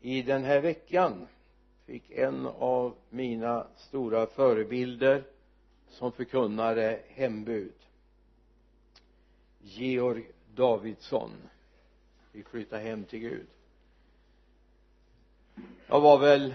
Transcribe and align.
i 0.00 0.22
den 0.22 0.44
här 0.44 0.60
veckan 0.60 1.26
fick 1.86 2.10
en 2.10 2.46
av 2.46 2.94
mina 3.10 3.66
stora 3.76 4.26
förebilder 4.26 5.24
som 5.88 6.12
förkunnare 6.12 7.00
hembud. 7.08 7.72
Georg 9.62 10.30
Davidsson. 10.54 11.30
Vi 12.32 12.42
flyttade 12.42 12.82
hem 12.82 13.04
till 13.04 13.18
Gud. 13.18 13.46
Jag 15.86 16.00
var 16.00 16.18
väl 16.18 16.54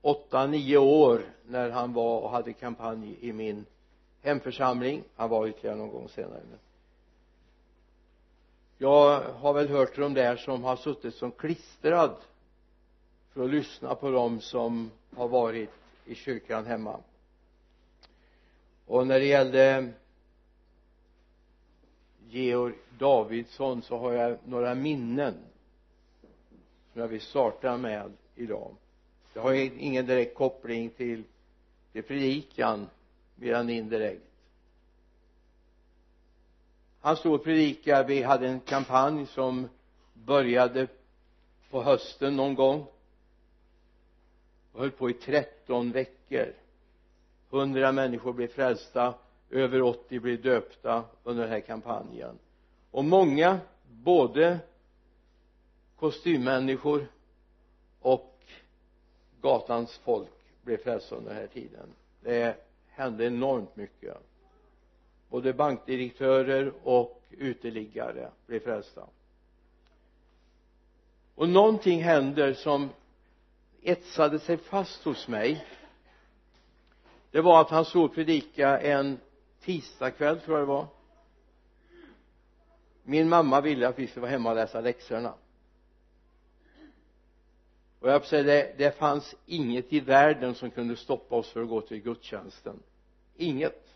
åtta, 0.00 0.46
nio 0.46 0.78
år 0.78 1.22
när 1.46 1.70
han 1.70 1.92
var 1.92 2.20
och 2.20 2.30
hade 2.30 2.52
kampanj 2.52 3.16
i 3.20 3.32
min 3.32 3.66
hemförsamling. 4.22 5.02
Han 5.16 5.30
var 5.30 5.46
ytterligare 5.46 5.76
någon 5.76 5.90
gång 5.90 6.08
senare 6.08 6.42
men 6.50 6.58
jag 8.80 9.20
har 9.20 9.52
väl 9.52 9.68
hört 9.68 9.92
till 9.92 10.02
de 10.02 10.14
där 10.14 10.36
som 10.36 10.64
har 10.64 10.76
suttit 10.76 11.14
som 11.14 11.32
klistrad 11.32 12.16
för 13.32 13.44
att 13.44 13.50
lyssna 13.50 13.94
på 13.94 14.10
dem 14.10 14.40
som 14.40 14.90
har 15.16 15.28
varit 15.28 15.70
i 16.04 16.14
kyrkan 16.14 16.66
hemma. 16.66 17.00
Och 18.86 19.06
när 19.06 19.20
det 19.20 19.26
gällde 19.26 19.92
Georg 22.28 22.74
Davidsson 22.98 23.82
så 23.82 23.98
har 23.98 24.12
jag 24.12 24.38
några 24.44 24.74
minnen 24.74 25.34
som 26.92 27.00
jag 27.00 27.08
vill 27.08 27.20
starta 27.20 27.76
med 27.76 28.12
idag. 28.34 28.74
Det 29.32 29.40
har 29.40 29.52
ingen 29.54 30.06
direkt 30.06 30.34
koppling 30.34 30.90
till, 30.90 31.24
till 31.92 32.02
predikan 32.02 32.86
mer 33.36 33.54
än 33.54 33.70
indirekt. 33.70 34.22
Han 37.00 37.16
stod 37.16 37.34
och 37.34 37.44
predikade. 37.44 38.04
Vi 38.04 38.22
hade 38.22 38.48
en 38.48 38.60
kampanj 38.60 39.26
som 39.26 39.68
började 40.14 40.86
på 41.70 41.82
hösten 41.82 42.36
någon 42.36 42.54
gång 42.54 42.86
och 44.78 44.84
höll 44.84 44.90
på 44.90 45.10
i 45.10 45.14
13 45.14 45.92
veckor. 45.92 46.54
100 47.50 47.92
människor 47.92 48.32
blev 48.32 48.48
frälsta 48.48 49.14
över 49.50 49.82
80 49.82 50.20
blev 50.20 50.42
döpta 50.42 51.04
under 51.24 51.42
den 51.42 51.52
här 51.52 51.60
kampanjen. 51.60 52.38
Och 52.90 53.04
många 53.04 53.60
både 53.88 54.58
kostymmänniskor 55.96 57.06
och 58.00 58.40
gatans 59.40 59.98
folk 59.98 60.32
blev 60.62 60.76
frälsta 60.76 61.16
under 61.16 61.30
den 61.30 61.40
här 61.40 61.46
tiden. 61.46 61.88
Det 62.20 62.56
hände 62.88 63.26
enormt 63.26 63.76
mycket. 63.76 64.16
Både 65.28 65.52
bankdirektörer 65.52 66.72
och 66.82 67.22
uteliggare 67.30 68.30
blev 68.46 68.60
frälsta. 68.60 69.06
Och 71.34 71.48
någonting 71.48 72.02
händer 72.02 72.54
som 72.54 72.90
etsade 73.82 74.38
sig 74.38 74.56
fast 74.56 75.04
hos 75.04 75.28
mig. 75.28 75.66
Det 77.30 77.40
var 77.40 77.60
att 77.60 77.70
han 77.70 77.84
stod 77.84 78.04
och 78.04 78.14
predika 78.14 78.80
en 78.80 79.20
tisdagkväll 79.60 80.40
tror 80.40 80.58
jag 80.58 80.68
det 80.68 80.72
var. 80.72 80.86
Min 83.02 83.28
mamma 83.28 83.60
ville 83.60 83.88
att 83.88 83.98
vi 83.98 84.06
skulle 84.06 84.20
vara 84.20 84.30
hemma 84.30 84.50
och 84.50 84.56
läsa 84.56 84.80
läxorna. 84.80 85.34
Och 88.00 88.10
jag 88.10 88.24
säga 88.24 88.42
det, 88.42 88.74
det 88.78 88.98
fanns 88.98 89.34
inget 89.46 89.92
i 89.92 90.00
världen 90.00 90.54
som 90.54 90.70
kunde 90.70 90.96
stoppa 90.96 91.36
oss 91.36 91.50
för 91.50 91.62
att 91.62 91.68
gå 91.68 91.80
till 91.80 92.00
gudstjänsten. 92.00 92.82
Inget. 93.36 93.88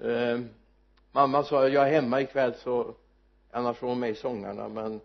Eh, 0.00 0.40
mamma 1.12 1.44
sa 1.44 1.68
jag 1.68 1.88
är 1.88 1.92
hemma 1.92 2.20
ikväll 2.20 2.54
så 2.54 2.94
annars 3.50 3.76
får 3.76 3.86
hon 3.86 4.00
med 4.00 4.16
sångarna 4.16 4.68
men 4.68 5.00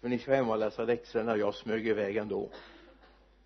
för 0.00 0.08
ni 0.08 0.18
ska 0.18 0.34
hemma 0.34 0.52
och 0.52 0.58
läsa 0.58 0.84
läxorna 0.84 1.36
jag 1.36 1.54
smög 1.54 1.86
iväg 1.86 2.16
ändå 2.16 2.50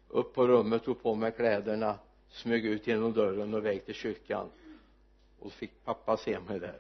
upp 0.09 0.34
på 0.34 0.47
rummet, 0.47 0.84
tog 0.84 1.03
på 1.03 1.15
mig 1.15 1.33
kläderna 1.33 1.98
smög 2.29 2.67
ut 2.67 2.87
genom 2.87 3.12
dörren 3.12 3.55
och 3.55 3.61
iväg 3.61 3.84
till 3.84 3.95
kyrkan. 3.95 4.51
Och 5.39 5.53
fick 5.53 5.84
pappa 5.84 6.16
se 6.16 6.41
mig 6.41 6.61
där. 6.61 6.78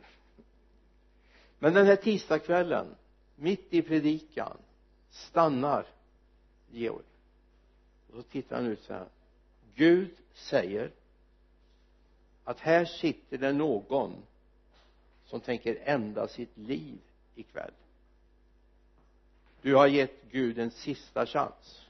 Men 1.58 1.74
den 1.74 1.86
här 1.86 1.96
tisdagskvällen 1.96 2.86
mitt 3.36 3.74
i 3.74 3.82
predikan 3.82 4.56
stannar 5.10 5.86
Georg. 6.70 7.04
Och 8.08 8.16
så 8.16 8.22
tittar 8.22 8.56
han 8.56 8.66
ut 8.66 8.82
så 8.82 8.92
här. 8.92 9.08
Gud 9.74 10.10
säger 10.34 10.90
att 12.44 12.60
här 12.60 12.84
sitter 12.84 13.38
det 13.38 13.52
någon 13.52 14.22
som 15.26 15.40
tänker 15.40 15.78
ända 15.84 16.28
sitt 16.28 16.58
liv 16.58 16.98
ikväll 17.34 17.72
du 19.62 19.74
har 19.74 19.86
gett 19.86 20.22
Gud 20.30 20.58
en 20.58 20.70
sista 20.70 21.26
chans. 21.26 21.86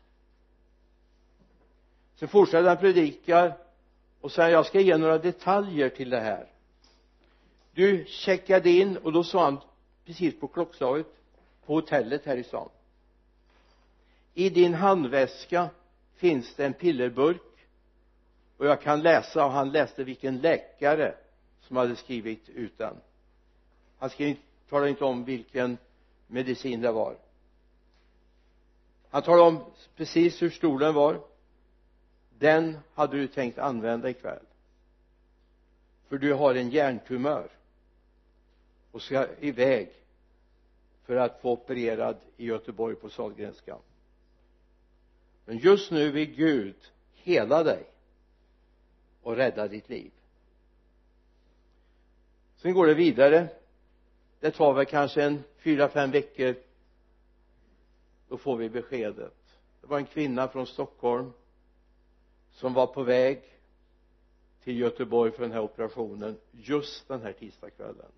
Sen 2.14 2.28
fortsätter 2.28 2.68
han 2.68 2.76
predika 2.76 3.52
och 4.20 4.32
säger 4.32 4.50
jag 4.50 4.66
ska 4.66 4.80
ge 4.80 4.96
några 4.96 5.18
detaljer 5.18 5.88
till 5.88 6.10
det 6.10 6.20
här. 6.20 6.46
Du 7.72 8.04
checkade 8.08 8.70
in 8.70 8.96
och 8.96 9.12
då 9.12 9.24
sa 9.24 9.44
han 9.44 9.58
precis 10.04 10.40
på 10.40 10.48
klockslaget 10.48 11.06
på 11.66 11.74
hotellet 11.74 12.24
här 12.24 12.36
i 12.36 12.44
stan. 12.44 12.68
I 14.34 14.50
din 14.50 14.74
handväska 14.74 15.68
finns 16.14 16.54
det 16.54 16.66
en 16.66 16.72
pillerburk 16.72 17.42
och 18.56 18.66
jag 18.66 18.82
kan 18.82 19.02
läsa 19.02 19.44
och 19.44 19.52
han 19.52 19.70
läste 19.70 20.04
vilken 20.04 20.38
läkare 20.38 21.14
som 21.60 21.76
hade 21.76 21.96
skrivit 21.96 22.48
ut 22.48 22.78
den. 22.78 22.96
Han 23.98 24.10
skrev, 24.10 24.36
talade 24.68 24.90
inte 24.90 25.04
om 25.04 25.24
vilken 25.24 25.78
medicin 26.26 26.80
det 26.80 26.92
var 26.92 27.16
han 29.10 29.22
talade 29.22 29.42
om 29.42 29.64
precis 29.96 30.42
hur 30.42 30.50
stor 30.50 30.78
den 30.78 30.94
var. 30.94 31.20
Den 32.38 32.78
hade 32.94 33.16
du 33.16 33.26
tänkt 33.26 33.58
använda 33.58 34.10
ikväll. 34.10 34.44
För 36.08 36.18
du 36.18 36.32
har 36.32 36.54
en 36.54 36.70
hjärntumör 36.70 37.48
och 38.90 39.02
ska 39.02 39.26
iväg 39.40 39.88
för 41.04 41.16
att 41.16 41.40
få 41.40 41.52
opererad 41.52 42.16
i 42.36 42.46
Göteborg 42.46 42.96
på 42.96 43.08
Sahlgrenska. 43.08 43.76
Men 45.44 45.58
just 45.58 45.90
nu 45.90 46.10
vill 46.10 46.34
Gud 46.34 46.76
hela 47.12 47.62
dig 47.62 47.84
och 49.22 49.36
rädda 49.36 49.68
ditt 49.68 49.88
liv. 49.88 50.10
Sen 52.56 52.74
går 52.74 52.86
det 52.86 52.94
vidare. 52.94 53.48
Det 54.40 54.50
tar 54.50 54.72
väl 54.72 54.86
kanske 54.86 55.22
en 55.22 55.44
fyra 55.58 55.88
fem 55.88 56.10
veckor 56.10 56.54
då 58.30 58.38
får 58.38 58.56
vi 58.56 58.68
beskedet. 58.68 59.58
Det 59.80 59.86
var 59.86 59.98
en 59.98 60.06
kvinna 60.06 60.48
från 60.48 60.66
Stockholm 60.66 61.32
som 62.50 62.74
var 62.74 62.86
på 62.86 63.02
väg 63.02 63.42
till 64.62 64.78
Göteborg 64.78 65.32
för 65.32 65.42
den 65.42 65.52
här 65.52 65.60
operationen 65.60 66.36
just 66.52 67.08
den 67.08 67.22
här 67.22 67.32
tisdagskvällen. 67.32 68.12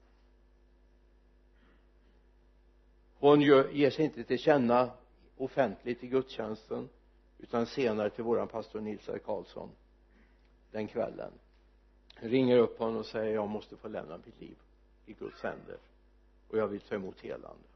Hon 3.19 3.41
ger 3.41 3.91
sig 3.91 4.05
inte 4.05 4.25
till 4.25 4.39
känna 4.39 4.91
offentligt 5.37 6.05
i 6.05 6.06
gudstjänsten 6.06 6.89
utan 7.39 7.67
senare 7.67 8.11
till 8.11 8.25
våran 8.25 8.49
pastor 8.49 8.81
Nils 8.81 9.09
R. 9.09 9.21
Karlsson 9.25 9.71
den 10.71 10.89
kvällen. 10.89 11.33
Ringer 12.15 12.59
upp 12.59 12.79
honom 12.79 12.97
och 12.97 13.06
säger 13.06 13.34
jag 13.34 13.49
måste 13.49 13.77
få 13.77 13.89
lämna 13.89 14.19
mitt 14.25 14.41
liv 14.41 14.56
i 15.06 15.12
Guds 15.12 15.43
händer 15.43 15.77
och 16.49 16.59
jag 16.59 16.69
vill 16.69 16.81
ta 16.81 16.94
emot 16.94 17.21
helande 17.21 17.72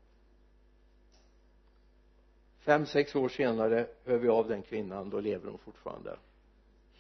fem, 2.67 2.87
sex 2.87 3.15
år 3.15 3.29
senare 3.29 3.87
hör 4.05 4.19
vi 4.19 4.29
av 4.29 4.49
den 4.49 4.63
kvinnan 4.63 5.11
då 5.11 5.21
lever 5.21 5.51
hon 5.51 5.59
fortfarande. 5.59 6.17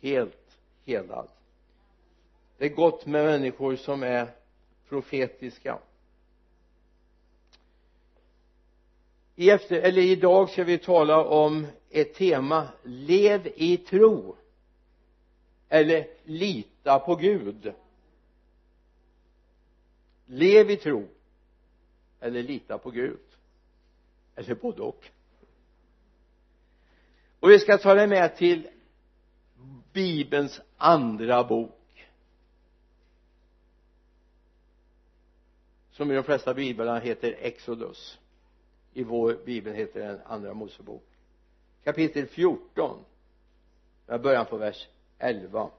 Helt 0.01 0.59
helad. 0.85 1.29
Det 2.59 2.65
är 2.65 2.75
gott 2.75 3.07
med 3.07 3.25
människor 3.25 3.77
som 3.77 4.03
är 4.03 4.31
profetiska. 4.89 5.79
I 9.35 9.51
efter, 9.51 9.81
eller 9.81 10.03
idag 10.03 10.51
ska 10.51 10.65
vi 10.65 10.79
tala 10.79 11.25
om 11.25 11.67
ett 11.91 12.15
tema 12.15 12.69
lev 12.83 13.53
i 13.55 13.77
tro. 13.77 14.37
Eller 15.69 16.07
lita 16.25 16.99
på 16.99 17.15
Gud. 17.15 17.73
Lev 20.27 20.71
i 20.71 20.77
tro. 20.77 21.09
Eller 22.21 22.43
lita 22.43 22.79
på 22.79 22.91
Gud. 22.91 23.21
Eller 24.35 24.55
både 24.55 24.83
och 24.83 25.11
och 27.47 27.53
vi 27.53 27.59
ska 27.59 27.79
ta 27.79 27.95
det 27.95 28.07
med 28.07 28.37
till 28.37 28.69
bibelns 29.93 30.61
andra 30.77 31.45
bok. 31.45 32.09
Som 35.91 36.11
i 36.11 36.15
de 36.15 36.23
flesta 36.23 36.55
biblarna 36.55 36.99
heter 36.99 37.37
Exodus. 37.41 38.19
I 38.93 39.05
vår 39.05 39.39
bibel 39.45 39.75
heter 39.75 40.01
den 40.01 40.21
andra 40.27 40.55
Mosebok. 40.55 41.05
Kapitel 41.85 42.27
14 42.27 43.05
jag 44.07 44.23
börjar 44.23 44.45
på 44.45 44.57
vers 44.57 44.89
11 45.19 45.71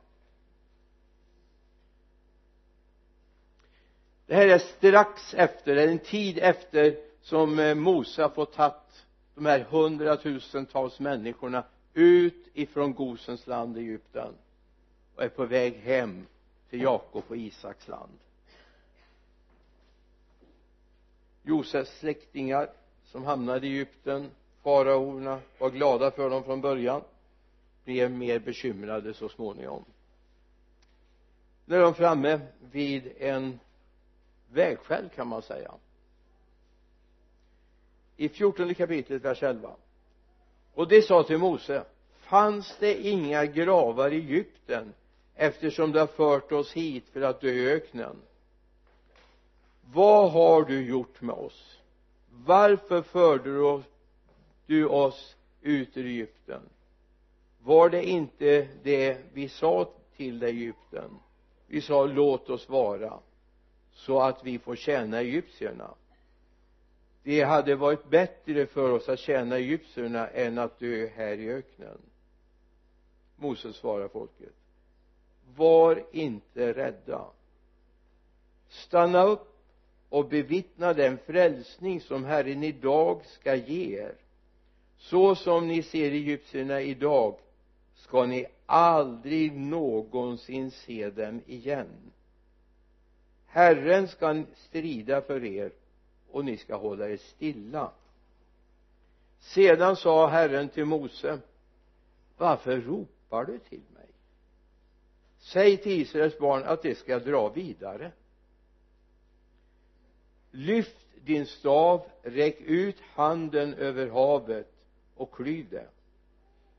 det 4.25 4.36
här 4.36 4.48
är 4.48 4.60
strax 4.60 5.34
efter, 5.34 5.75
det 5.75 5.84
är 5.84 5.88
en 5.88 6.00
tid 6.00 6.38
efter 6.38 6.98
som 7.22 7.60
eh, 7.60 7.75
Mose 7.75 8.22
har 8.22 8.30
fått 8.30 8.54
tagit 8.54 8.74
de 9.38 9.45
här 9.45 9.60
hundratusentals 9.60 11.00
människorna 11.00 11.63
ut 11.94 12.48
ifrån 12.54 12.94
Gosens 12.94 13.48
land 13.48 13.78
i 13.78 13.80
Egypten 13.80 14.34
och 15.16 15.24
är 15.24 15.30
på 15.30 15.45
väg 15.45 15.75
hem 15.75 16.25
till 16.69 16.81
Jakob 16.81 17.24
och 17.28 17.38
Isaks 17.38 17.88
land. 17.88 18.12
Josefs 21.44 22.00
släktingar 22.00 22.69
som 23.04 23.24
hamnade 23.25 23.68
i 23.68 23.69
Egypten 23.69 24.31
faraorna 24.63 25.40
var 25.57 25.69
glada 25.69 26.12
för 26.12 26.30
dem 26.30 26.44
från 26.44 26.62
början 26.62 27.01
blev 27.83 28.12
mer 28.12 28.40
bekymrade 28.40 29.13
så 29.13 29.30
småningom. 29.30 29.86
Nu 31.66 31.75
är 31.75 31.81
de 31.81 31.94
framme 31.94 32.40
vid 32.72 33.12
en 33.18 33.60
vägskäl 34.51 35.10
kan 35.16 35.28
man 35.28 35.42
säga 35.42 35.72
i 38.18 38.30
fjortonde 38.30 38.74
kapitlet 38.74 39.25
vers 39.25 39.44
11 39.44 39.75
och 40.74 40.88
det 40.88 41.02
sa 41.02 41.24
till 41.24 41.38
Mose 41.38 41.84
fanns 42.19 42.78
det 42.80 43.08
inga 43.08 43.46
gravar 43.46 44.14
i 44.14 44.16
Egypten 44.16 44.94
eftersom 45.36 45.92
du 45.92 46.00
har 46.00 46.08
fört 46.08 46.52
oss 46.52 46.74
hit 46.74 47.10
för 47.14 47.22
att 47.22 47.42
dö 47.42 47.50
i 47.50 47.72
öknen? 47.72 48.16
Vad 49.94 50.31
har 50.31 50.64
du 50.64 50.88
gjort 50.88 51.22
med 51.22 51.36
oss? 51.36 51.80
Varför 52.46 53.02
förde 53.02 53.84
du 54.66 54.86
oss 54.86 55.36
ut 55.62 55.98
ur 55.98 56.06
Egypten? 56.06 56.62
Var 57.64 57.90
det 57.90 58.04
inte 58.04 58.68
det 58.84 59.18
vi 59.34 59.50
sa 59.50 59.90
till 60.16 60.40
dig 60.40 60.50
Egypten? 60.50 61.19
Vi 61.68 61.81
sa 61.81 62.06
låt 62.06 62.50
oss 62.50 62.69
vara 62.69 63.19
så 63.94 64.22
att 64.22 64.44
vi 64.44 64.60
får 64.60 64.75
tjäna 64.75 65.19
egyptierna 65.19 65.90
det 67.27 67.44
hade 67.44 67.75
varit 67.75 68.09
bättre 68.09 68.65
för 68.65 68.91
oss 68.91 69.09
att 69.09 69.19
tjäna 69.19 69.56
egyptierna 69.56 70.27
än 70.27 70.57
att 70.57 70.79
dö 70.79 71.07
här 71.15 71.39
i 71.39 71.50
öknen. 71.50 71.97
Moses 73.35 73.75
svarar 73.75 74.07
folket. 74.07 74.53
Var 75.56 76.03
inte 76.12 76.74
rädda. 76.74 77.25
Stanna 78.69 79.24
upp 79.24 79.57
och 80.09 80.27
bevittna 80.27 80.94
den 80.94 81.18
frälsning 81.18 82.01
som 82.01 82.25
Herren 82.25 82.63
idag 82.63 83.25
ska 83.25 83.56
ge 83.56 84.00
er. 84.00 84.15
Så 84.97 85.35
som 85.35 85.68
ni 85.68 85.83
ser 85.83 86.12
egyptierna 86.12 86.81
idag 86.81 87.39
ska 87.95 88.25
ni 88.25 88.45
aldrig 88.65 89.51
någonsin 89.51 90.71
se 90.71 91.09
dem 91.09 91.41
igen. 91.47 92.12
Herren 93.45 94.07
ska 94.07 94.44
strida 94.56 95.21
för 95.21 95.45
er 95.45 95.71
och 96.31 96.45
ni 96.45 96.57
ska 96.57 96.75
hålla 96.75 97.09
er 97.09 97.18
stilla. 97.18 97.91
Sedan 99.39 99.95
sa 99.95 100.27
Herren 100.27 100.69
till 100.69 100.85
Mose 100.85 101.39
varför 102.38 102.81
ropar 102.81 103.45
du 103.45 103.59
till 103.59 103.83
mig? 103.94 104.07
Säg 105.39 105.77
till 105.77 106.01
Israels 106.01 106.39
barn 106.39 106.63
att 106.63 106.81
de 106.81 106.95
ska 106.95 107.19
dra 107.19 107.50
vidare. 107.50 108.12
Lyft 110.51 110.97
din 111.25 111.45
stav 111.45 112.01
räck 112.21 112.62
ut 112.62 113.00
handen 113.00 113.73
över 113.73 114.07
havet 114.07 114.71
och 115.15 115.35
klyv 115.35 115.69
det 115.69 115.88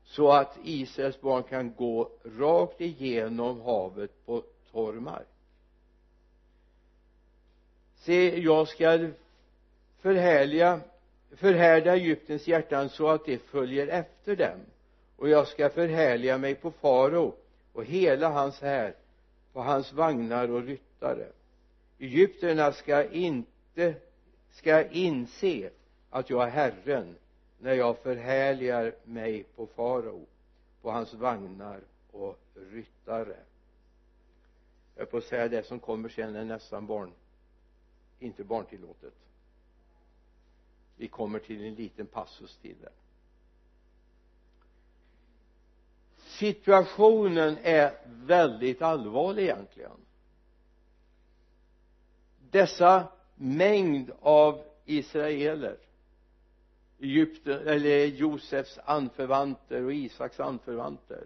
så 0.09 0.31
att 0.31 0.57
Israels 0.63 1.21
barn 1.21 1.43
kan 1.43 1.73
gå 1.73 2.11
rakt 2.23 2.81
igenom 2.81 3.61
havet 3.61 4.25
på 4.25 4.43
torr 4.71 4.93
mark. 4.93 5.27
Se 7.95 8.39
jag 8.39 8.67
ska 8.67 9.09
förhärliga 10.01 10.79
förhärda 11.31 11.95
Egyptens 11.95 12.47
hjärtan 12.47 12.89
så 12.89 13.07
att 13.09 13.25
de 13.25 13.37
följer 13.37 13.87
efter 13.87 14.35
dem. 14.35 14.59
Och 15.15 15.29
jag 15.29 15.47
ska 15.47 15.69
förhärliga 15.69 16.37
mig 16.37 16.55
på 16.55 16.71
farao 16.71 17.35
och 17.73 17.85
hela 17.85 18.29
hans 18.29 18.61
här 18.61 18.93
på 19.53 19.61
hans 19.61 19.93
vagnar 19.93 20.51
och 20.51 20.63
ryttare. 20.63 21.27
Egyptierna 21.99 22.71
ska 22.71 23.03
inte 23.09 23.93
ska 24.51 24.83
inse 24.83 25.69
att 26.09 26.29
jag 26.29 26.43
är 26.43 26.49
Herren 26.49 27.15
när 27.59 27.73
jag 27.73 27.97
förhärligar 27.97 28.93
mig 29.03 29.43
på 29.43 29.67
farao 29.67 30.25
på 30.81 30.91
hans 30.91 31.13
vagnar 31.13 31.79
och 32.11 32.39
ryttare. 32.71 33.35
Jag 34.95 35.11
på 35.11 35.17
att 35.17 35.23
säga 35.23 35.47
det 35.47 35.65
som 35.65 35.79
kommer 35.79 36.09
sen 36.09 36.35
är 36.35 36.45
nästan 36.45 36.87
barn 36.87 37.11
inte 38.19 38.43
barntillåtet 38.43 39.13
vi 40.99 41.07
kommer 41.07 41.39
till 41.39 41.65
en 41.65 41.75
liten 41.75 42.07
passus 42.07 42.57
till 42.57 42.75
det 42.81 42.89
situationen 46.39 47.57
är 47.63 47.93
väldigt 48.05 48.81
allvarlig 48.81 49.43
egentligen. 49.43 49.91
Dessa 52.51 53.07
mängd 53.35 54.11
av 54.21 54.63
israeler 54.85 55.77
Egypten 56.99 57.67
eller 57.67 58.05
Josefs 58.05 58.79
anförvanter 58.85 59.83
och 59.83 59.93
Isaks 59.93 60.39
anförvanter 60.39 61.23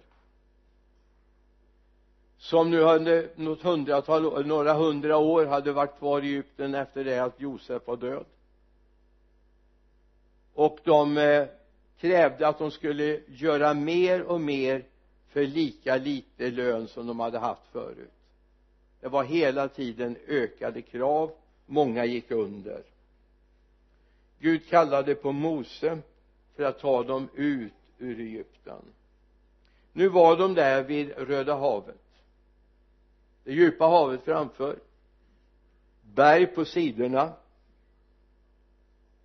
som 2.37 2.71
nu 2.71 2.79
under 2.79 3.29
något 3.35 3.61
hundratal 3.61 4.45
några 4.47 4.73
hundra 4.73 5.17
år 5.17 5.45
hade 5.45 5.71
varit 5.71 5.97
kvar 5.97 6.21
i 6.21 6.27
Egypten 6.27 6.75
efter 6.75 7.03
det 7.03 7.19
att 7.19 7.41
Josef 7.41 7.87
var 7.87 7.97
död 7.97 8.25
och 10.53 10.79
de 10.83 11.17
eh, 11.17 11.47
krävde 11.97 12.47
att 12.47 12.59
de 12.59 12.71
skulle 12.71 13.19
göra 13.27 13.73
mer 13.73 14.21
och 14.21 14.41
mer 14.41 14.85
för 15.29 15.45
lika 15.45 15.97
lite 15.97 16.51
lön 16.51 16.88
som 16.88 17.07
de 17.07 17.19
hade 17.19 17.39
haft 17.39 17.67
förut. 17.71 18.11
Det 19.00 19.07
var 19.07 19.23
hela 19.23 19.67
tiden 19.67 20.17
ökade 20.27 20.81
krav. 20.81 21.31
Många 21.65 22.05
gick 22.05 22.31
under. 22.31 22.83
Gud 24.39 24.69
kallade 24.69 25.15
på 25.15 25.31
Mose 25.31 26.00
för 26.55 26.63
att 26.63 26.79
ta 26.79 27.03
dem 27.03 27.29
ut 27.35 27.73
ur 27.97 28.19
Egypten. 28.19 28.81
Nu 29.94 30.07
var 30.07 30.38
de 30.38 30.53
där 30.53 30.83
vid 30.83 31.11
Röda 31.17 31.55
havet. 31.55 32.01
Det 33.44 33.53
djupa 33.53 33.85
havet 33.85 34.23
framför. 34.23 34.79
Berg 36.01 36.47
på 36.47 36.65
sidorna. 36.65 37.33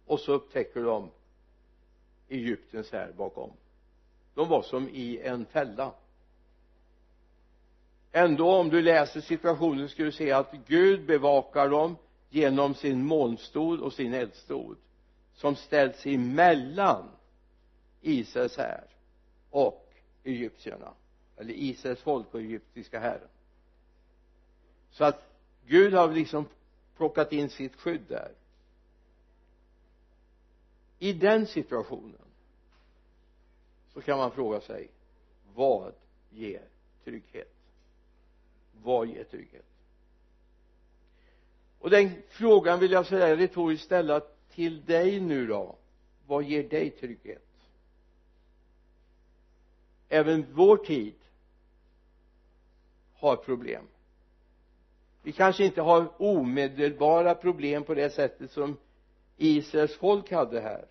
Och 0.06 0.20
så 0.20 0.32
upptäcker 0.32 0.82
de 0.82 1.10
Egyptens 2.28 2.92
här 2.92 3.12
bakom. 3.12 3.50
De 4.34 4.48
var 4.48 4.62
som 4.62 4.88
i 4.88 5.20
en 5.22 5.46
fälla. 5.46 5.92
Ändå 8.12 8.56
om 8.56 8.68
du 8.68 8.82
läser 8.82 9.20
situationen 9.20 9.88
skulle 9.88 10.08
du 10.08 10.12
se 10.12 10.32
att 10.32 10.52
Gud 10.66 11.06
bevakar 11.06 11.68
dem 11.68 11.96
genom 12.30 12.74
sin 12.74 13.04
molnstod 13.04 13.80
och 13.80 13.92
sin 13.92 14.14
eldstod 14.14 14.76
som 15.34 15.56
ställs 15.56 16.06
emellan 16.06 17.08
Israels 18.00 18.56
här 18.56 18.84
och 19.50 19.94
egyptierna 20.24 20.92
eller 21.36 21.54
Israels 21.54 22.00
folk 22.00 22.34
och 22.34 22.40
egyptiska 22.40 23.00
herren 23.00 23.28
så 24.90 25.04
att 25.04 25.22
Gud 25.66 25.94
har 25.94 26.12
liksom 26.12 26.46
plockat 26.96 27.32
in 27.32 27.48
sitt 27.48 27.76
skydd 27.76 28.02
där 28.08 28.32
i 30.98 31.12
den 31.12 31.46
situationen 31.46 32.28
så 33.92 34.00
kan 34.00 34.18
man 34.18 34.30
fråga 34.30 34.60
sig 34.60 34.88
vad 35.54 35.92
ger 36.30 36.62
trygghet? 37.04 37.54
Vad 38.82 39.06
ger 39.06 39.24
trygghet? 39.24 39.64
Och 41.78 41.90
den 41.90 42.22
frågan 42.28 42.80
vill 42.80 42.92
jag 42.92 43.06
säga 43.06 43.36
retoriskt 43.36 43.84
ställa 43.84 44.20
till 44.50 44.84
dig 44.84 45.20
nu 45.20 45.46
då. 45.46 45.76
Vad 46.26 46.44
ger 46.44 46.68
dig 46.68 46.90
trygghet? 46.90 47.44
Även 50.08 50.46
vår 50.52 50.76
tid 50.76 51.14
har 53.14 53.36
problem. 53.36 53.84
Vi 55.22 55.32
kanske 55.32 55.64
inte 55.64 55.82
har 55.82 56.22
omedelbara 56.22 57.34
problem 57.34 57.84
på 57.84 57.94
det 57.94 58.10
sättet 58.10 58.50
som 58.50 58.76
Israels 59.38 59.96
folk 59.96 60.30
hade 60.32 60.60
här. 60.60 60.84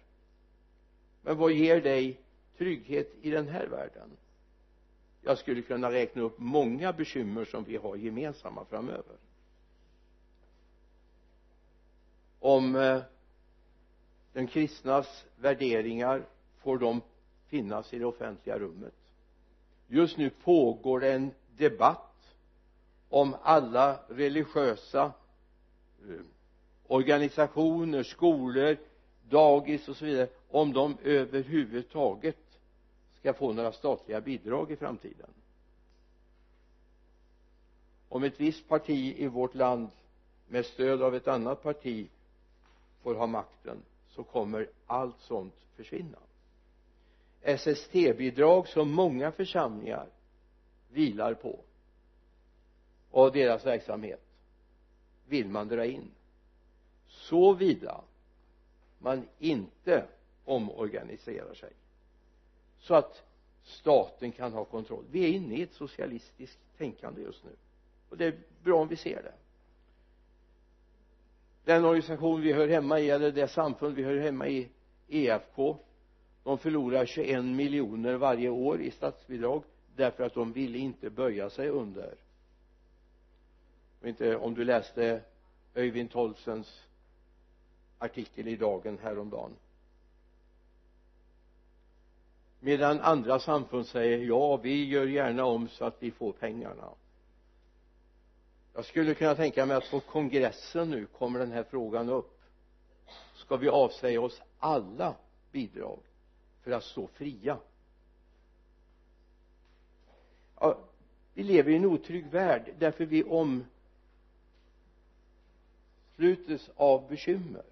Men 1.22 1.38
vad 1.38 1.52
ger 1.52 1.82
dig 1.82 2.22
trygghet 2.58 3.16
i 3.22 3.30
den 3.30 3.48
här 3.48 3.68
världen? 3.68 4.10
Jag 5.22 5.38
skulle 5.38 5.62
kunna 5.62 5.92
räkna 5.92 6.22
upp 6.22 6.40
många 6.40 6.94
bekymmer 6.94 7.46
som 7.46 7.64
vi 7.64 7.78
har 7.78 7.96
gemensamma 7.96 8.66
framöver. 8.66 9.16
Om 12.40 12.76
eh, 12.76 13.02
den 14.34 14.48
kristnas 14.48 15.26
värderingar 15.36 16.26
får 16.58 16.78
de 16.78 17.02
finnas 17.48 17.94
i 17.94 18.00
det 18.00 18.06
offentliga 18.06 18.60
rummet. 18.60 18.94
Just 19.88 20.18
nu 20.18 20.30
pågår 20.30 21.00
det 21.00 21.14
en 21.14 21.32
debatt 21.58 22.36
om 23.10 23.36
alla 23.42 24.00
religiösa 24.08 25.12
eh, 26.10 26.22
organisationer, 26.88 28.04
skolor 28.04 28.78
dagis 29.30 29.88
och 29.88 29.96
så 29.96 30.06
vidare 30.06 30.28
om 30.50 30.74
de 30.74 30.98
överhuvudtaget 31.04 32.60
ska 33.20 33.34
få 33.34 33.54
några 33.54 33.72
statliga 33.72 34.22
bidrag 34.22 34.72
i 34.72 34.76
framtiden. 34.76 35.30
Om 38.10 38.24
ett 38.24 38.40
visst 38.40 38.68
parti 38.68 39.16
i 39.18 39.28
vårt 39.28 39.56
land 39.56 39.88
med 40.48 40.66
stöd 40.66 41.02
av 41.02 41.16
ett 41.16 41.28
annat 41.28 41.64
parti 41.64 42.08
får 43.04 43.16
ha 43.16 43.28
makten 43.28 43.78
så 44.10 44.24
kommer 44.24 44.70
allt 44.86 45.20
sånt 45.20 45.54
försvinna. 45.76 46.18
SST-bidrag 47.58 48.68
som 48.68 48.92
många 48.92 49.32
församlingar 49.32 50.08
vilar 50.92 51.34
på 51.34 51.60
och 53.12 53.32
deras 53.32 53.66
verksamhet 53.66 54.22
vill 55.28 55.50
man 55.50 55.68
dra 55.68 55.86
in 55.86 56.12
såvida 57.08 58.02
man 59.00 59.28
inte 59.40 60.06
omorganiserar 60.46 61.54
sig 61.54 61.70
så 62.80 62.96
att 62.96 63.24
staten 63.64 64.32
kan 64.32 64.54
ha 64.54 64.66
kontroll. 64.66 65.04
Vi 65.12 65.24
är 65.24 65.30
inne 65.30 65.56
i 65.56 65.62
ett 65.62 65.74
socialistiskt 65.74 66.60
tänkande 66.78 67.22
just 67.22 67.44
nu 67.44 67.52
och 68.10 68.18
det 68.18 68.26
är 68.26 68.38
bra 68.64 68.82
om 68.82 68.88
vi 68.88 68.96
ser 68.96 69.24
det. 69.24 69.34
Den 71.64 71.86
organisation 71.86 72.42
vi 72.42 72.54
hör 72.54 72.68
hemma 72.68 73.00
i 73.00 73.10
eller 73.10 73.32
det 73.32 73.48
samfund 73.48 73.96
vi 73.96 74.04
hör 74.04 74.18
hemma 74.18 74.48
i 74.48 74.70
EFK 75.08 75.78
de 76.44 76.58
förlorar 76.58 77.06
21 77.06 77.46
miljoner 77.46 78.16
varje 78.16 78.50
år 78.50 78.82
i 78.82 78.92
statsbidrag 78.92 79.64
därför 79.96 80.24
att 80.24 80.34
de 80.34 80.54
ville 80.54 80.78
inte 80.78 81.10
böja 81.10 81.50
sig 81.50 81.70
under. 81.70 82.16
Inte 84.04 84.36
om 84.36 84.54
du 84.54 84.64
läste 84.64 85.22
Öyvind 85.76 86.12
Tolsens 86.12 86.87
artikel 88.00 88.48
i 88.48 88.56
Dagen 88.56 88.98
häromdagen. 89.02 89.52
Medan 92.60 93.00
andra 93.00 93.40
samfund 93.40 93.88
säger 93.88 94.18
ja 94.18 94.58
vi 94.58 94.86
gör 94.86 95.06
gärna 95.08 95.46
om 95.46 95.70
så 95.70 95.86
att 95.86 95.96
vi 96.00 96.12
får 96.12 96.32
pengarna. 96.32 96.90
Jag 98.74 98.86
skulle 98.86 99.14
kunna 99.14 99.36
tänka 99.36 99.66
mig 99.66 99.78
att 99.78 99.92
på 99.92 100.00
kongressen 100.00 100.90
nu 100.90 101.06
kommer 101.06 101.40
den 101.40 101.52
här 101.52 101.64
frågan 101.64 102.10
upp. 102.10 102.42
Ska 103.36 103.58
vi 103.58 103.70
avsäga 103.70 104.22
oss 104.22 104.42
alla 104.60 105.16
bidrag 105.52 106.00
för 106.64 106.72
att 106.72 106.84
stå 106.84 107.08
fria? 107.08 107.58
Ja, 110.60 110.78
vi 111.34 111.44
lever 111.44 111.72
i 111.72 111.76
en 111.76 111.86
otrygg 111.86 112.26
värld 112.26 112.74
därför 112.80 113.06
vi 113.06 113.24
omslutes 116.18 116.70
av 116.76 117.08
bekymmer 117.10 117.64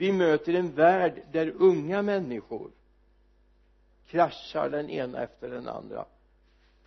vi 0.00 0.12
möter 0.12 0.54
en 0.54 0.74
värld 0.74 1.22
där 1.32 1.54
unga 1.56 2.02
människor 2.02 2.70
kraschar 4.06 4.70
den 4.70 4.90
ena 4.90 5.22
efter 5.22 5.50
den 5.50 5.68
andra 5.68 6.04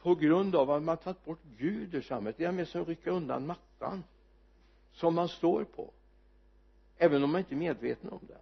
på 0.02 0.16
grund 0.16 0.56
av 0.56 0.72
att 0.72 0.84
man 0.84 0.98
tagit 0.98 1.26
bort 1.26 1.44
Gud 1.58 1.96
ur 1.96 2.02
samhället. 2.02 2.38
Det 2.38 2.46
är 2.46 2.52
med 2.52 2.68
som 2.68 2.82
att 2.82 2.88
rycka 2.88 3.12
undan 3.12 3.46
mattan 3.46 4.04
som 4.94 5.16
man 5.16 5.30
står 5.30 5.64
på 5.64 5.92
även 6.98 7.24
om 7.24 7.32
man 7.32 7.40
inte 7.40 7.54
är 7.54 7.58
medveten 7.58 8.10
om 8.10 8.20
det. 8.28 8.42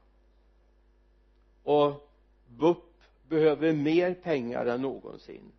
Och 1.64 2.10
BUP 2.48 2.94
behöver 3.28 3.74
mer 3.74 4.14
pengar 4.14 4.66
än 4.66 4.82
någonsin. 4.82 5.52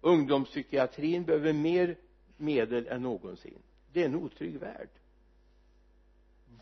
Ungdomspsykiatrin 0.00 1.24
behöver 1.24 1.52
mer 1.52 1.96
medel 2.36 2.86
än 2.86 3.02
någonsin. 3.02 3.58
Det 3.92 4.02
är 4.02 4.06
en 4.06 4.16
otrygg 4.16 4.58
värld 4.58 4.88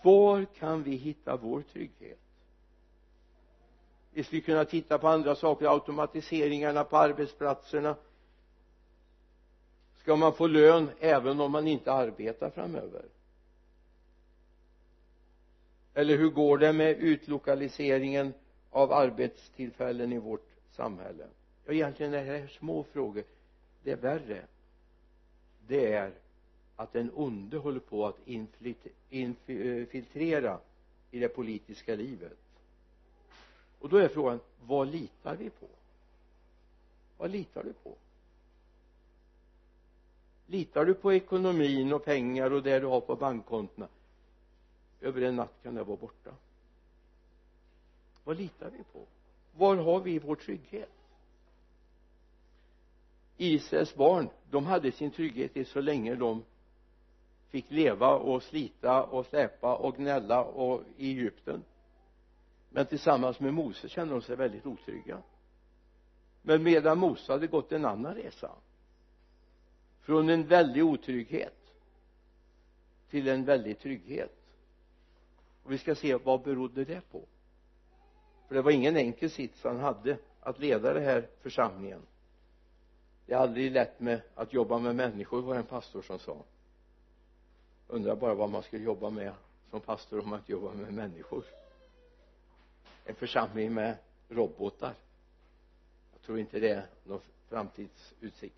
var 0.02 0.44
kan 0.44 0.82
vi 0.82 0.96
hitta 0.96 1.36
vår 1.36 1.62
trygghet? 1.62 2.18
Vi 4.12 4.24
skulle 4.24 4.42
kunna 4.42 4.64
titta 4.64 4.98
på 4.98 5.08
andra 5.08 5.34
saker 5.34 5.66
automatiseringarna 5.66 6.84
på 6.84 6.96
arbetsplatserna. 6.96 7.96
Ska 9.96 10.16
man 10.16 10.32
få 10.32 10.46
lön 10.46 10.90
även 11.00 11.40
om 11.40 11.52
man 11.52 11.68
inte 11.68 11.92
arbetar 11.92 12.50
framöver? 12.50 13.04
Eller 15.94 16.16
hur 16.16 16.30
går 16.30 16.58
det 16.58 16.72
med 16.72 16.96
utlokaliseringen 16.98 18.34
av 18.70 18.92
arbetstillfällen 18.92 20.12
i 20.12 20.18
vårt 20.18 20.48
samhälle? 20.70 21.26
Ja 21.64 21.72
egentligen 21.72 22.14
är 22.14 22.24
det 22.24 22.38
här 22.38 22.46
små 22.46 22.84
frågor. 22.84 23.24
Det 23.82 23.90
är 23.92 23.96
värre. 23.96 24.42
Det 25.66 25.92
är 25.92 26.12
att 26.82 26.92
den 26.92 27.10
onde 27.14 27.58
håller 27.58 27.80
på 27.80 28.06
att 28.06 28.28
infiltrera 29.10 30.52
eh, 30.52 30.58
i 31.10 31.18
det 31.18 31.28
politiska 31.28 31.94
livet. 31.94 32.38
Och 33.78 33.88
då 33.88 33.96
är 33.96 34.08
frågan 34.08 34.40
vad 34.66 34.88
litar 34.88 35.36
vi 35.36 35.50
på? 35.50 35.66
Vad 37.18 37.30
litar 37.30 37.64
du 37.64 37.72
på? 37.72 37.96
Litar 40.46 40.84
du 40.84 40.94
på 40.94 41.12
ekonomin 41.12 41.92
och 41.92 42.04
pengar 42.04 42.50
och 42.50 42.62
det 42.62 42.78
du 42.78 42.86
har 42.86 43.00
på 43.00 43.16
bankkontona 43.16 43.88
över 45.00 45.22
en 45.22 45.36
natt 45.36 45.62
kan 45.62 45.74
det 45.74 45.82
vara 45.82 45.96
borta. 45.96 46.30
Vad 48.24 48.36
litar 48.36 48.70
vi 48.70 48.84
på? 48.92 49.06
Var 49.56 49.76
har 49.76 50.00
vi 50.00 50.18
vår 50.18 50.36
trygghet? 50.36 50.90
Israels 53.36 53.94
barn 53.94 54.28
de 54.50 54.66
hade 54.66 54.92
sin 54.92 55.10
trygghet 55.10 55.56
i 55.56 55.64
så 55.64 55.80
länge 55.80 56.14
de 56.14 56.44
fick 57.52 57.70
leva 57.70 58.14
och 58.14 58.42
slita 58.42 59.04
och 59.04 59.26
släpa 59.26 59.76
och 59.76 59.96
gnälla 59.96 60.44
och 60.44 60.82
i 60.96 61.10
Egypten. 61.10 61.64
Men 62.70 62.86
tillsammans 62.86 63.40
med 63.40 63.54
Mose 63.54 63.88
kände 63.88 64.14
de 64.14 64.22
sig 64.22 64.36
väldigt 64.36 64.66
otrygga. 64.66 65.22
Men 66.42 66.62
medan 66.62 66.98
Mose 66.98 67.32
hade 67.32 67.46
gått 67.46 67.72
en 67.72 67.84
annan 67.84 68.14
resa 68.14 68.50
från 70.00 70.28
en 70.28 70.46
väldig 70.46 70.84
otrygghet 70.84 71.74
till 73.10 73.28
en 73.28 73.44
väldig 73.44 73.78
trygghet. 73.78 74.36
Och 75.62 75.72
vi 75.72 75.78
ska 75.78 75.94
se 75.94 76.14
vad 76.16 76.42
berodde 76.42 76.84
det 76.84 77.10
på? 77.10 77.22
För 78.48 78.54
det 78.54 78.62
var 78.62 78.70
ingen 78.70 78.96
enkel 78.96 79.30
sits 79.30 79.64
han 79.64 79.80
hade 79.80 80.18
att 80.40 80.58
leda 80.58 80.92
den 80.94 81.04
här 81.04 81.28
församlingen. 81.40 82.02
Det 83.26 83.34
är 83.34 83.38
aldrig 83.38 83.72
lätt 83.72 84.00
med 84.00 84.20
att 84.34 84.52
jobba 84.52 84.78
med 84.78 84.96
människor 84.96 85.42
var 85.42 85.54
en 85.54 85.66
pastor 85.66 86.02
som 86.02 86.18
sa 86.18 86.36
undrar 87.92 88.16
bara 88.16 88.34
vad 88.34 88.50
man 88.50 88.62
skulle 88.62 88.84
jobba 88.84 89.10
med 89.10 89.32
som 89.70 89.80
pastor 89.80 90.20
om 90.20 90.28
man 90.28 90.38
inte 90.38 90.52
jobbar 90.52 90.72
med 90.72 90.92
människor. 90.92 91.44
En 93.04 93.14
församling 93.14 93.74
med 93.74 93.96
robotar. 94.28 94.94
Jag 96.12 96.22
tror 96.22 96.38
inte 96.38 96.60
det 96.60 96.70
är 96.70 96.86
någon 97.04 97.20
framtidsutsikt. 97.48 98.56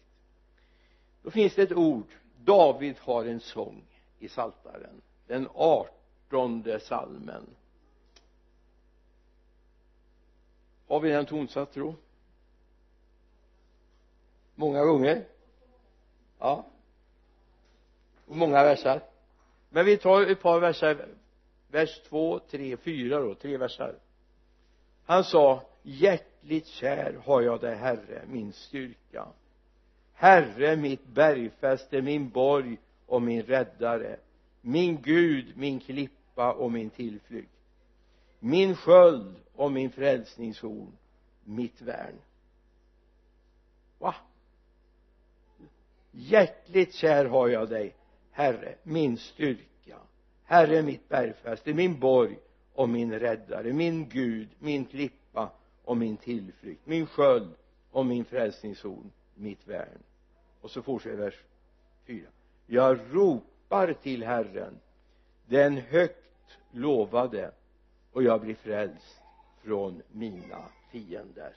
Då 1.22 1.30
finns 1.30 1.54
det 1.54 1.62
ett 1.62 1.72
ord. 1.72 2.06
David 2.44 2.96
har 2.98 3.24
en 3.24 3.40
sång 3.40 3.82
i 4.18 4.28
saltaren. 4.28 5.02
Den 5.26 5.48
artonde 5.54 6.80
salmen. 6.80 7.46
Har 10.86 11.00
vi 11.00 11.10
den 11.10 11.26
tonsatt 11.26 11.72
tro? 11.72 11.94
Många 14.54 14.84
gånger? 14.84 15.26
Ja. 16.38 16.64
Och 18.26 18.36
många 18.36 18.62
versar? 18.62 19.13
Men 19.74 19.86
vi 19.86 19.96
tar 19.96 20.22
ett 20.22 20.40
par 20.40 20.60
verser 20.60 21.08
vers 21.68 22.00
två, 22.08 22.38
tre, 22.38 22.76
fyra 22.76 23.20
då, 23.20 23.34
tre 23.34 23.56
verser. 23.56 23.94
Han 25.04 25.24
sa 25.24 25.62
hjärtligt 25.82 26.66
kär 26.66 27.20
har 27.24 27.42
jag 27.42 27.60
dig 27.60 27.76
herre 27.76 28.22
min 28.26 28.52
styrka. 28.52 29.28
Herre 30.12 30.76
mitt 30.76 31.06
bergfäste 31.06 32.02
min 32.02 32.28
borg 32.28 32.78
och 33.06 33.22
min 33.22 33.42
räddare. 33.42 34.16
Min 34.60 35.02
Gud 35.02 35.56
min 35.56 35.80
klippa 35.80 36.52
och 36.52 36.72
min 36.72 36.90
tillflykt. 36.90 37.60
Min 38.38 38.76
sköld 38.76 39.34
och 39.54 39.72
min 39.72 39.90
frälsningshorn 39.90 40.92
mitt 41.44 41.82
värn. 41.82 42.18
Va? 43.98 44.14
Hjärtligt 46.10 46.94
kär 46.94 47.24
har 47.24 47.48
jag 47.48 47.68
dig 47.68 47.94
herre 48.34 48.74
min 48.82 49.18
styrka. 49.18 49.98
Herre 50.44 50.82
mitt 50.82 51.08
bergfäste 51.08 51.74
min 51.74 52.00
borg 52.00 52.38
och 52.72 52.88
min 52.88 53.12
räddare 53.18 53.72
min 53.72 54.08
Gud 54.08 54.48
min 54.58 54.84
klippa 54.84 55.52
och 55.84 55.96
min 55.96 56.16
tillflykt 56.16 56.86
min 56.86 57.06
sköld 57.06 57.54
och 57.90 58.06
min 58.06 58.24
frälsningshorn 58.24 59.10
mitt 59.34 59.68
värn. 59.68 59.98
Och 60.60 60.70
så 60.70 60.82
fortsätter 60.82 61.16
vers 61.16 61.42
4 62.06 62.26
jag 62.66 62.98
ropar 63.10 63.92
till 63.92 64.22
Herren 64.22 64.80
den 65.46 65.76
högt 65.76 66.58
lovade 66.70 67.52
och 68.12 68.22
jag 68.22 68.40
blir 68.40 68.54
frälst 68.54 69.20
från 69.62 70.02
mina 70.12 70.64
fiender. 70.90 71.56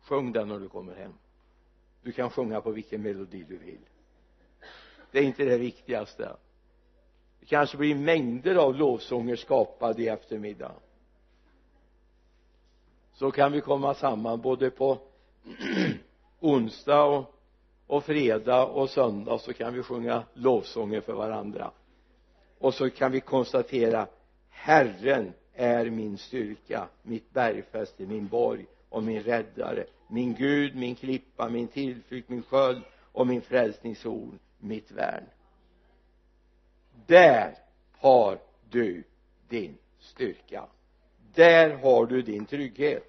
Sjung 0.00 0.32
den 0.32 0.48
när 0.48 0.58
du 0.58 0.68
kommer 0.68 0.94
hem 0.94 1.12
du 2.02 2.12
kan 2.12 2.30
sjunga 2.30 2.60
på 2.60 2.70
vilken 2.70 3.02
melodi 3.02 3.44
du 3.48 3.56
vill. 3.56 3.78
Det 5.10 5.18
är 5.18 5.22
inte 5.22 5.44
det 5.44 5.58
viktigaste. 5.58 6.36
Det 7.40 7.46
kanske 7.46 7.76
blir 7.76 7.94
mängder 7.94 8.54
av 8.54 8.76
lovsånger 8.76 9.36
skapade 9.36 10.02
i 10.02 10.08
eftermiddag. 10.08 10.72
Så 13.12 13.30
kan 13.30 13.52
vi 13.52 13.60
komma 13.60 13.94
samman 13.94 14.40
både 14.40 14.70
på 14.70 14.98
onsdag 16.40 17.02
och, 17.02 17.34
och 17.86 18.04
fredag 18.04 18.66
och 18.66 18.90
söndag 18.90 19.38
så 19.38 19.52
kan 19.52 19.74
vi 19.74 19.82
sjunga 19.82 20.22
lovsånger 20.34 21.00
för 21.00 21.12
varandra. 21.12 21.70
Och 22.58 22.74
så 22.74 22.90
kan 22.90 23.12
vi 23.12 23.20
konstatera 23.20 24.06
Herren 24.48 25.32
är 25.54 25.90
min 25.90 26.18
styrka 26.18 26.88
mitt 27.02 27.32
bergfäste, 27.32 28.06
min 28.06 28.28
borg 28.28 28.66
och 28.92 29.02
min 29.02 29.22
räddare 29.22 29.84
min 30.12 30.34
Gud, 30.34 30.76
min 30.76 30.94
klippa, 30.94 31.48
min 31.48 31.68
tillflykt, 31.68 32.28
min 32.28 32.42
sköld 32.42 32.82
och 33.12 33.26
min 33.26 33.42
frälsningshorn, 33.42 34.38
mitt 34.58 34.90
värn. 34.90 35.24
Där 37.06 37.54
har 37.98 38.38
du 38.70 39.04
din 39.48 39.78
styrka. 39.98 40.66
Där 41.34 41.70
har 41.70 42.06
du 42.06 42.22
din 42.22 42.46
trygghet 42.46 43.04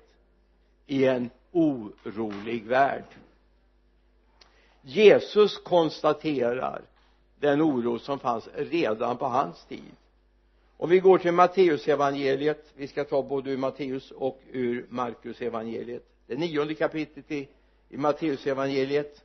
i 0.86 1.06
en 1.06 1.30
orolig 1.52 2.66
värld. 2.66 3.06
Jesus 4.82 5.58
konstaterar 5.58 6.82
den 7.40 7.62
oro 7.62 8.00
som 8.00 8.20
fanns 8.20 8.48
redan 8.56 9.18
på 9.18 9.26
hans 9.26 9.66
tid 9.66 9.96
om 10.84 10.90
vi 10.90 11.00
går 11.00 11.18
till 11.18 11.32
Matteus 11.32 11.88
evangeliet 11.88 12.74
vi 12.76 12.88
ska 12.88 13.04
ta 13.04 13.24
både 13.24 13.52
ur 13.52 13.58
Matteus 13.58 14.12
och 14.12 14.42
ur 14.52 14.86
Markus 14.90 15.42
evangeliet 15.42 16.04
det 16.28 16.36
nionde 16.36 16.74
kapitlet 16.74 17.32
i, 17.32 17.50
i 17.90 17.98
Matteus 17.98 18.48
evangeliet 18.48 19.24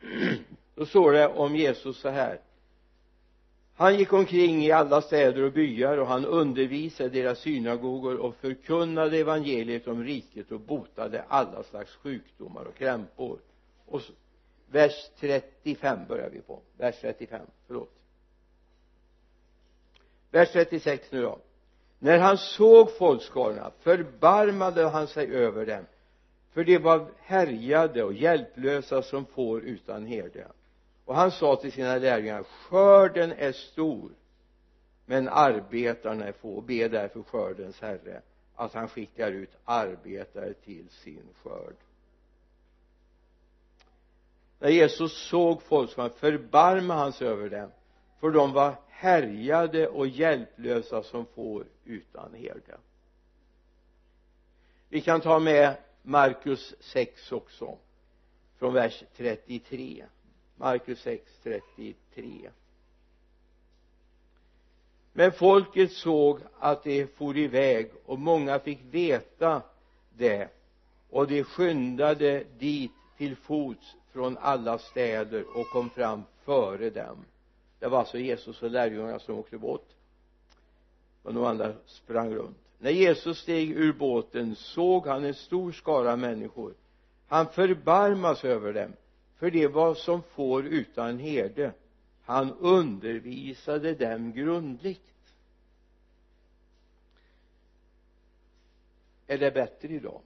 då 0.74 0.86
står 0.86 1.12
det 1.12 1.28
om 1.28 1.56
Jesus 1.56 2.00
så 2.00 2.08
här. 2.08 2.40
Han 3.74 3.98
gick 3.98 4.12
omkring 4.12 4.64
i 4.64 4.72
alla 4.72 5.02
städer 5.02 5.42
och 5.42 5.52
byar 5.52 5.98
och 5.98 6.06
han 6.06 6.24
undervisade 6.24 7.08
deras 7.08 7.38
synagogor 7.38 8.16
och 8.16 8.34
förkunnade 8.36 9.18
evangeliet 9.18 9.88
om 9.88 10.04
riket 10.04 10.52
och 10.52 10.60
botade 10.60 11.22
alla 11.28 11.62
slags 11.62 11.94
sjukdomar 11.94 12.64
och 12.64 12.74
krämpor. 12.74 13.38
Och 13.86 14.00
vers 14.70 15.10
35 15.20 15.98
börjar 16.08 16.30
vi 16.30 16.40
på. 16.40 16.60
Vers 16.76 17.00
35 17.00 17.40
förlåt 17.66 18.01
vers 20.32 20.52
36 20.52 21.12
nu 21.12 21.22
då. 21.22 21.38
När 21.98 22.18
han 22.18 22.38
såg 22.38 22.96
folkskarorna 22.96 23.70
förbarmade 23.80 24.88
han 24.88 25.06
sig 25.06 25.34
över 25.34 25.66
dem 25.66 25.86
för 26.52 26.64
de 26.64 26.78
var 26.78 27.06
härjade 27.18 28.04
och 28.04 28.12
hjälplösa 28.12 29.02
som 29.02 29.26
får 29.26 29.62
utan 29.62 30.06
herde. 30.06 30.46
Och 31.04 31.16
han 31.16 31.30
sa 31.30 31.56
till 31.56 31.72
sina 31.72 31.96
lärjungar 31.96 32.42
skörden 32.42 33.32
är 33.32 33.52
stor 33.52 34.10
men 35.06 35.28
arbetarna 35.28 36.24
är 36.24 36.32
få. 36.32 36.60
Be 36.60 36.88
därför 36.88 37.22
skördens 37.22 37.80
herre 37.80 38.22
att 38.54 38.74
han 38.74 38.88
skickar 38.88 39.32
ut 39.32 39.50
arbetare 39.64 40.54
till 40.54 40.88
sin 40.90 41.28
skörd. 41.42 41.76
När 44.58 44.70
Jesus 44.70 45.28
såg 45.28 45.62
folkskarorna 45.62 46.14
förbarmade 46.14 47.00
han 47.00 47.12
sig 47.12 47.26
över 47.28 47.48
dem 47.48 47.70
för 48.20 48.30
de 48.30 48.52
var 48.52 48.74
härjade 49.02 49.88
och 49.88 50.06
hjälplösa 50.06 51.02
som 51.02 51.26
får 51.26 51.66
utan 51.84 52.34
herde. 52.34 52.78
Vi 54.88 55.00
kan 55.00 55.20
ta 55.20 55.38
med 55.38 55.76
Markus 56.02 56.74
6 56.80 57.32
också 57.32 57.78
från 58.58 58.74
vers 58.74 59.04
33 59.16 60.04
Markus 60.56 61.00
6, 61.00 61.32
33 61.42 62.50
men 65.12 65.32
folket 65.32 65.92
såg 65.92 66.40
att 66.58 66.84
de 66.84 67.06
for 67.06 67.36
iväg 67.36 67.90
och 68.06 68.18
många 68.18 68.58
fick 68.58 68.80
veta 68.90 69.62
det 70.16 70.48
och 71.10 71.26
de 71.26 71.44
skyndade 71.44 72.44
dit 72.58 72.92
till 73.16 73.36
fots 73.36 73.96
från 74.12 74.38
alla 74.38 74.78
städer 74.78 75.58
och 75.58 75.66
kom 75.66 75.90
fram 75.90 76.22
före 76.44 76.90
dem 76.90 77.24
det 77.82 77.88
var 77.88 77.98
alltså 77.98 78.18
Jesus 78.18 78.62
och 78.62 78.70
lärjungarna 78.70 79.18
som 79.18 79.38
åkte 79.38 79.58
båt. 79.58 79.96
Och 81.22 81.34
de 81.34 81.44
andra 81.44 81.74
sprang 81.86 82.34
runt. 82.34 82.56
När 82.78 82.90
Jesus 82.90 83.38
steg 83.38 83.70
ur 83.70 83.92
båten 83.92 84.56
såg 84.56 85.06
han 85.06 85.24
en 85.24 85.34
stor 85.34 85.72
skara 85.72 86.16
människor. 86.16 86.74
Han 87.28 87.48
förbarmas 87.48 88.44
över 88.44 88.72
dem 88.72 88.92
för 89.36 89.50
det 89.50 89.66
var 89.66 89.94
som 89.94 90.22
får 90.22 90.66
utan 90.66 91.18
herde. 91.18 91.72
Han 92.22 92.52
undervisade 92.52 93.94
dem 93.94 94.32
grundligt. 94.32 95.14
Är 99.26 99.38
det 99.38 99.50
bättre 99.50 99.88
idag? 99.88 100.20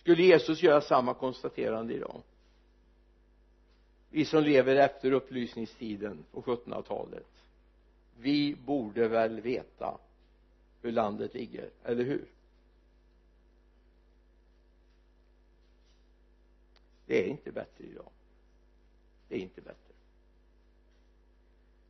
Skulle 0.00 0.22
Jesus 0.22 0.62
göra 0.62 0.80
samma 0.80 1.14
konstaterande 1.14 1.94
idag? 1.94 2.22
Vi 4.12 4.24
som 4.24 4.42
lever 4.44 4.76
efter 4.76 5.12
upplysningstiden 5.12 6.24
på 6.32 6.42
1700-talet 6.42 7.26
vi 8.22 8.54
borde 8.54 9.08
väl 9.08 9.40
veta 9.40 9.98
hur 10.82 10.92
landet 10.92 11.34
ligger, 11.34 11.70
eller 11.84 12.04
hur? 12.04 12.24
Det 17.06 17.24
är 17.24 17.28
inte 17.28 17.52
bättre 17.52 17.84
idag. 17.84 18.10
Det 19.28 19.34
är 19.34 19.40
inte 19.40 19.60
bättre. 19.60 19.76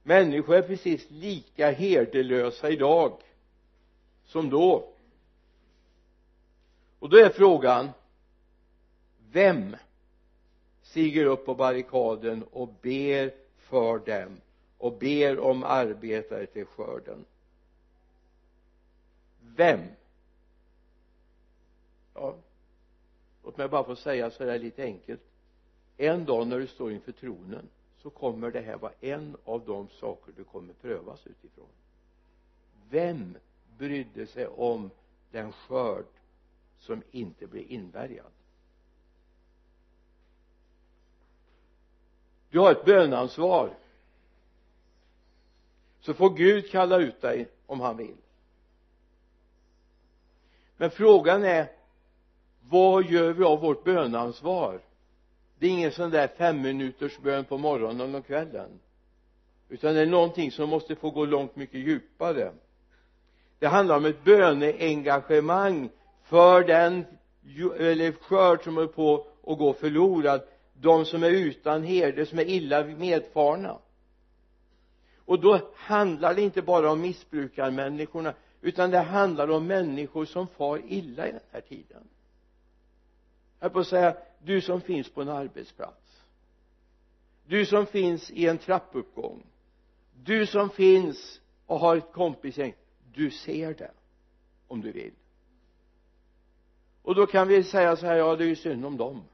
Människor 0.02 0.56
är 0.56 0.62
precis 0.62 1.10
lika 1.10 1.70
herdelösa 1.70 2.70
idag 2.70 3.22
som 4.24 4.50
då. 4.50 4.92
Och 6.98 7.08
då 7.08 7.16
är 7.16 7.28
frågan 7.28 7.90
vem 9.30 9.76
stiger 10.92 11.24
upp 11.24 11.44
på 11.46 11.54
barrikaden 11.54 12.44
och 12.52 12.68
ber 12.82 13.34
för 13.56 13.98
dem 13.98 14.40
och 14.78 14.92
ber 14.92 15.38
om 15.38 15.64
arbetare 15.64 16.46
till 16.46 16.66
skörden. 16.66 17.24
Vem? 19.40 19.80
Ja 22.14 22.34
låt 23.42 23.56
mig 23.56 23.68
bara 23.68 23.84
få 23.84 23.96
säga 23.96 24.30
så 24.30 24.44
där 24.44 24.58
lite 24.58 24.84
enkelt. 24.84 25.20
En 25.96 26.24
dag 26.24 26.46
när 26.46 26.58
du 26.58 26.66
står 26.66 26.92
inför 26.92 27.12
tronen 27.12 27.68
så 27.98 28.10
kommer 28.10 28.50
det 28.50 28.60
här 28.60 28.76
vara 28.76 28.92
en 29.00 29.36
av 29.44 29.64
de 29.66 29.88
saker 29.88 30.32
du 30.36 30.44
kommer 30.44 30.72
prövas 30.72 31.26
utifrån. 31.26 31.68
Vem 32.90 33.36
brydde 33.78 34.26
sig 34.26 34.46
om 34.46 34.90
den 35.30 35.52
skörd 35.52 36.06
som 36.78 37.02
inte 37.10 37.46
blev 37.46 37.70
inbärgad? 37.70 38.30
Du 42.52 42.58
har 42.58 42.72
ett 42.72 42.84
bönansvar 42.84 43.70
så 46.00 46.14
får 46.14 46.30
Gud 46.30 46.70
kalla 46.70 46.98
ut 46.98 47.20
dig 47.20 47.48
om 47.66 47.80
han 47.80 47.96
vill. 47.96 48.16
Men 50.76 50.90
frågan 50.90 51.44
är 51.44 51.66
vad 52.68 53.04
gör 53.04 53.32
vi 53.32 53.44
av 53.44 53.60
vårt 53.60 53.84
bönansvar 53.84 54.80
det 55.62 55.66
är 55.68 55.70
ingen 55.70 55.92
sån 55.92 56.10
där 56.10 56.28
fem 56.28 56.62
minuters 56.62 57.18
bön 57.18 57.44
på 57.44 57.58
morgonen 57.58 58.14
och 58.14 58.26
kvällen. 58.26 58.80
Utan 59.68 59.94
det 59.94 60.00
är 60.00 60.06
någonting 60.06 60.52
som 60.52 60.68
måste 60.68 60.96
få 60.96 61.10
gå 61.10 61.24
långt 61.24 61.56
mycket 61.56 61.80
djupare. 61.80 62.52
Det 63.58 63.66
handlar 63.66 63.96
om 63.96 64.04
ett 64.04 64.24
böneengagemang 64.24 65.90
för 66.24 66.64
den 66.64 67.04
eller 67.78 68.12
skörd 68.12 68.64
som 68.64 68.78
är 68.78 68.86
på 68.86 69.26
att 69.46 69.58
gå 69.58 69.72
förlorad 69.72 70.40
de 70.82 71.04
som 71.04 71.22
är 71.22 71.30
utan 71.30 71.82
herde 71.82 72.26
som 72.26 72.38
är 72.38 72.44
illa 72.44 72.84
medfarna. 72.84 73.78
Och 75.16 75.40
då 75.40 75.72
handlar 75.74 76.34
det 76.34 76.42
inte 76.42 76.62
bara 76.62 76.92
om 76.92 77.00
missbrukarmänniskorna 77.00 78.34
utan 78.60 78.90
det 78.90 78.98
handlar 78.98 79.50
om 79.50 79.66
människor 79.66 80.24
som 80.24 80.46
far 80.46 80.82
illa 80.88 81.28
i 81.28 81.32
den 81.32 81.40
här 81.50 81.60
tiden. 81.60 82.08
Jag 83.60 83.72
på 83.72 83.80
att 83.80 83.86
säga 83.86 84.16
du 84.42 84.60
som 84.60 84.80
finns 84.80 85.10
på 85.10 85.22
en 85.22 85.28
arbetsplats. 85.28 86.22
Du 87.46 87.66
som 87.66 87.86
finns 87.86 88.30
i 88.30 88.48
en 88.48 88.58
trappuppgång. 88.58 89.42
Du 90.24 90.46
som 90.46 90.70
finns 90.70 91.40
och 91.66 91.78
har 91.78 91.96
ett 91.96 92.12
kompisgäng. 92.12 92.74
Du 93.14 93.30
ser 93.30 93.74
det 93.74 93.90
om 94.68 94.80
du 94.80 94.92
vill. 94.92 95.12
Och 97.02 97.14
då 97.14 97.26
kan 97.26 97.48
vi 97.48 97.64
säga 97.64 97.96
så 97.96 98.06
här 98.06 98.16
ja 98.16 98.36
det 98.36 98.44
är 98.44 98.48
ju 98.48 98.56
synd 98.56 98.86
om 98.86 98.96
dem 98.96 99.24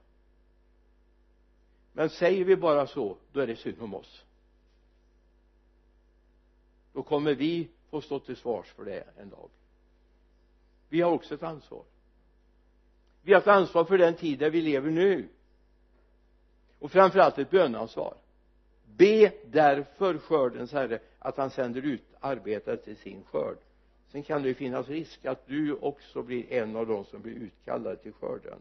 men 1.98 2.10
säger 2.10 2.44
vi 2.44 2.56
bara 2.56 2.86
så 2.86 3.16
då 3.32 3.40
är 3.40 3.46
det 3.46 3.56
synd 3.56 3.82
om 3.82 3.94
oss. 3.94 4.24
Då 6.92 7.02
kommer 7.02 7.34
vi 7.34 7.68
få 7.90 8.00
stå 8.00 8.18
till 8.18 8.36
svars 8.36 8.66
för 8.66 8.84
det 8.84 9.04
en 9.16 9.30
dag. 9.30 9.48
Vi 10.88 11.00
har 11.00 11.12
också 11.12 11.34
ett 11.34 11.42
ansvar. 11.42 11.82
Vi 13.22 13.32
har 13.32 13.40
ett 13.40 13.46
ansvar 13.46 13.84
för 13.84 13.98
den 13.98 14.14
tid 14.14 14.38
där 14.38 14.50
vi 14.50 14.60
lever 14.60 14.90
nu. 14.90 15.28
Och 16.78 16.90
framförallt 16.90 17.38
ett 17.38 17.50
böneansvar. 17.50 18.14
Be 18.84 19.32
därför 19.46 20.18
skördens 20.18 20.72
herre 20.72 21.00
att 21.18 21.36
han 21.36 21.50
sänder 21.50 21.82
ut 21.82 22.04
arbetare 22.20 22.76
till 22.76 22.96
sin 22.96 23.24
skörd. 23.24 23.58
Sen 24.08 24.22
kan 24.22 24.42
det 24.42 24.48
ju 24.48 24.54
finnas 24.54 24.88
risk 24.88 25.24
att 25.24 25.46
du 25.46 25.74
också 25.74 26.22
blir 26.22 26.52
en 26.52 26.76
av 26.76 26.86
dem 26.86 27.04
som 27.04 27.22
blir 27.22 27.34
utkallade 27.34 27.96
till 27.96 28.12
skörden 28.12 28.58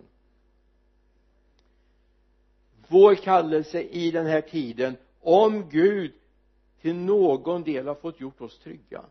vår 2.87 3.15
kallelse 3.15 3.81
i 3.81 4.11
den 4.11 4.25
här 4.25 4.41
tiden 4.41 4.97
om 5.21 5.69
Gud 5.69 6.13
till 6.81 6.95
någon 6.95 7.63
del 7.63 7.87
har 7.87 7.95
fått 7.95 8.19
gjort 8.19 8.41
oss 8.41 8.59
trygga 8.59 9.01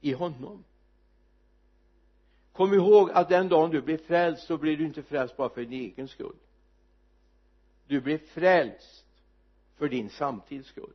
i 0.00 0.12
honom. 0.12 0.64
Kom 2.52 2.74
ihåg 2.74 3.10
att 3.10 3.28
den 3.28 3.48
dagen 3.48 3.70
du 3.70 3.82
blir 3.82 3.96
frälst 3.96 4.46
så 4.46 4.56
blir 4.56 4.76
du 4.76 4.84
inte 4.84 5.02
frälst 5.02 5.36
bara 5.36 5.48
för 5.48 5.60
din 5.60 5.72
egen 5.72 6.08
skull. 6.08 6.36
Du 7.86 8.00
blir 8.00 8.18
frälst 8.18 9.04
för 9.78 9.88
din 9.88 10.10
samtids 10.10 10.68
skull. 10.68 10.92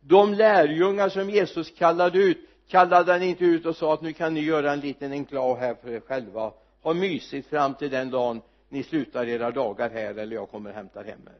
De 0.00 0.34
lärjungar 0.34 1.08
som 1.08 1.30
Jesus 1.30 1.70
kallade 1.70 2.18
ut 2.18 2.38
kallade 2.68 3.12
han 3.12 3.22
inte 3.22 3.44
ut 3.44 3.66
och 3.66 3.76
sa 3.76 3.94
att 3.94 4.02
nu 4.02 4.12
kan 4.12 4.34
ni 4.34 4.40
göra 4.40 4.72
en 4.72 4.80
liten 4.80 5.12
enklav 5.12 5.58
här 5.58 5.74
för 5.74 5.90
er 5.90 6.00
själva. 6.00 6.52
Ha 6.82 6.94
mysigt 6.94 7.48
fram 7.48 7.74
till 7.74 7.90
den 7.90 8.10
dagen 8.10 8.42
ni 8.74 8.82
slutar 8.82 9.26
era 9.26 9.50
dagar 9.50 9.90
här 9.90 10.14
eller 10.14 10.36
jag 10.36 10.50
kommer 10.50 10.70
och 10.70 10.76
hämtar 10.76 11.04
hem 11.04 11.20
er. 11.26 11.38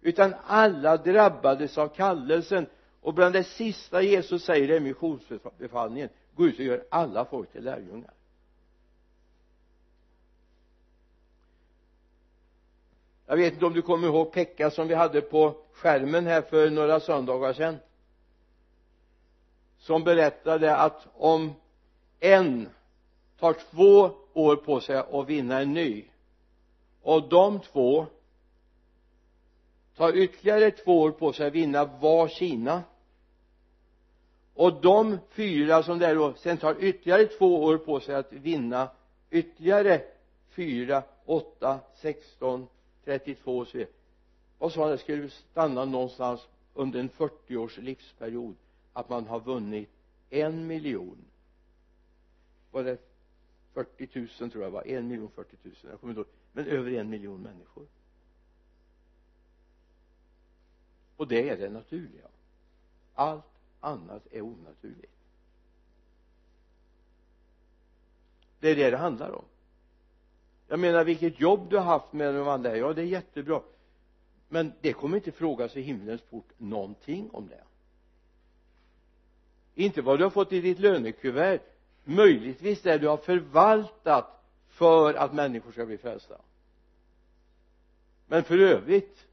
Utan 0.00 0.34
alla 0.46 0.96
drabbades 0.96 1.78
av 1.78 1.88
kallelsen. 1.88 2.66
Och 3.00 3.14
bland 3.14 3.32
det 3.34 3.44
sista 3.44 4.02
Jesus 4.02 4.44
säger 4.44 4.68
är 4.68 4.80
missionsbefallningen 4.80 6.08
gå 6.34 6.46
ut 6.46 6.58
och 6.58 6.64
gör 6.64 6.84
alla 6.90 7.24
folk 7.24 7.52
till 7.52 7.64
lärjungar. 7.64 8.12
Jag 13.26 13.36
vet 13.36 13.52
inte 13.52 13.66
om 13.66 13.72
du 13.72 13.82
kommer 13.82 14.08
ihåg 14.08 14.32
Pekka 14.32 14.70
som 14.70 14.88
vi 14.88 14.94
hade 14.94 15.20
på 15.20 15.56
skärmen 15.72 16.26
här 16.26 16.42
för 16.42 16.70
några 16.70 17.00
söndagar 17.00 17.52
sedan. 17.52 17.76
Som 19.78 20.04
berättade 20.04 20.76
att 20.76 21.06
om 21.14 21.54
en 22.20 22.68
har 23.44 23.56
två 23.70 24.10
år 24.32 24.56
på 24.56 24.80
sig 24.80 24.96
att 24.96 25.28
vinna 25.28 25.60
en 25.60 25.72
ny. 25.72 26.04
Och 27.02 27.28
de 27.28 27.60
två 27.60 28.06
tar 29.96 30.16
ytterligare 30.16 30.70
två 30.70 31.00
år 31.00 31.10
på 31.10 31.32
sig 31.32 31.46
att 31.46 31.52
vinna 31.52 31.84
var 31.84 32.28
sina. 32.28 32.82
Och 34.54 34.80
de 34.80 35.18
fyra 35.30 35.82
som 35.82 35.98
där 35.98 36.14
då 36.14 36.34
sen 36.34 36.56
tar 36.56 36.76
ytterligare 36.80 37.24
två 37.24 37.64
år 37.64 37.78
på 37.78 38.00
sig 38.00 38.14
att 38.14 38.32
vinna 38.32 38.90
ytterligare 39.30 40.02
fyra, 40.48 41.02
åtta, 41.24 41.80
sexton, 41.94 42.66
trettiotvå 43.04 43.58
och 43.58 43.68
så 43.68 43.78
vidare. 43.78 43.92
Och 44.58 44.72
så 44.72 44.88
det 44.88 44.98
skulle 44.98 45.30
stanna 45.30 45.84
någonstans 45.84 46.48
under 46.74 47.00
en 47.00 47.08
40 47.08 47.56
års 47.56 47.78
livsperiod 47.78 48.54
att 48.92 49.08
man 49.08 49.26
har 49.26 49.40
vunnit 49.40 49.90
en 50.30 50.66
miljon. 50.66 51.24
Var 52.70 52.84
det 52.84 53.13
40 53.74 54.28
000 54.40 54.50
tror 54.50 54.64
jag 54.64 54.70
var. 54.70 54.86
En 54.86 55.08
miljon 55.08 55.30
40 55.30 55.56
000 55.62 55.74
jag 55.90 56.00
kommer 56.00 56.10
inte 56.10 56.20
ihåg. 56.20 56.28
Men 56.52 56.66
över 56.66 56.90
en 56.90 57.10
miljon 57.10 57.42
människor. 57.42 57.86
Och 61.16 61.28
det 61.28 61.48
är 61.48 61.56
det 61.56 61.70
naturliga. 61.70 62.28
Allt 63.14 63.44
annat 63.80 64.26
är 64.30 64.40
onaturligt. 64.40 65.12
Det 68.60 68.70
är 68.70 68.76
det 68.76 68.90
det 68.90 68.96
handlar 68.96 69.30
om. 69.30 69.44
Jag 70.68 70.78
menar 70.78 71.04
vilket 71.04 71.40
jobb 71.40 71.70
du 71.70 71.76
har 71.76 71.84
haft 71.84 72.12
med 72.12 72.34
de 72.34 72.48
andra. 72.48 72.76
Ja 72.76 72.92
det 72.92 73.02
är 73.02 73.06
jättebra. 73.06 73.62
Men 74.48 74.72
det 74.80 74.92
kommer 74.92 75.16
inte 75.16 75.32
frågas 75.32 75.76
i 75.76 75.80
himlens 75.80 76.20
port 76.20 76.48
någonting 76.58 77.30
om 77.30 77.48
det. 77.48 77.64
Inte 79.74 80.02
vad 80.02 80.18
du 80.18 80.24
har 80.24 80.30
fått 80.30 80.52
i 80.52 80.60
ditt 80.60 80.78
lönekuvert 80.78 81.73
möjligtvis 82.04 82.82
det 82.82 82.98
du 82.98 83.08
har 83.08 83.16
förvaltat 83.16 84.44
för 84.68 85.14
att 85.14 85.32
människor 85.32 85.72
ska 85.72 85.86
bli 85.86 85.98
frälsta. 85.98 86.36
Men 88.26 88.44
för 88.44 88.58
övrigt 88.58 89.26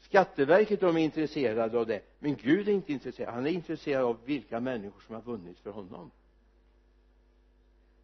skatteverket 0.00 0.80
de 0.80 0.96
är 0.96 1.00
intresserade 1.00 1.78
av 1.78 1.86
det. 1.86 2.00
Men 2.18 2.36
Gud 2.36 2.68
är 2.68 2.72
inte 2.72 2.92
intresserad. 2.92 3.34
Han 3.34 3.46
är 3.46 3.50
intresserad 3.50 4.04
av 4.04 4.16
vilka 4.24 4.60
människor 4.60 5.00
som 5.06 5.14
har 5.14 5.22
vunnit 5.22 5.58
för 5.58 5.70
honom. 5.70 6.10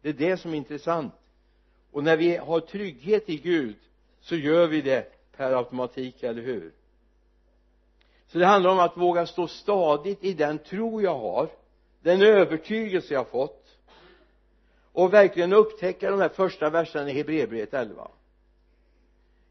Det 0.01 0.09
är 0.09 0.13
det 0.13 0.37
som 0.37 0.53
är 0.53 0.57
intressant. 0.57 1.13
Och 1.91 2.03
när 2.03 2.17
vi 2.17 2.37
har 2.37 2.59
trygghet 2.59 3.29
i 3.29 3.37
Gud 3.37 3.77
så 4.19 4.35
gör 4.35 4.67
vi 4.67 4.81
det 4.81 5.11
per 5.35 5.51
automatik, 5.51 6.23
eller 6.23 6.41
hur? 6.41 6.71
Så 8.27 8.37
det 8.37 8.45
handlar 8.45 8.69
om 8.69 8.79
att 8.79 8.97
våga 8.97 9.25
stå 9.25 9.47
stadigt 9.47 10.23
i 10.23 10.33
den 10.33 10.59
tro 10.59 11.01
jag 11.01 11.19
har 11.19 11.49
den 12.01 12.21
övertygelse 12.21 13.13
jag 13.13 13.27
fått 13.27 13.64
och 14.95 15.13
verkligen 15.13 15.53
upptäcka 15.53 16.11
de 16.11 16.19
här 16.19 16.29
första 16.29 16.69
verserna 16.69 17.09
i 17.09 17.13
Hebreerbrevet 17.13 17.73
11 17.73 18.07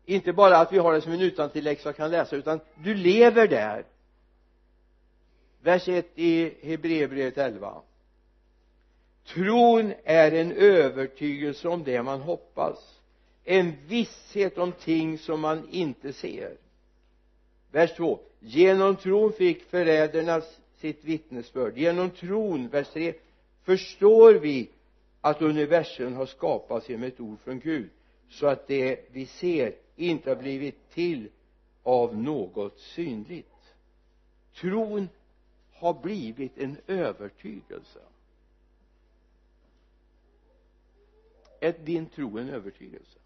inte 0.07 0.33
bara 0.33 0.57
att 0.57 0.73
vi 0.73 0.79
har 0.79 0.93
det 0.93 1.01
som 1.01 1.13
en 1.13 1.21
utantilläxa 1.21 1.89
och 1.89 1.97
kan 1.97 2.11
läsa 2.11 2.37
utan 2.37 2.61
du 2.75 2.95
lever 2.95 3.49
där. 3.49 3.85
Vers 5.63 5.89
1 5.89 6.07
i 6.15 6.55
Hebreerbrevet 6.63 7.39
11 7.39 7.83
tron 9.27 9.93
är 10.05 10.33
en 10.33 10.53
övertygelse 10.53 11.69
om 11.69 11.85
det 11.85 12.03
man 12.03 12.21
hoppas 12.21 13.01
en 13.45 13.73
visshet 13.87 14.59
om 14.59 14.73
ting 14.73 15.19
som 15.19 15.41
man 15.41 15.69
inte 15.71 16.13
ser. 16.13 16.57
Vers 17.71 17.97
2 17.97 18.19
genom 18.41 18.97
tron 18.97 19.33
fick 19.33 19.63
förrädarna 19.71 20.43
sitt 20.77 21.05
vittnesbörd. 21.05 21.79
Genom 21.79 22.11
tron 22.11 22.69
vers 22.69 22.89
3 22.89 23.15
förstår 23.65 24.35
vi 24.35 24.69
att 25.25 25.43
universum 25.43 26.15
har 26.15 26.27
skapats 26.27 26.89
genom 26.89 27.05
ett 27.05 27.21
ord 27.21 27.41
från 27.41 27.61
Gud 27.61 27.91
så 28.29 28.47
att 28.47 28.67
det 28.67 29.01
vi 29.11 29.27
ser 29.27 29.75
inte 29.97 30.31
har 30.31 30.37
blivit 30.37 30.91
till 30.91 31.29
av 31.83 32.17
något 32.17 32.79
synligt. 32.79 33.75
Tron 34.55 35.09
har 35.73 36.03
blivit 36.03 36.59
en 36.59 36.77
övertygelse. 36.87 37.99
Är 41.61 41.73
din 41.73 42.07
tro 42.07 42.39
en 42.39 42.49
övertygelse? 42.49 43.19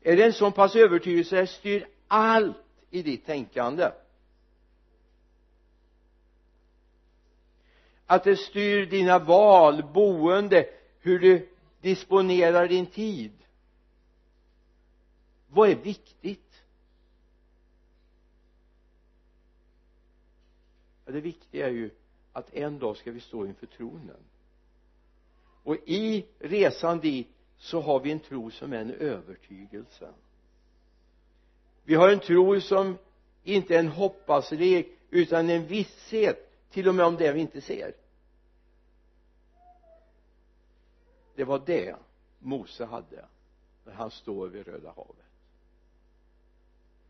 Är 0.00 0.16
det 0.16 0.24
en 0.24 0.32
sån 0.32 0.52
pass 0.52 0.76
övertygelse 0.76 1.42
att 1.42 1.50
styr 1.50 1.88
allt 2.08 2.56
i 2.90 3.02
ditt 3.02 3.26
tänkande. 3.26 3.90
Att 8.06 8.24
det 8.24 8.36
styr 8.36 8.86
dina 8.86 9.18
val, 9.18 9.82
boende, 9.94 10.68
hur 11.00 11.18
du 11.18 11.48
disponerar 11.80 12.68
din 12.68 12.86
tid. 12.86 13.32
Vad 15.48 15.70
är 15.70 15.74
viktigt? 15.74 16.62
Ja, 21.04 21.12
det 21.12 21.20
viktiga 21.20 21.66
är 21.66 21.70
ju 21.70 21.90
att 22.32 22.54
en 22.54 22.78
dag 22.78 22.96
ska 22.96 23.10
vi 23.10 23.20
stå 23.20 23.46
inför 23.46 23.66
tronen. 23.66 24.24
Och 25.62 25.76
i 25.86 26.26
resan 26.38 27.00
dit 27.00 27.28
så 27.58 27.80
har 27.80 28.00
vi 28.00 28.12
en 28.12 28.20
tro 28.20 28.50
som 28.50 28.72
är 28.72 28.76
en 28.76 28.90
övertygelse. 28.90 30.08
Vi 31.84 31.94
har 31.94 32.08
en 32.08 32.20
tro 32.20 32.60
som 32.60 32.98
inte 33.44 33.74
är 33.74 33.78
en 33.78 33.88
hoppaslek 33.88 34.86
utan 35.10 35.50
en 35.50 35.66
visshet 35.66 36.55
till 36.70 36.88
och 36.88 36.94
med 36.94 37.06
om 37.06 37.16
det 37.16 37.32
vi 37.32 37.40
inte 37.40 37.60
ser. 37.60 37.94
Det 41.34 41.44
var 41.44 41.62
det 41.66 41.96
Mose 42.38 42.84
hade 42.84 43.24
när 43.84 43.92
han 43.92 44.10
står 44.10 44.48
vid 44.48 44.66
Röda 44.66 44.88
havet. 44.88 45.26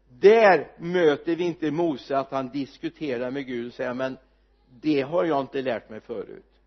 Där 0.09 0.73
möter 0.79 1.37
vi 1.37 1.45
inte 1.45 1.71
Mose 1.71 2.19
att 2.19 2.31
han 2.31 2.49
diskuterar 2.49 3.31
med 3.31 3.47
Gud 3.47 3.67
och 3.67 3.73
säger 3.73 3.95
men 3.95 4.19
det 4.71 5.01
har 5.01 5.25
jag 5.25 5.41
inte 5.41 5.63
lärt 5.63 5.91
mig 5.91 6.01
förut. 6.01 6.61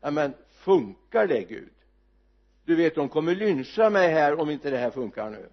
Ja 0.00 0.10
men 0.10 0.34
funkar 0.50 1.26
det 1.26 1.42
Gud? 1.42 1.72
Du 2.64 2.74
vet 2.74 2.94
de 2.94 3.08
kommer 3.08 3.34
lyncha 3.34 3.90
mig 3.90 4.08
här 4.08 4.40
om 4.40 4.50
inte 4.50 4.70
det 4.70 4.78
här 4.78 4.90
funkar 4.90 5.30
nu. 5.30 5.48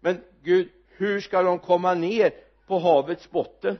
Men 0.00 0.20
Gud 0.42 0.68
hur 1.02 1.20
ska 1.20 1.42
de 1.42 1.58
komma 1.58 1.94
ner 1.94 2.34
på 2.66 2.78
havets 2.78 3.30
botten? 3.30 3.78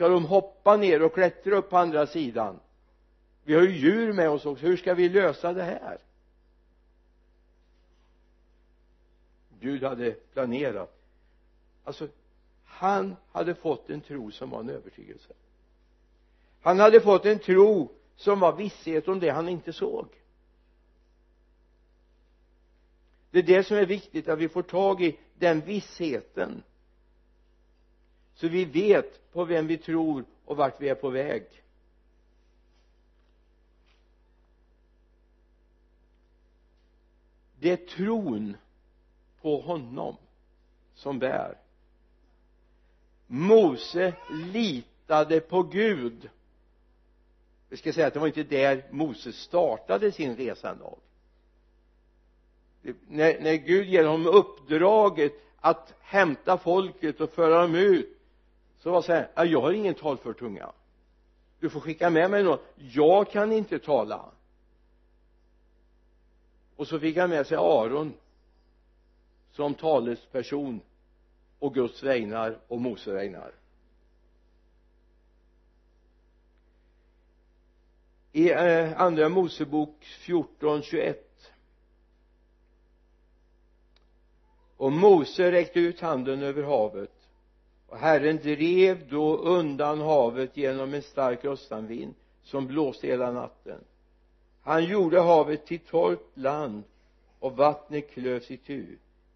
Ska 0.00 0.08
de 0.08 0.24
hoppa 0.24 0.76
ner 0.76 1.02
och 1.02 1.14
klättra 1.14 1.56
upp 1.56 1.70
på 1.70 1.76
andra 1.76 2.06
sidan. 2.06 2.60
Vi 3.44 3.54
har 3.54 3.62
ju 3.62 3.76
djur 3.76 4.12
med 4.12 4.30
oss 4.30 4.46
också. 4.46 4.66
Hur 4.66 4.76
ska 4.76 4.94
vi 4.94 5.08
lösa 5.08 5.52
det 5.52 5.62
här? 5.62 5.98
Gud 9.60 9.82
hade 9.82 10.10
planerat. 10.10 11.00
Alltså 11.84 12.08
han 12.64 13.16
hade 13.32 13.54
fått 13.54 13.90
en 13.90 14.00
tro 14.00 14.30
som 14.30 14.50
var 14.50 14.60
en 14.60 14.70
övertygelse. 14.70 15.32
Han 16.60 16.80
hade 16.80 17.00
fått 17.00 17.26
en 17.26 17.38
tro 17.38 17.90
som 18.16 18.40
var 18.40 18.56
visshet 18.56 19.08
om 19.08 19.20
det 19.20 19.30
han 19.30 19.48
inte 19.48 19.72
såg. 19.72 20.06
Det 23.30 23.38
är 23.38 23.42
det 23.42 23.64
som 23.64 23.76
är 23.76 23.86
viktigt 23.86 24.28
att 24.28 24.38
vi 24.38 24.48
får 24.48 24.62
tag 24.62 25.02
i 25.02 25.18
den 25.38 25.60
vissheten 25.60 26.62
så 28.40 28.48
vi 28.48 28.64
vet 28.64 29.32
på 29.32 29.44
vem 29.44 29.66
vi 29.66 29.78
tror 29.78 30.24
och 30.44 30.56
vart 30.56 30.80
vi 30.80 30.88
är 30.88 30.94
på 30.94 31.10
väg. 31.10 31.44
Det 37.58 37.70
är 37.70 37.76
tron 37.76 38.56
på 39.40 39.60
honom 39.60 40.16
som 40.94 41.18
bär. 41.18 41.58
Mose 43.26 44.14
litade 44.52 45.40
på 45.40 45.62
Gud. 45.62 46.30
Vi 47.68 47.76
ska 47.76 47.92
säga 47.92 48.06
att 48.06 48.14
det 48.14 48.20
var 48.20 48.26
inte 48.26 48.42
där 48.42 48.84
Mose 48.90 49.32
startade 49.32 50.12
sin 50.12 50.36
resa 50.36 50.70
ändå 50.70 50.98
när, 53.08 53.40
när 53.40 53.54
Gud 53.54 53.88
ger 53.88 54.04
honom 54.04 54.26
uppdraget 54.26 55.32
att 55.60 55.94
hämta 56.00 56.58
folket 56.58 57.20
och 57.20 57.32
föra 57.32 57.62
dem 57.62 57.74
ut 57.74 58.19
så 58.82 58.90
var 58.90 59.02
det 59.06 59.28
han 59.34 59.50
jag 59.50 59.60
har 59.60 59.72
ingen 59.72 59.94
talför 59.94 60.32
tunga. 60.32 60.72
Du 61.60 61.70
får 61.70 61.80
skicka 61.80 62.10
med 62.10 62.30
mig 62.30 62.42
någon 62.42 62.58
jag 62.76 63.30
kan 63.30 63.52
inte 63.52 63.78
tala. 63.78 64.24
Och 66.76 66.88
så 66.88 67.00
fick 67.00 67.16
han 67.16 67.30
med 67.30 67.46
sig 67.46 67.56
Aron 67.56 68.14
som 69.52 69.74
talesperson 69.74 70.80
och 71.58 71.74
Guds 71.74 72.02
vägnar 72.02 72.58
och 72.68 72.80
Mose 72.80 73.12
vägnar. 73.12 73.52
I 78.32 78.50
eh, 78.50 79.00
andra 79.00 79.28
Mosebok 79.28 80.04
14, 80.04 80.82
21 80.82 81.52
och 84.76 84.92
Mose 84.92 85.52
räckte 85.52 85.80
ut 85.80 86.00
handen 86.00 86.42
över 86.42 86.62
havet 86.62 87.19
och 87.90 87.98
Herren 87.98 88.36
drev 88.36 89.08
då 89.08 89.36
undan 89.36 90.00
havet 90.00 90.56
genom 90.56 90.94
en 90.94 91.02
stark 91.02 91.44
östanvind 91.44 92.14
som 92.42 92.66
blåste 92.66 93.06
hela 93.06 93.32
natten. 93.32 93.80
Han 94.62 94.84
gjorde 94.84 95.20
havet 95.20 95.66
till 95.66 95.80
torrt 95.80 96.36
land 96.36 96.82
och 97.38 97.56
vattnet 97.56 98.10
klövs 98.10 98.50
itu 98.50 98.86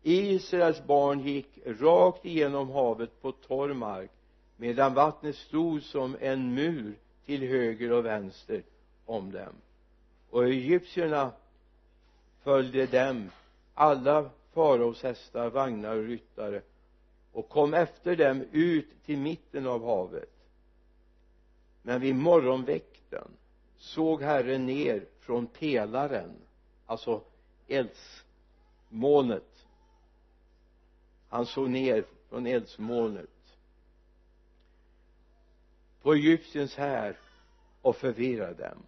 Israels 0.02 0.86
barn 0.86 1.20
gick 1.20 1.58
rakt 1.66 2.24
igenom 2.24 2.70
havet 2.70 3.22
på 3.22 3.32
torr 3.32 3.72
mark 3.72 4.10
medan 4.56 4.94
vattnet 4.94 5.36
stod 5.36 5.82
som 5.82 6.16
en 6.20 6.54
mur 6.54 6.94
till 7.26 7.42
höger 7.42 7.92
och 7.92 8.04
vänster 8.04 8.62
om 9.06 9.32
dem. 9.32 9.54
Och 10.30 10.44
egyptierna 10.44 11.32
följde 12.42 12.86
dem 12.86 13.30
alla 13.74 14.30
faraos 14.52 15.02
hästar, 15.02 15.50
vagnar 15.50 15.96
och 15.96 16.04
ryttare 16.04 16.62
och 17.34 17.48
kom 17.48 17.74
efter 17.74 18.16
dem 18.16 18.44
ut 18.52 19.04
till 19.04 19.18
mitten 19.18 19.66
av 19.66 19.84
havet. 19.84 20.30
Men 21.82 22.00
vid 22.00 22.14
morgonväkten 22.14 23.28
såg 23.76 24.22
Herren 24.22 24.66
ner 24.66 25.06
från 25.20 25.46
pelaren 25.46 26.32
alltså 26.86 27.22
eldsmolnet 27.68 29.54
han 31.34 31.46
såg 31.46 31.70
ner 31.70 32.04
från 32.28 32.46
eldsmolnet 32.46 33.56
på 36.02 36.14
Egyptiens 36.14 36.76
här 36.76 37.16
och 37.82 37.96
förvirrade 37.96 38.68
dem. 38.68 38.82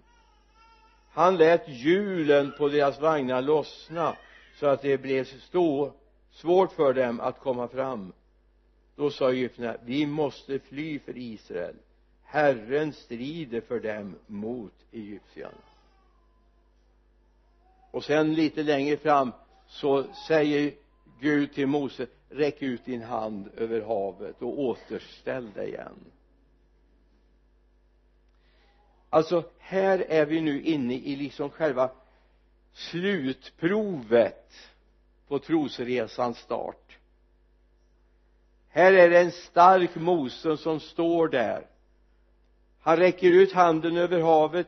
Han 1.11 1.37
lät 1.37 1.69
hjulen 1.69 2.53
på 2.59 2.69
deras 2.69 3.01
vagnar 3.01 3.43
lossna 3.43 4.17
så 4.61 4.67
att 4.67 4.83
det 4.83 4.99
blev 4.99 5.25
stå 5.25 5.93
svårt 6.31 6.73
för 6.73 6.95
dem 6.95 7.21
att 7.21 7.41
komma 7.41 7.69
fram 7.69 8.13
då 8.97 9.11
sa 9.11 9.31
egyptierna 9.31 9.77
vi 9.85 10.07
måste 10.07 10.59
fly 10.59 10.99
för 10.99 11.17
Israel. 11.17 11.77
Herren 12.25 12.93
strider 12.93 13.61
för 13.61 13.81
dem 13.81 14.17
mot 14.27 14.75
egyptierna. 14.93 15.59
Och 17.91 18.05
sen 18.05 18.35
lite 18.35 18.63
längre 18.63 18.97
fram 18.97 19.33
så 19.67 20.13
säger 20.29 20.75
Gud 21.21 21.53
till 21.53 21.67
Mose 21.67 22.07
räck 22.29 22.63
ut 22.63 22.85
din 22.85 23.03
hand 23.03 23.49
över 23.57 23.81
havet 23.81 24.43
och 24.43 24.61
återställ 24.61 25.53
dig 25.53 25.69
igen. 25.69 26.13
Alltså 29.11 29.45
här 29.59 29.99
är 29.99 30.27
vi 30.27 30.41
nu 30.41 30.63
inne 30.63 30.95
i 30.95 31.17
liksom 31.17 31.51
själva 31.51 31.91
slutprovet 32.73 34.53
på 35.29 35.39
trosresans 35.39 36.39
start 36.39 36.96
här 38.77 38.93
är 38.93 39.11
det 39.11 39.21
en 39.21 39.33
stark 39.33 39.95
Mose 39.95 40.57
som 40.57 40.81
står 40.81 41.29
där. 41.29 41.67
Han 42.81 42.97
räcker 42.97 43.31
ut 43.31 43.53
handen 43.53 43.97
över 43.97 44.21
havet 44.21 44.67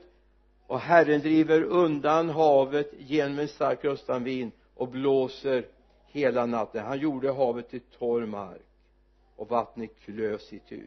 och 0.66 0.80
Herren 0.80 1.20
driver 1.20 1.62
undan 1.62 2.28
havet 2.28 2.90
genom 2.98 3.38
en 3.38 3.48
stark 3.48 3.84
östanvind 3.84 4.52
och 4.74 4.88
blåser 4.88 5.66
hela 6.06 6.46
natten. 6.46 6.84
Han 6.84 6.98
gjorde 6.98 7.32
havet 7.32 7.70
till 7.70 7.80
torr 7.80 8.26
mark 8.26 8.62
och 9.36 9.48
vattnet 9.48 9.90
klös 10.04 10.52
itu 10.52 10.82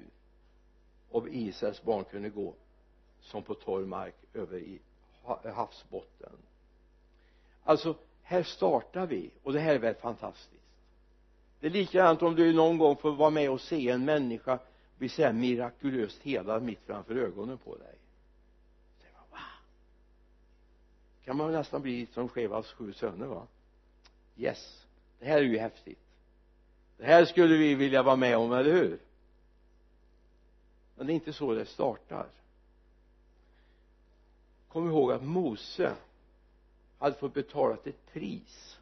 och 1.10 1.28
Israels 1.30 1.84
barn 1.84 2.04
kunde 2.04 2.30
gå 2.30 2.54
som 3.22 3.44
på 3.44 3.54
torr 3.54 3.86
mark 3.86 4.16
över 4.34 4.58
i 4.58 4.80
havsbotten. 5.56 6.38
Alltså 7.64 7.96
här 8.24 8.44
startar 8.44 9.06
vi 9.06 9.32
och 9.44 9.54
det 9.54 9.60
här 9.60 9.76
är 9.76 9.80
väl 9.80 9.96
fantastiskt 9.96 10.61
det 11.62 11.68
är 11.68 11.72
likadant 11.72 12.22
om 12.22 12.36
du 12.36 12.54
någon 12.54 12.78
gång 12.78 12.96
får 12.96 13.12
vara 13.12 13.30
med 13.30 13.52
och 13.52 13.62
se 13.62 13.90
en 13.90 14.06
människa 14.06 14.60
bli 14.98 15.10
så 15.10 15.22
här 15.22 15.34
mirakulöst 15.34 16.22
helad 16.22 16.64
mitt 16.64 16.80
framför 16.86 17.16
ögonen 17.16 17.58
på 17.58 17.76
dig. 17.76 17.96
Wow 19.30 19.40
kan 21.26 21.38
man 21.38 21.52
nästan 21.52 21.82
bli 21.82 22.08
som 22.14 22.30
Skevas 22.30 22.72
sju 22.72 22.94
söner 22.94 23.26
va? 23.26 23.48
Yes 24.38 24.82
det 25.22 25.28
här 25.28 25.38
är 25.38 25.42
ju 25.42 25.58
häftigt. 25.58 26.00
Det 26.98 27.06
här 27.06 27.26
skulle 27.26 27.58
vi 27.58 27.76
vilja 27.76 28.04
vara 28.04 28.16
med 28.16 28.38
om, 28.38 28.54
eller 28.54 28.72
hur? 28.72 29.00
Men 30.96 31.08
det 31.08 31.14
är 31.14 31.16
inte 31.16 31.34
så 31.34 31.54
det 31.54 31.66
startar. 31.66 32.28
Kom 34.68 34.90
ihåg 34.90 35.12
att 35.12 35.24
Mose 35.24 35.96
hade 37.00 37.16
fått 37.16 37.34
betala 37.34 37.74
ett 37.74 38.14
pris 38.14 38.78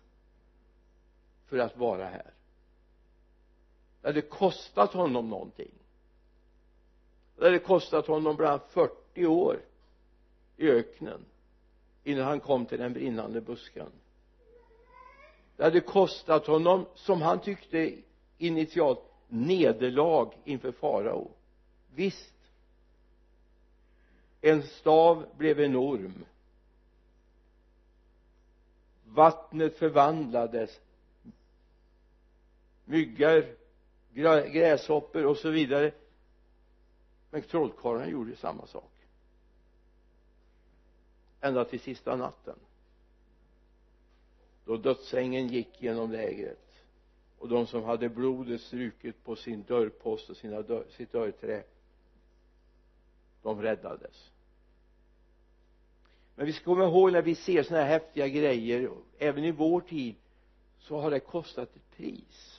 för 1.46 1.58
att 1.58 1.78
vara 1.78 2.06
här 2.06 2.32
det 4.02 4.08
hade 4.08 4.22
kostat 4.22 4.94
honom 4.94 5.30
någonting. 5.30 5.72
Det 7.36 7.46
hade 7.46 7.60
kostat 7.60 8.08
honom 8.08 8.36
bland 8.36 8.52
annat 8.52 8.72
40 8.72 9.26
år 9.26 9.60
i 10.58 10.70
öknen 10.70 11.26
innan 12.04 12.26
han 12.26 12.40
kom 12.40 12.66
till 12.66 12.80
den 12.80 12.94
brinnande 12.94 13.42
busken. 13.42 13.92
Det 15.58 15.64
hade 15.64 15.82
kostat 15.82 16.48
honom 16.48 16.86
som 16.96 17.22
han 17.22 17.40
tyckte 17.40 17.96
initialt 18.38 19.04
nederlag 19.28 20.34
inför 20.44 20.72
farao. 20.72 21.32
Visst 21.96 22.34
en 24.42 24.64
stav 24.64 25.26
blev 25.38 25.60
enorm. 25.60 26.26
Vattnet 29.06 29.78
förvandlades. 29.78 30.80
Myggor 32.86 33.56
gräshoppor 34.13 35.26
och 35.26 35.38
så 35.38 35.50
vidare. 35.50 35.91
Men 37.32 37.41
trollkarlarna 37.41 38.08
gjorde 38.08 38.30
ju 38.30 38.36
samma 38.36 38.67
sak. 38.67 38.91
Ända 41.41 41.65
till 41.65 41.80
sista 41.80 42.15
natten. 42.15 42.56
Då 44.65 44.78
dödsängen 44.78 45.48
gick 45.48 45.82
genom 45.82 46.12
lägret. 46.12 46.69
Och 47.39 47.50
de 47.50 47.67
som 47.67 47.84
hade 47.84 48.10
blodet 48.10 48.62
struket 48.62 49.24
på 49.24 49.36
sin 49.36 49.63
dörrpost 49.63 50.30
och 50.30 50.38
sina 50.38 50.62
dörr, 50.62 50.86
sitt 50.89 51.12
dörrträ 51.12 51.63
de 53.41 53.62
räddades. 53.62 54.32
Men 56.36 56.45
vi 56.45 56.54
ska 56.54 56.65
komma 56.65 56.84
ihåg 56.84 57.12
när 57.12 57.22
vi 57.22 57.36
ser 57.36 57.63
sådana 57.63 57.84
här 57.84 57.91
häftiga 57.91 58.28
grejer 58.28 58.91
även 59.17 59.43
i 59.43 59.52
vår 59.52 59.82
tid 59.82 60.15
så 60.80 61.00
har 61.00 61.12
det 61.12 61.19
kostat 61.19 61.76
ett 61.76 61.98
pris 61.98 62.59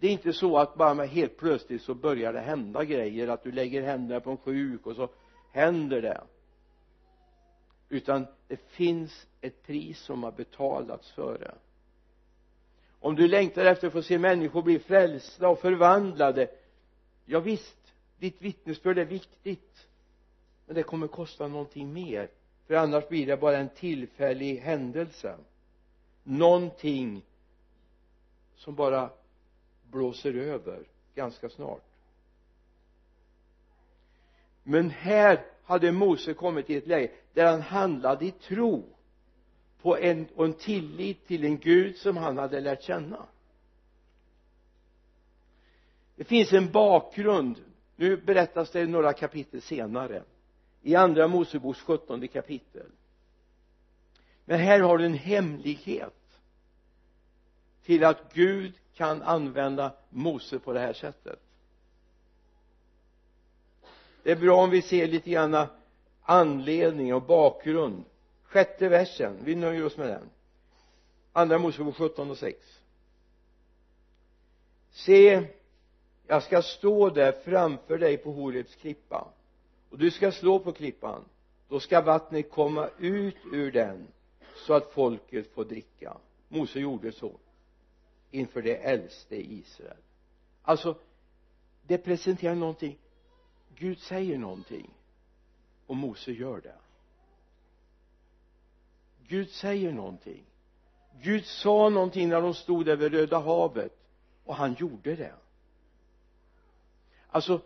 det 0.00 0.06
är 0.06 0.12
inte 0.12 0.32
så 0.32 0.58
att 0.58 0.74
bara 0.74 0.94
med 0.94 1.08
helt 1.08 1.36
plötsligt 1.36 1.82
så 1.82 1.94
börjar 1.94 2.32
det 2.32 2.40
hända 2.40 2.84
grejer 2.84 3.28
att 3.28 3.42
du 3.42 3.52
lägger 3.52 3.82
händerna 3.82 4.20
på 4.20 4.30
en 4.30 4.36
sjuk 4.36 4.86
och 4.86 4.96
så 4.96 5.08
händer 5.52 6.02
det. 6.02 6.20
Utan 7.88 8.26
det 8.48 8.56
finns 8.56 9.26
ett 9.40 9.62
pris 9.62 10.00
som 10.00 10.22
har 10.22 10.32
betalats 10.32 11.12
för 11.12 11.38
det. 11.38 11.54
Om 13.00 13.16
du 13.16 13.28
längtar 13.28 13.64
efter 13.64 13.86
att 13.86 13.92
få 13.92 14.02
se 14.02 14.18
människor 14.18 14.62
bli 14.62 14.78
frälsta 14.78 15.48
och 15.48 15.58
förvandlade 15.58 16.50
ja 17.24 17.40
visst 17.40 17.94
ditt 18.18 18.42
vittnesbörd 18.42 18.98
är 18.98 19.04
viktigt. 19.04 19.86
Men 20.66 20.74
det 20.74 20.82
kommer 20.82 21.06
kosta 21.08 21.48
någonting 21.48 21.92
mer 21.92 22.30
för 22.66 22.74
annars 22.74 23.08
blir 23.08 23.26
det 23.26 23.36
bara 23.36 23.58
en 23.58 23.68
tillfällig 23.68 24.56
händelse. 24.56 25.36
Någonting 26.22 27.22
som 28.56 28.74
bara 28.74 29.10
blåser 29.90 30.34
över 30.34 30.84
ganska 31.14 31.48
snart. 31.48 31.84
Men 34.62 34.90
här 34.90 35.44
hade 35.64 35.92
Mose 35.92 36.34
kommit 36.34 36.70
i 36.70 36.76
ett 36.76 36.86
läge 36.86 37.10
där 37.34 37.46
han 37.46 37.60
handlade 37.60 38.26
i 38.26 38.30
tro 38.30 38.84
på 39.82 39.98
en, 39.98 40.26
och 40.34 40.44
en 40.44 40.52
tillit 40.52 41.26
till 41.26 41.44
en 41.44 41.58
Gud 41.58 41.96
som 41.96 42.16
han 42.16 42.38
hade 42.38 42.60
lärt 42.60 42.82
känna. 42.82 43.26
Det 46.16 46.24
finns 46.24 46.52
en 46.52 46.72
bakgrund. 46.72 47.64
Nu 47.96 48.16
berättas 48.16 48.70
det 48.70 48.86
några 48.86 49.12
kapitel 49.12 49.62
senare 49.62 50.22
i 50.82 50.94
andra 50.94 51.28
Moseboks 51.28 51.80
sjuttonde 51.80 52.28
kapitel. 52.28 52.86
Men 54.44 54.60
här 54.60 54.80
har 54.80 54.98
du 54.98 55.06
en 55.06 55.14
hemlighet 55.14 56.14
till 57.86 58.04
att 58.04 58.32
Gud 58.32 58.72
kan 58.94 59.22
använda 59.22 59.92
Mose 60.10 60.58
på 60.58 60.72
det 60.72 60.80
här 60.80 60.92
sättet. 60.92 61.40
Det 64.22 64.30
är 64.30 64.36
bra 64.36 64.62
om 64.62 64.70
vi 64.70 64.82
ser 64.82 65.06
lite 65.06 65.30
grann 65.30 65.66
anledning 66.22 67.14
och 67.14 67.22
bakgrund. 67.22 68.04
Sjätte 68.44 68.88
versen, 68.88 69.36
vi 69.44 69.54
nöjer 69.54 69.84
oss 69.84 69.96
med 69.96 70.08
den. 70.08 70.30
Andra 71.32 71.58
Mosebok 71.58 71.96
17 71.96 72.30
och 72.30 72.38
6 72.38 72.76
se 74.96 75.46
jag 76.26 76.42
ska 76.42 76.62
stå 76.62 77.10
där 77.10 77.32
framför 77.32 77.98
dig 77.98 78.16
på 78.16 78.32
Horebs 78.32 78.74
klippa. 78.74 79.28
Och 79.90 79.98
du 79.98 80.10
ska 80.10 80.32
slå 80.32 80.58
på 80.58 80.72
klippan. 80.72 81.24
Då 81.68 81.80
ska 81.80 82.00
vattnet 82.00 82.50
komma 82.50 82.88
ut 82.98 83.36
ur 83.52 83.72
den 83.72 84.06
så 84.66 84.74
att 84.74 84.92
folket 84.92 85.54
får 85.54 85.64
dricka. 85.64 86.16
Mose 86.48 86.80
gjorde 86.80 87.12
så 87.12 87.32
inför 88.30 88.62
det 88.62 88.76
äldste 88.76 89.36
i 89.36 89.58
Israel. 89.58 89.96
Alltså 90.62 90.96
det 91.86 91.98
presenterar 91.98 92.54
någonting. 92.54 92.98
Gud 93.74 93.98
säger 93.98 94.38
någonting. 94.38 94.90
Och 95.86 95.96
Mose 95.96 96.32
gör 96.32 96.60
det. 96.60 96.74
Gud 99.28 99.50
säger 99.50 99.92
någonting. 99.92 100.44
Gud 101.22 101.44
sa 101.44 101.88
någonting 101.88 102.28
när 102.28 102.40
de 102.40 102.54
stod 102.54 102.86
där 102.86 102.96
vid 102.96 103.12
Röda 103.12 103.38
havet. 103.38 103.92
Och 104.44 104.54
han 104.54 104.74
gjorde 104.74 105.16
det. 105.16 105.34
Alltså 107.28 107.60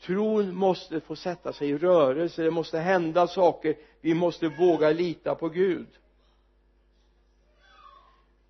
tron 0.00 0.54
måste 0.54 1.00
få 1.00 1.16
sätta 1.16 1.52
sig 1.52 1.70
i 1.70 1.78
rörelse. 1.78 2.42
Det 2.42 2.50
måste 2.50 2.78
hända 2.78 3.26
saker. 3.26 3.76
Vi 4.00 4.14
måste 4.14 4.48
våga 4.48 4.90
lita 4.90 5.34
på 5.34 5.48
Gud 5.48 5.86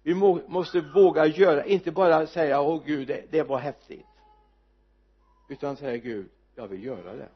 vi 0.05 0.15
må, 0.15 0.41
måste 0.47 0.81
våga 0.81 1.27
göra, 1.27 1.65
inte 1.65 1.91
bara 1.91 2.27
säga 2.27 2.61
åh 2.61 2.83
Gud 2.87 3.09
det, 3.09 3.25
det 3.31 3.43
var 3.43 3.59
häftigt. 3.59 4.07
Utan 5.49 5.77
säga 5.77 5.97
Gud 5.97 6.29
jag 6.55 6.69
vill 6.69 6.85
göra 6.85 7.15
det. 7.15 7.29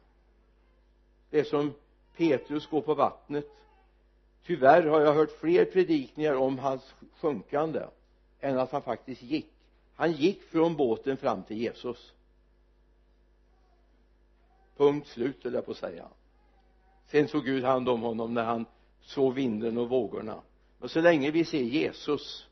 Det 1.31 1.40
är 1.40 1.44
som 1.44 1.74
Petrus 2.16 2.66
går 2.66 2.81
på 2.81 2.94
vattnet. 2.94 3.44
Tyvärr 4.44 4.83
har 4.83 5.00
jag 5.00 5.14
hört 5.14 5.31
fler 5.40 5.64
predikningar 5.64 6.35
om 6.35 6.59
hans 6.59 6.94
sjunkande 7.20 7.83
än 8.40 8.59
att 8.59 8.72
han 8.72 8.83
faktiskt 8.83 9.22
gick. 9.22 9.52
Han 9.94 10.12
gick 10.12 10.42
från 10.42 10.76
båten 10.76 11.16
fram 11.16 11.42
till 11.42 11.59
Jesus. 11.59 12.12
Punkt 14.76 15.09
slut 15.09 15.44
höll 15.44 15.54
jag 15.54 15.64
på 15.64 15.70
att 15.70 15.76
säga. 15.76 16.09
Sen 17.07 17.26
tog 17.26 17.44
Gud 17.44 17.64
hand 17.64 17.88
om 17.88 18.02
honom 18.02 18.35
när 18.35 18.44
han 18.44 18.66
såg 19.00 19.35
vinden 19.35 19.78
och 19.78 19.88
vågorna. 19.88 20.42
Och 20.78 20.90
så 20.90 21.00
länge 21.00 21.31
vi 21.31 21.44
ser 21.44 21.62
Jesus 21.62 22.47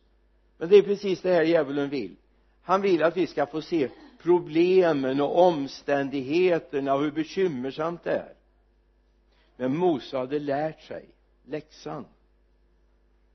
men 0.59 0.69
det 0.69 0.77
är 0.77 0.83
precis 0.83 1.21
det 1.21 1.35
här 1.35 1.43
djävulen 1.43 1.91
vill. 1.91 2.17
Han 2.63 2.83
vill 2.83 3.03
att 3.03 3.17
vi 3.17 3.27
ska 3.27 3.47
få 3.47 3.63
se 3.63 3.91
problemen 4.19 5.21
och 5.21 5.39
omständigheterna 5.47 6.95
och 6.95 7.01
hur 7.01 7.11
bekymmersamt 7.11 8.05
det 8.05 8.11
är. 8.11 8.35
Men 9.57 9.77
Mose 9.77 10.19
hade 10.19 10.39
lärt 10.39 10.83
sig 10.83 11.05
läxan. 11.45 12.05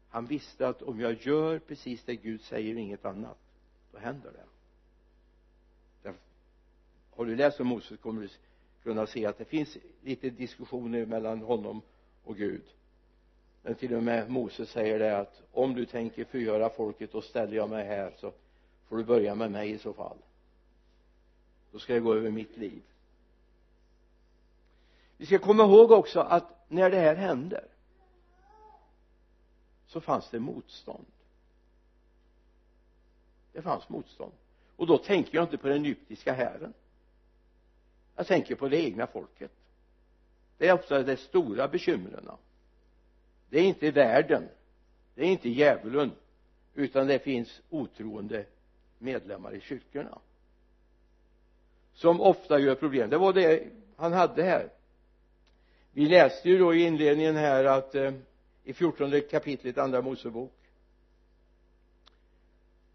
Han 0.09 0.25
visste 0.25 0.67
att 0.67 0.81
om 0.81 0.99
jag 0.99 1.21
gör 1.21 1.59
precis 1.59 2.03
det 2.03 2.15
Gud 2.15 2.41
säger 2.41 2.73
och 2.73 2.79
inget 2.79 3.05
annat 3.05 3.37
då 3.91 3.97
händer 3.97 4.31
det. 4.31 4.45
Har 7.15 7.25
du 7.25 7.35
läst 7.35 7.59
om 7.59 7.67
Moses 7.67 7.99
kommer 7.99 8.21
du 8.21 8.29
kunna 8.83 9.07
se 9.07 9.25
att 9.25 9.37
det 9.37 9.45
finns 9.45 9.77
lite 10.03 10.29
diskussioner 10.29 11.05
mellan 11.05 11.41
honom 11.41 11.81
och 12.23 12.37
Gud 12.37 12.63
men 13.61 13.75
till 13.75 13.93
och 13.93 14.03
med 14.03 14.29
Moses 14.29 14.69
säger 14.69 14.99
det 14.99 15.17
att 15.17 15.41
om 15.51 15.73
du 15.73 15.85
tänker 15.85 16.25
förgöra 16.25 16.69
folket 16.69 17.11
då 17.11 17.21
ställer 17.21 17.55
jag 17.55 17.69
mig 17.69 17.85
här 17.85 18.13
så 18.17 18.33
får 18.87 18.97
du 18.97 19.03
börja 19.03 19.35
med 19.35 19.51
mig 19.51 19.71
i 19.71 19.77
så 19.77 19.93
fall. 19.93 20.17
Då 21.71 21.79
ska 21.79 21.93
jag 21.93 22.03
gå 22.03 22.13
över 22.13 22.31
mitt 22.31 22.57
liv. 22.57 22.81
Vi 25.17 25.25
ska 25.25 25.39
komma 25.39 25.63
ihåg 25.63 25.91
också 25.91 26.19
att 26.19 26.69
när 26.69 26.89
det 26.89 26.99
här 26.99 27.15
händer 27.15 27.65
så 29.87 30.01
fanns 30.01 30.29
det 30.29 30.39
motstånd. 30.39 31.05
Det 33.51 33.61
fanns 33.61 33.89
motstånd. 33.89 34.33
Och 34.75 34.87
då 34.87 34.97
tänker 34.97 35.35
jag 35.35 35.43
inte 35.43 35.57
på 35.57 35.67
den 35.67 35.85
egyptiska 35.85 36.33
hären. 36.33 36.73
Jag 38.15 38.27
tänker 38.27 38.55
på 38.55 38.67
det 38.69 38.77
egna 38.77 39.07
folket. 39.07 39.51
Det 40.57 40.67
är 40.67 40.73
ofta 40.73 41.03
de 41.03 41.17
stora 41.17 41.67
bekymren 41.67 42.29
det 43.51 43.59
är 43.59 43.63
inte 43.63 43.91
världen 43.91 44.49
det 45.15 45.21
är 45.21 45.27
inte 45.27 45.49
djävulen 45.49 46.11
utan 46.75 47.07
det 47.07 47.19
finns 47.19 47.61
otroende 47.69 48.45
medlemmar 48.97 49.55
i 49.55 49.61
kyrkorna. 49.61 50.19
Som 51.93 52.21
ofta 52.21 52.59
gör 52.59 52.75
problem. 52.75 53.09
Det 53.09 53.17
var 53.17 53.33
det 53.33 53.67
han 53.95 54.13
hade 54.13 54.43
här. 54.43 54.69
Vi 55.91 56.05
läste 56.05 56.49
ju 56.49 56.57
då 56.57 56.73
i 56.73 56.83
inledningen 56.83 57.35
här 57.35 57.65
att 57.65 57.95
eh, 57.95 58.13
i 58.63 58.73
fjortonde 58.73 59.21
kapitlet 59.21 59.77
andra 59.77 60.01
Mosebok. 60.01 60.53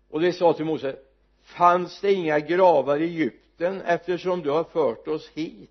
Och 0.09 0.21
det 0.21 0.33
sa 0.33 0.53
till 0.53 0.65
Mose 0.65 0.97
fanns 1.43 2.01
det 2.01 2.13
inga 2.13 2.39
gravar 2.39 2.99
i 2.99 3.05
Egypten 3.05 3.81
eftersom 3.81 4.43
du 4.43 4.51
har 4.51 4.65
fört 4.65 5.09
oss 5.09 5.29
hit 5.29 5.71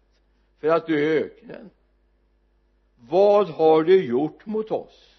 för 0.60 0.68
att 0.68 0.88
dö 0.88 0.98
i 0.98 1.24
öknen? 1.24 1.70
Vad 2.96 3.50
har 3.50 3.84
du 3.84 4.06
gjort 4.06 4.46
mot 4.46 4.72
oss? 4.72 5.16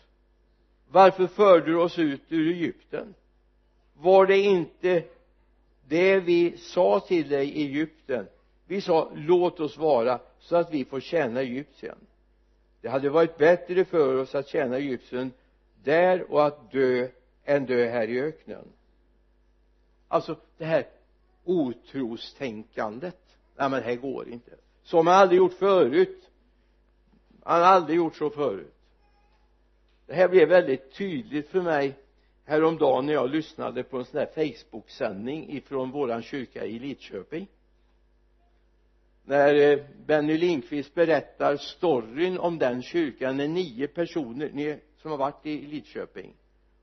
Varför 0.88 1.26
förde 1.26 1.66
du 1.66 1.76
oss 1.76 1.98
ut 1.98 2.22
ur 2.28 2.52
Egypten? 2.52 3.14
Var 3.94 4.26
det 4.26 4.38
inte 4.38 5.02
det 5.88 6.20
vi 6.20 6.56
sa 6.56 7.00
till 7.00 7.28
dig 7.28 7.48
i 7.48 7.66
Egypten? 7.66 8.26
Vi 8.66 8.80
sa 8.80 9.10
låt 9.14 9.60
oss 9.60 9.76
vara 9.76 10.20
så 10.40 10.56
att 10.56 10.72
vi 10.72 10.84
får 10.84 11.00
tjäna 11.00 11.40
Egypten. 11.40 11.98
Det 12.80 12.88
hade 12.88 13.10
varit 13.10 13.38
bättre 13.38 13.84
för 13.84 14.16
oss 14.16 14.34
att 14.34 14.48
tjäna 14.48 14.76
Egypten 14.76 15.32
där 15.84 16.32
och 16.32 16.46
att 16.46 16.72
dö 16.72 17.08
än 17.44 17.66
dö 17.66 17.88
här 17.88 18.08
i 18.08 18.20
öknen. 18.20 18.64
Alltså 20.08 20.36
det 20.58 20.64
här 20.64 20.86
otrostänkandet. 21.44 23.20
Nej 23.56 23.70
men 23.70 23.80
det 23.80 23.86
här 23.86 23.96
går 23.96 24.28
inte. 24.28 24.50
Så 24.82 24.96
har 24.96 25.04
man 25.04 25.14
aldrig 25.14 25.38
gjort 25.38 25.52
förut 25.52 26.25
han 27.46 27.62
har 27.62 27.68
aldrig 27.68 27.96
gjort 27.96 28.16
så 28.16 28.30
förut. 28.30 28.74
Det 30.06 30.14
här 30.14 30.28
blev 30.28 30.48
väldigt 30.48 30.92
tydligt 30.92 31.48
för 31.48 31.62
mig 31.62 31.98
häromdagen 32.44 33.06
när 33.06 33.12
jag 33.12 33.30
lyssnade 33.30 33.82
på 33.82 33.98
en 33.98 34.04
sån 34.04 34.20
här 34.20 34.26
Facebook-sändning 34.26 35.56
ifrån 35.56 35.90
våran 35.90 36.22
kyrka 36.22 36.64
i 36.64 36.78
Lidköping. 36.78 37.48
När 39.24 39.54
eh, 39.54 39.84
Benny 40.06 40.38
Lindqvist 40.38 40.94
berättar 40.94 41.56
storyn 41.56 42.38
om 42.38 42.58
den 42.58 42.82
kyrkan 42.82 43.36
när 43.36 43.48
nio 43.48 43.88
personer 43.88 44.50
ni 44.52 44.78
som 44.96 45.10
har 45.10 45.18
varit 45.18 45.46
i 45.46 45.60
Lidköping 45.66 46.34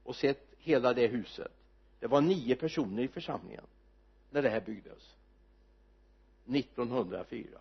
och 0.04 0.16
sett 0.16 0.46
hela 0.58 0.94
det 0.94 1.08
huset. 1.08 1.52
Det 2.00 2.08
var 2.08 2.22
nio 2.22 2.56
personer 2.56 3.04
i 3.04 3.08
församlingen 3.08 3.66
när 4.32 4.42
det 4.42 4.50
här 4.50 4.62
byggdes. 4.62 5.16
1904 6.46 7.60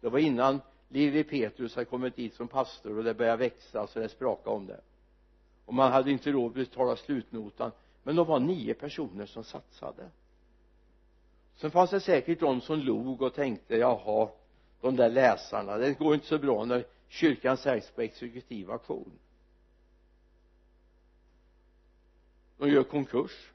det 0.00 0.08
var 0.08 0.18
innan 0.18 0.60
Levi 0.92 1.24
Petrus 1.24 1.74
hade 1.74 1.84
kommit 1.84 2.16
dit 2.16 2.34
som 2.34 2.48
pastor 2.48 2.98
och 2.98 3.04
det 3.04 3.14
började 3.14 3.36
växa 3.36 3.86
så 3.86 3.98
det 3.98 4.08
sprakade 4.08 4.56
om 4.56 4.66
det. 4.66 4.80
Och 5.64 5.74
man 5.74 5.92
hade 5.92 6.10
inte 6.10 6.32
råd 6.32 6.46
att 6.46 6.54
betala 6.54 6.96
slutnotan 6.96 7.72
men 8.02 8.16
de 8.16 8.26
var 8.26 8.40
nio 8.40 8.74
personer 8.74 9.26
som 9.26 9.44
satsade. 9.44 10.10
Sen 11.56 11.70
fanns 11.70 11.90
det 11.90 12.00
säkert 12.00 12.40
de 12.40 12.60
som 12.60 12.78
log 12.78 13.22
och 13.22 13.34
tänkte 13.34 13.76
jaha 13.76 14.28
de 14.80 14.96
där 14.96 15.10
läsarna 15.10 15.76
det 15.76 15.98
går 15.98 16.14
inte 16.14 16.26
så 16.26 16.38
bra 16.38 16.64
när 16.64 16.84
kyrkan 17.08 17.56
säljs 17.56 17.90
på 17.90 18.02
exekutiv 18.02 18.70
auktion. 18.70 19.12
De 22.58 22.70
gör 22.70 22.82
konkurs. 22.82 23.50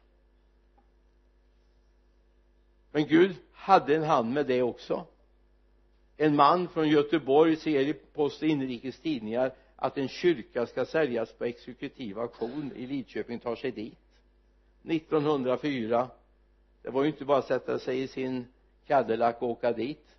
Men 2.92 3.08
Gud 3.08 3.36
hade 3.52 3.96
en 3.96 4.04
hand 4.04 4.34
med 4.34 4.46
det 4.46 4.62
också 4.62 5.06
en 6.18 6.36
man 6.36 6.68
från 6.68 6.89
Göteborg 6.89 7.55
ser 7.55 7.80
i 7.80 7.93
Post 7.93 8.41
och 8.41 8.47
Inrikes 8.47 8.99
Tidningar 8.99 9.53
att 9.76 9.97
en 9.97 10.07
kyrka 10.07 10.66
ska 10.66 10.86
säljas 10.86 11.34
på 11.34 11.45
exekutiv 11.45 12.20
auktion 12.20 12.72
i 12.76 12.88
Lidköping 12.88 13.39
tar 13.39 13.55
sig 13.55 13.72
dit. 13.72 13.99
1904 14.84 16.09
det 16.82 16.91
var 16.91 17.03
ju 17.03 17.09
inte 17.09 17.26
bara 17.26 17.38
att 17.38 17.47
sätta 17.47 17.80
sig 17.80 18.01
i 18.01 18.07
sin 18.07 18.45
Cadillac 18.86 19.36
och 19.39 19.49
åka 19.49 19.72
dit. 19.72 20.16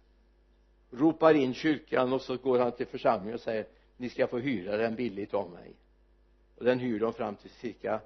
Ropar 0.91 1.35
in 1.35 1.55
kyrkan 1.55 2.13
och 2.13 2.23
så 2.23 2.37
går 2.37 2.59
han 2.59 2.73
till 2.73 2.87
församlingen 2.87 3.35
och 3.35 3.41
säger 3.41 3.67
ni 3.97 4.09
ska 4.09 4.27
få 4.27 4.39
hyra 4.39 4.77
den 4.77 4.95
billigt 4.95 5.35
av 5.35 5.51
mig. 5.51 5.75
Och 6.59 6.65
den 6.65 6.79
hyr 6.79 7.01
de 7.01 7.13
fram 7.13 7.37
till 7.37 7.51
cirka 7.51 8.01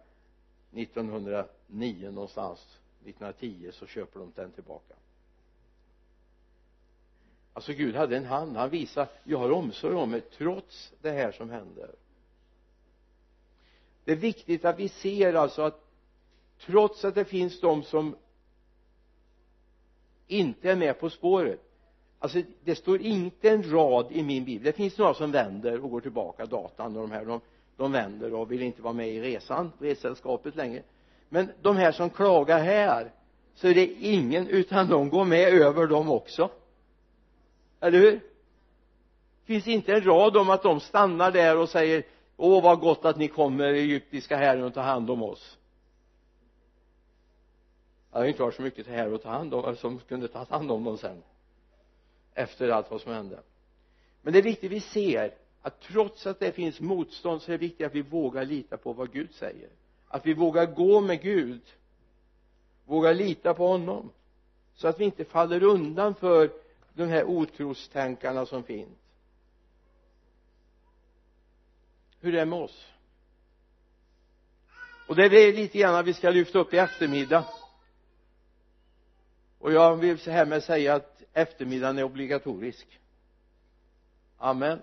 1909 0.72 2.10
någonstans. 2.10 2.78
1910 3.04 3.70
så 3.72 3.86
köper 3.86 4.20
de 4.20 4.32
den 4.34 4.50
tillbaka 4.50 4.94
alltså 7.52 7.72
Gud 7.72 7.96
hade 7.96 8.16
en 8.16 8.24
hand. 8.24 8.56
Han 8.56 8.70
visade 8.70 9.08
jag 9.24 9.38
har 9.38 9.50
omsorg 9.50 9.94
om 9.94 10.14
er 10.14 10.20
trots 10.20 10.92
det 11.02 11.10
här 11.10 11.32
som 11.32 11.50
händer. 11.50 11.90
Det 14.04 14.12
är 14.12 14.16
viktigt 14.16 14.64
att 14.64 14.78
vi 14.78 14.88
ser 14.88 15.34
alltså 15.34 15.62
att 15.62 15.84
trots 16.66 17.04
att 17.04 17.14
det 17.14 17.24
finns 17.24 17.60
de 17.60 17.82
som 17.82 18.16
inte 20.26 20.70
är 20.70 20.76
med 20.76 21.00
på 21.00 21.10
spåret 21.10 21.70
alltså 22.20 22.42
det 22.64 22.74
står 22.74 23.00
inte 23.00 23.50
en 23.50 23.72
rad 23.72 24.06
i 24.10 24.22
min 24.22 24.44
bibel. 24.44 24.64
Det 24.64 24.72
finns 24.72 24.98
några 24.98 25.14
som 25.14 25.32
vänder 25.32 25.84
och 25.84 25.90
går 25.90 26.00
tillbaka 26.00 26.46
datan 26.46 26.96
och 26.96 27.02
de 27.02 27.10
här 27.10 27.24
de, 27.24 27.40
de 27.76 27.92
vänder 27.92 28.34
och 28.34 28.52
vill 28.52 28.62
inte 28.62 28.82
vara 28.82 28.92
med 28.92 29.08
i 29.08 29.20
resan 29.20 29.72
resällskapet 29.78 30.56
längre. 30.56 30.82
Men 31.28 31.50
de 31.62 31.76
här 31.76 31.92
som 31.92 32.10
klagar 32.10 32.58
här 32.58 33.12
så 33.54 33.68
är 33.68 33.74
det 33.74 33.86
ingen 33.86 34.48
utan 34.48 34.88
de 34.88 35.08
går 35.08 35.24
med 35.24 35.48
över 35.48 35.86
dem 35.86 36.10
också 36.10 36.50
eller 37.80 37.98
hur? 37.98 38.12
Det 38.12 39.46
finns 39.46 39.68
inte 39.68 39.94
en 39.94 40.04
rad 40.04 40.36
om 40.36 40.50
att 40.50 40.62
de 40.62 40.80
stannar 40.80 41.32
där 41.32 41.56
och 41.56 41.68
säger 41.68 42.02
åh 42.36 42.62
vad 42.62 42.80
gott 42.80 43.04
att 43.04 43.16
ni 43.16 43.28
kommer 43.28 43.72
egyptiska 43.72 44.36
herren 44.36 44.64
och 44.64 44.74
tar 44.74 44.82
hand 44.82 45.10
om 45.10 45.22
oss. 45.22 45.58
Det 48.12 48.18
har 48.18 48.24
inte 48.24 48.42
varit 48.42 48.54
så 48.54 48.62
mycket 48.62 48.86
här 48.86 49.12
att 49.12 49.22
ta 49.22 49.28
hand 49.28 49.54
om 49.54 49.76
som 49.76 49.98
kunde 49.98 50.28
ta 50.28 50.44
hand 50.44 50.70
om 50.70 50.84
dem 50.84 50.98
sen 50.98 51.22
efter 52.34 52.68
allt 52.68 52.90
vad 52.90 53.00
som 53.00 53.12
hände. 53.12 53.40
Men 54.22 54.32
det 54.32 54.38
är 54.38 54.42
viktigt 54.42 54.72
vi 54.72 54.80
ser 54.80 55.34
att 55.62 55.80
trots 55.80 56.26
att 56.26 56.40
det 56.40 56.52
finns 56.52 56.80
motstånd 56.80 57.42
så 57.42 57.52
är 57.52 57.58
det 57.58 57.58
viktigt 57.58 57.86
att 57.86 57.94
vi 57.94 58.02
vågar 58.02 58.44
lita 58.44 58.76
på 58.76 58.92
vad 58.92 59.12
Gud 59.12 59.34
säger. 59.34 59.68
Att 60.08 60.26
vi 60.26 60.34
vågar 60.34 60.66
gå 60.66 61.00
med 61.00 61.22
Gud. 61.22 61.62
Vågar 62.86 63.14
lita 63.14 63.54
på 63.54 63.66
honom. 63.66 64.10
Så 64.74 64.88
att 64.88 65.00
vi 65.00 65.04
inte 65.04 65.24
faller 65.24 65.62
undan 65.62 66.14
för 66.14 66.50
de 66.94 67.06
här 67.06 67.24
otrostänkarna 67.24 68.46
som 68.46 68.62
finns. 68.62 68.98
Hur 72.20 72.32
det 72.32 72.40
är 72.40 72.46
med 72.46 72.58
oss? 72.58 72.86
Och 75.08 75.16
det 75.16 75.24
är 75.24 75.30
det 75.30 75.52
lite 75.52 75.78
grann 75.78 76.04
vi 76.04 76.14
ska 76.14 76.30
lyfta 76.30 76.58
upp 76.58 76.74
i 76.74 76.78
eftermiddag. 76.78 77.44
Och 79.58 79.72
jag 79.72 79.96
vill 79.96 80.18
så 80.18 80.30
här 80.30 80.46
med 80.46 80.64
säga 80.64 80.94
att 80.94 81.22
eftermiddagen 81.32 81.98
är 81.98 82.02
obligatorisk. 82.02 83.00
Amen. 84.38 84.82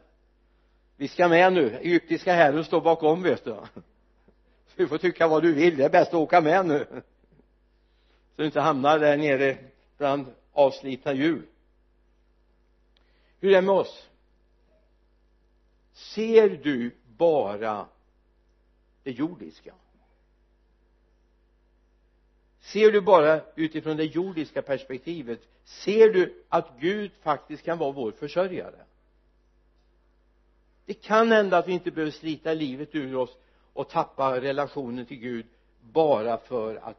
Vi 0.95 1.07
ska 1.07 1.27
med 1.27 1.53
nu. 1.53 1.75
Egyptiska 1.75 2.33
herren 2.33 2.63
står 2.63 2.81
bakom 2.81 3.23
vet 3.23 3.45
du. 3.45 3.57
Du 4.75 4.87
får 4.87 4.97
tycka 4.97 5.27
vad 5.27 5.43
du 5.43 5.53
vill. 5.53 5.77
Det 5.77 5.85
är 5.85 5.89
bäst 5.89 6.07
att 6.07 6.13
åka 6.13 6.41
med 6.41 6.65
nu. 6.65 6.85
Så 8.35 8.41
du 8.41 8.45
inte 8.45 8.61
hamnar 8.61 8.99
där 8.99 9.17
nere 9.17 9.57
bland 9.97 10.25
avslitna 10.53 11.13
hjul 11.13 11.45
hur 13.39 13.49
är 13.49 13.55
det 13.55 13.61
med 13.61 13.75
oss? 13.75 14.07
Ser 15.93 16.49
du 16.49 16.95
bara 17.17 17.87
det 19.03 19.11
jordiska? 19.11 19.73
Ser 22.59 22.91
du 22.91 23.01
bara 23.01 23.41
utifrån 23.55 23.97
det 23.97 24.03
jordiska 24.05 24.61
perspektivet 24.61 25.39
ser 25.63 26.09
du 26.13 26.43
att 26.49 26.79
Gud 26.79 27.11
faktiskt 27.21 27.63
kan 27.63 27.77
vara 27.77 27.91
vår 27.91 28.11
försörjare? 28.11 28.85
Det 30.85 30.93
kan 30.93 31.31
hända 31.31 31.57
att 31.57 31.67
vi 31.67 31.73
inte 31.73 31.91
behöver 31.91 32.11
slita 32.11 32.53
livet 32.53 32.95
ur 32.95 33.15
oss 33.15 33.37
och 33.73 33.89
tappa 33.89 34.41
relationen 34.41 35.05
till 35.05 35.17
Gud 35.17 35.45
bara 35.81 36.37
för 36.37 36.75
att 36.75 36.97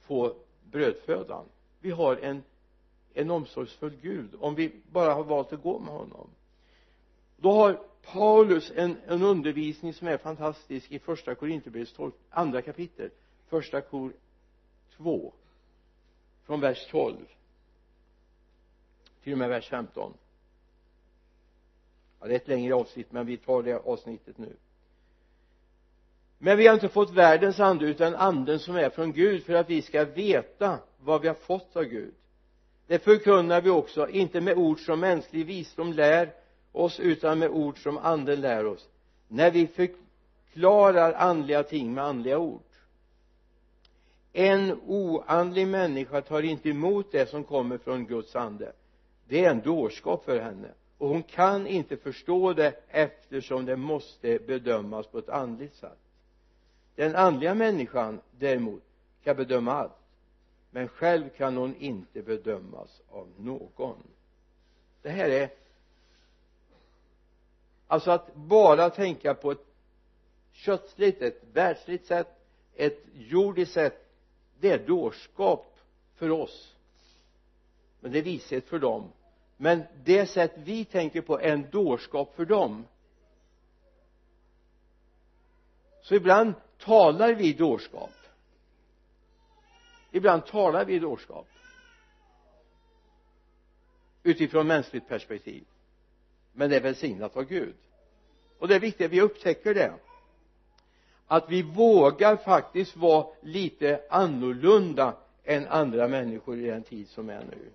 få 0.00 0.34
brödfödan. 0.64 1.44
Vi 1.80 1.90
har 1.90 2.16
en 2.16 2.42
en 3.16 3.30
omsorgsfull 3.30 3.96
Gud 4.02 4.30
om 4.40 4.54
vi 4.54 4.72
bara 4.92 5.14
har 5.14 5.24
valt 5.24 5.52
att 5.52 5.62
gå 5.62 5.78
med 5.78 5.94
honom. 5.94 6.30
Då 7.36 7.52
har 7.52 7.80
Paulus 8.12 8.72
en, 8.76 8.96
en 9.06 9.22
undervisning 9.22 9.94
som 9.94 10.08
är 10.08 10.16
fantastisk 10.16 10.92
i 10.92 10.98
första 10.98 11.34
Korinthierbrevets 11.34 11.94
andra 12.30 12.62
kapitel 12.62 13.10
första 13.48 13.80
kor 13.80 14.12
2 14.96 15.32
från 16.44 16.60
vers 16.60 16.86
12 16.90 17.16
till 19.22 19.32
och 19.32 19.38
med 19.38 19.48
vers 19.48 19.68
15 19.68 20.12
ja, 22.20 22.26
det 22.26 22.32
är 22.32 22.36
ett 22.36 22.48
längre 22.48 22.74
avsnitt 22.74 23.12
men 23.12 23.26
vi 23.26 23.36
tar 23.36 23.62
det 23.62 23.78
avsnittet 23.78 24.38
nu. 24.38 24.56
Men 26.38 26.56
vi 26.58 26.66
har 26.66 26.74
inte 26.74 26.88
fått 26.88 27.10
världens 27.10 27.60
ande 27.60 27.86
utan 27.86 28.14
anden 28.14 28.58
som 28.58 28.76
är 28.76 28.90
från 28.90 29.12
Gud 29.12 29.44
för 29.44 29.54
att 29.54 29.70
vi 29.70 29.82
ska 29.82 30.04
veta 30.04 30.78
vad 30.98 31.22
vi 31.22 31.28
har 31.28 31.34
fått 31.34 31.76
av 31.76 31.84
Gud 31.84 32.14
det 32.86 32.98
förkunnar 32.98 33.60
vi 33.60 33.70
också 33.70 34.08
inte 34.08 34.40
med 34.40 34.58
ord 34.58 34.80
som 34.80 35.00
mänsklig 35.00 35.46
visdom 35.46 35.92
lär 35.92 36.32
oss 36.72 37.00
utan 37.00 37.38
med 37.38 37.50
ord 37.50 37.82
som 37.82 37.98
anden 37.98 38.40
lär 38.40 38.66
oss. 38.66 38.88
När 39.28 39.50
vi 39.50 39.66
förklarar 39.66 41.12
andliga 41.12 41.62
ting 41.62 41.94
med 41.94 42.04
andliga 42.04 42.38
ord. 42.38 42.62
En 44.32 44.80
oandlig 44.86 45.68
människa 45.68 46.20
tar 46.20 46.42
inte 46.42 46.68
emot 46.68 47.12
det 47.12 47.30
som 47.30 47.44
kommer 47.44 47.78
från 47.78 48.06
Guds 48.06 48.36
ande. 48.36 48.72
Det 49.28 49.44
är 49.44 49.50
en 49.50 49.60
dårskap 49.60 50.24
för 50.24 50.40
henne. 50.40 50.68
Och 50.98 51.08
hon 51.08 51.22
kan 51.22 51.66
inte 51.66 51.96
förstå 51.96 52.52
det 52.52 52.74
eftersom 52.88 53.64
det 53.64 53.76
måste 53.76 54.38
bedömas 54.38 55.06
på 55.06 55.18
ett 55.18 55.28
andligt 55.28 55.76
sätt. 55.76 55.98
Den 56.94 57.16
andliga 57.16 57.54
människan 57.54 58.20
däremot 58.38 58.82
kan 59.24 59.36
bedöma 59.36 59.72
allt 59.72 59.92
men 60.76 60.88
själv 60.88 61.28
kan 61.28 61.56
hon 61.56 61.76
inte 61.76 62.22
bedömas 62.22 63.02
av 63.10 63.28
någon. 63.38 64.02
Det 65.02 65.10
här 65.10 65.30
är 65.30 65.50
alltså 67.86 68.10
att 68.10 68.34
bara 68.34 68.90
tänka 68.90 69.34
på 69.34 69.50
ett 69.50 69.66
kötsligt, 70.52 71.22
ett 71.22 71.42
världsligt 71.52 72.06
sätt 72.06 72.28
ett 72.74 73.02
jordiskt 73.14 73.74
sätt 73.74 74.08
det 74.60 74.70
är 74.70 74.86
dårskap 74.86 75.78
för 76.14 76.30
oss. 76.30 76.74
Men 78.00 78.12
det 78.12 78.18
är 78.18 78.22
vishet 78.22 78.68
för 78.68 78.78
dem. 78.78 79.12
Men 79.56 79.82
det 80.04 80.26
sätt 80.26 80.52
vi 80.56 80.84
tänker 80.84 81.20
på 81.20 81.40
är 81.40 81.52
en 81.52 81.70
dårskap 81.70 82.34
för 82.34 82.44
dem. 82.44 82.86
Så 86.02 86.14
ibland 86.14 86.54
talar 86.78 87.34
vi 87.34 87.52
dårskap 87.52 88.10
ibland 90.10 90.46
talar 90.46 90.84
vi 90.84 90.98
dårskap. 90.98 91.46
Utifrån 94.22 94.66
mänskligt 94.66 95.08
perspektiv. 95.08 95.64
Men 96.52 96.70
det 96.70 96.76
är 96.76 96.80
välsignat 96.80 97.36
av 97.36 97.44
Gud. 97.44 97.74
Och 98.58 98.68
det 98.68 98.74
är 98.74 98.80
viktigt 98.80 99.06
att 99.06 99.12
vi 99.12 99.20
upptäcker 99.20 99.74
det. 99.74 99.92
Att 101.26 101.50
vi 101.50 101.62
vågar 101.62 102.36
faktiskt 102.36 102.96
vara 102.96 103.26
lite 103.42 104.02
annorlunda 104.10 105.16
än 105.44 105.66
andra 105.66 106.08
människor 106.08 106.58
i 106.58 106.66
den 106.66 106.82
tid 106.82 107.08
som 107.08 107.30
är 107.30 107.44
nu. 107.44 107.70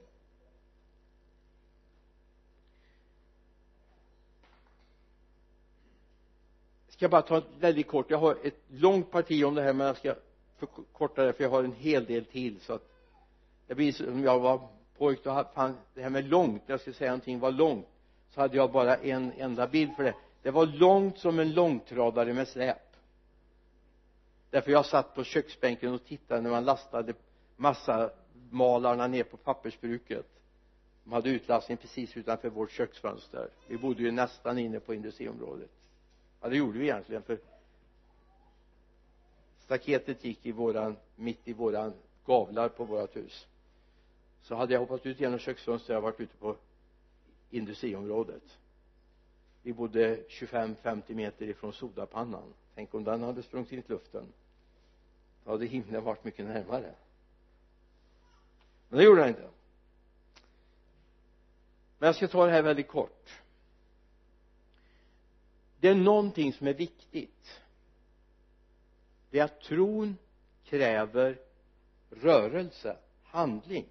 Jag 6.88 6.94
ska 6.94 7.10
bara 7.10 7.22
ta 7.22 7.42
väldigt 7.60 7.88
kort 7.88 8.10
jag 8.10 8.18
har 8.18 8.38
ett 8.44 8.60
långt 8.68 9.12
parti 9.12 9.44
om 9.44 9.56
det 9.56 9.62
här 9.62 9.74
men 9.74 9.88
jag 9.88 9.98
ska 9.98 10.16
förkorta 10.68 11.24
det 11.24 11.34
för 11.34 11.44
jag 11.44 11.52
har 11.52 11.64
en 11.64 11.74
hel 11.74 12.06
del 12.06 12.26
till 12.26 12.60
så 12.60 12.74
att 12.74 12.88
det 13.68 13.76
blir 13.76 13.92
som 13.92 14.24
jag 14.24 14.40
var 14.40 14.68
pojk 14.98 15.24
då 15.24 15.46
fan 15.54 15.78
det 15.94 16.02
här 16.02 16.10
med 16.10 16.26
långt 16.26 16.68
när 16.68 16.74
jag 16.74 16.80
skulle 16.82 16.94
säga 16.94 17.12
någonting 17.12 17.40
var 17.40 17.52
långt 17.52 17.88
så 18.30 18.42
hade 18.42 18.58
jag 18.58 18.72
bara 18.72 18.96
en 18.96 19.32
enda 19.38 19.68
bild 19.68 19.96
för 19.96 20.04
det. 20.04 20.16
Det 20.42 20.52
var 20.52 20.66
långt 20.66 21.18
som 21.18 21.40
en 21.40 21.54
långtradare 21.54 22.34
med 22.34 22.48
släp. 22.48 22.78
Därför 24.50 24.72
jag 24.72 24.86
satt 24.86 25.16
på 25.16 25.24
köksbänken 25.24 25.94
och 25.94 26.06
tittade 26.06 26.42
när 26.42 26.50
man 26.50 26.66
lastade 26.66 27.14
massa 27.56 28.12
malarna 28.50 29.08
ner 29.08 29.24
på 29.24 29.38
pappersbruket. 29.38 30.26
De 31.04 31.14
hade 31.14 31.30
utlastning 31.30 31.78
precis 31.78 32.18
utanför 32.18 32.50
vårt 32.50 32.72
köksfönster. 32.72 33.50
Vi 33.68 33.78
bodde 33.78 34.04
ju 34.04 34.12
nästan 34.12 34.58
inne 34.58 34.80
på 34.80 34.94
industriområdet. 34.94 35.70
Ja 36.42 36.50
det 36.50 36.58
gjorde 36.58 36.80
vi 36.80 36.86
egentligen 36.86 37.22
för 37.24 37.40
staketet 39.72 40.24
gick 40.26 40.46
i 40.46 40.52
våran 40.52 40.98
mitt 41.16 41.48
i 41.48 41.54
våran 41.54 41.94
gavlar 42.26 42.70
på 42.70 42.86
vårat 42.86 43.16
hus 43.16 43.48
så 44.42 44.56
hade 44.56 44.74
jag 44.74 44.80
hoppat 44.80 45.06
ut 45.06 45.20
genom 45.20 45.40
köksfönstret 45.40 45.94
jag 45.94 46.02
varit 46.02 46.20
ute 46.20 46.38
på 46.38 46.56
industriområdet. 47.50 48.58
Vi 49.62 49.74
bodde 49.74 50.24
25-50 50.30 51.14
meter 51.14 51.46
ifrån 51.46 51.74
sodapannan. 51.74 52.54
Tänk 52.76 52.94
om 52.94 53.04
den 53.04 53.24
hade 53.24 53.44
sprungit 53.44 53.72
in 53.72 53.80
i 53.80 53.84
luften. 53.88 54.26
Då 55.44 55.52
hade 55.52 55.66
himlen 55.66 56.04
varit 56.04 56.24
mycket 56.24 56.46
närmare. 56.46 56.96
Men 58.90 58.98
det 59.00 59.06
gjorde 59.06 59.22
den 59.22 59.30
inte. 59.30 59.50
Men 61.98 62.08
jag 62.08 62.16
ska 62.16 62.28
ta 62.28 62.46
det 62.46 62.52
här 62.52 62.62
väldigt 62.62 62.88
kort. 62.88 63.30
Det 65.80 65.88
är 65.88 65.96
någonting 65.96 66.54
som 66.54 66.68
är 66.68 66.74
viktigt 66.74 67.62
det 69.32 69.40
är 69.40 69.44
att 69.44 69.62
tron 69.62 70.18
kräver 70.64 71.40
rörelse, 72.10 72.98
handling. 73.24 73.86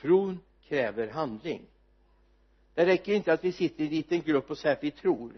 Tron 0.00 0.40
kräver 0.62 1.08
handling. 1.08 1.62
Det 2.74 2.86
räcker 2.86 3.14
inte 3.14 3.32
att 3.32 3.44
vi 3.44 3.52
sitter 3.52 3.84
i 3.84 3.86
en 3.86 3.92
liten 3.92 4.20
grupp 4.20 4.50
och 4.50 4.58
säger 4.58 4.76
att 4.76 4.84
vi 4.84 4.90
tror. 4.90 5.32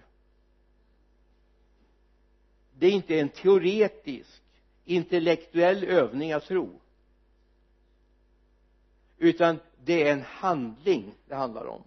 Det 2.79 2.87
är 2.87 2.91
inte 2.91 3.21
en 3.21 3.29
teoretisk 3.29 4.43
intellektuell 4.85 5.85
övning 5.85 6.33
att 6.33 6.45
tro. 6.45 6.81
Utan 9.19 9.59
det 9.85 10.09
är 10.09 10.13
en 10.13 10.23
handling 10.23 11.15
det 11.27 11.35
handlar 11.35 11.67
om. 11.67 11.83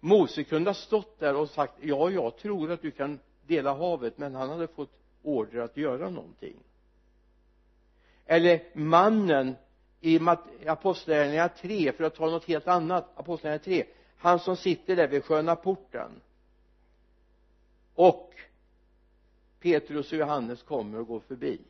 Mose 0.00 0.44
kunde 0.44 0.70
ha 0.70 0.74
stått 0.74 1.18
där 1.18 1.36
och 1.36 1.50
sagt 1.50 1.74
ja 1.80 2.10
jag 2.10 2.36
tror 2.36 2.70
att 2.70 2.82
du 2.82 2.90
kan 2.90 3.20
dela 3.46 3.74
havet 3.74 4.18
men 4.18 4.34
han 4.34 4.48
hade 4.48 4.66
fått 4.66 4.92
order 5.22 5.60
att 5.60 5.76
göra 5.76 6.10
någonting. 6.10 6.56
Eller 8.26 8.62
mannen 8.74 9.54
i 10.00 10.20
apostlagärningarna 10.66 11.48
3 11.48 11.92
för 11.92 12.04
att 12.04 12.14
ta 12.14 12.30
något 12.30 12.44
helt 12.44 12.68
annat 12.68 13.18
apostlagärningarna 13.18 13.84
3 13.84 13.84
han 14.16 14.38
som 14.38 14.56
sitter 14.56 14.96
där 14.96 15.08
vid 15.08 15.24
sköna 15.24 15.56
porten. 15.56 16.20
Och 17.94 18.34
Petrus 19.60 20.12
och 20.12 20.18
Johannes 20.18 20.62
kommer 20.62 20.98
och 20.98 21.06
går 21.06 21.20
förbi. 21.20 21.60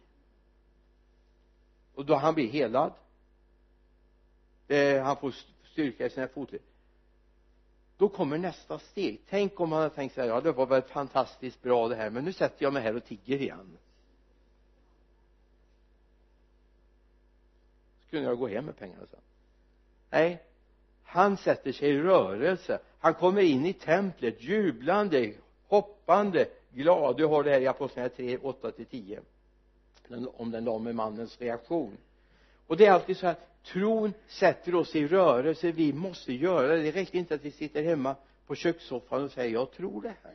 Och 1.94 2.06
då 2.06 2.14
han 2.14 2.34
blir 2.34 2.48
helad. 2.48 2.92
Eh, 4.68 5.02
han 5.02 5.16
får 5.16 5.34
styrka 5.72 6.06
i 6.06 6.10
sina 6.10 6.28
fotleder 6.28 6.75
då 7.96 8.08
kommer 8.08 8.38
nästa 8.38 8.78
steg. 8.78 9.20
Tänk 9.28 9.60
om 9.60 9.70
man 9.70 9.82
hade 9.82 9.94
tänkt 9.94 10.14
så 10.14 10.20
här 10.20 10.28
ja 10.28 10.40
det 10.40 10.52
var 10.52 10.66
väl 10.66 10.82
fantastiskt 10.82 11.62
bra 11.62 11.88
det 11.88 11.96
här 11.96 12.10
men 12.10 12.24
nu 12.24 12.32
sätter 12.32 12.64
jag 12.64 12.72
mig 12.72 12.82
här 12.82 12.96
och 12.96 13.04
tigger 13.04 13.40
igen. 13.40 13.78
Så 18.02 18.10
kunde 18.10 18.28
jag 18.28 18.38
gå 18.38 18.48
hem 18.48 18.64
med 18.64 18.78
pengarna 18.78 19.06
sen. 19.10 19.20
Nej 20.10 20.42
han 21.06 21.36
sätter 21.36 21.72
sig 21.72 21.88
i 21.88 21.98
rörelse. 21.98 22.78
Han 22.98 23.14
kommer 23.14 23.42
in 23.42 23.66
i 23.66 23.72
templet 23.72 24.42
jublande 24.42 25.32
hoppande 25.68 26.48
glad. 26.72 27.16
Du 27.16 27.26
har 27.26 27.42
det 27.42 27.50
här 27.50 27.60
i 27.60 27.66
apostlagärningarna 27.66 28.38
3, 28.38 28.48
8 28.48 28.70
till 28.70 28.86
10 28.86 29.20
om 30.36 30.50
den 30.50 30.64
lame 30.64 30.92
mannens 30.92 31.40
reaktion. 31.40 31.96
Och 32.66 32.76
det 32.76 32.86
är 32.86 32.92
alltid 32.92 33.16
så 33.16 33.26
här 33.26 33.36
tron 33.66 34.12
sätter 34.26 34.74
oss 34.74 34.96
i 34.96 35.06
rörelse. 35.06 35.72
Vi 35.72 35.92
måste 35.92 36.32
göra 36.32 36.76
det. 36.76 36.82
Det 36.82 36.90
räcker 36.90 37.18
inte 37.18 37.34
att 37.34 37.44
vi 37.44 37.50
sitter 37.50 37.82
hemma 37.82 38.16
på 38.46 38.54
kökssoffan 38.54 39.24
och 39.24 39.30
säger 39.30 39.52
jag 39.52 39.72
tror 39.72 40.02
det 40.02 40.14
här. 40.22 40.34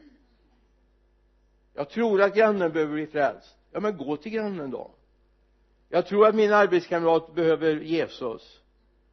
Jag 1.73 1.89
tror 1.89 2.21
att 2.21 2.36
grannen 2.36 2.71
behöver 2.71 2.93
bli 2.93 3.07
frälst. 3.07 3.55
Ja 3.71 3.79
men 3.79 3.97
gå 3.97 4.17
till 4.17 4.32
grannen 4.32 4.71
då. 4.71 4.91
Jag 5.89 6.05
tror 6.05 6.27
att 6.27 6.36
min 6.36 6.53
arbetskamrat 6.53 7.36
behöver 7.36 7.75
Jesus. 7.75 8.61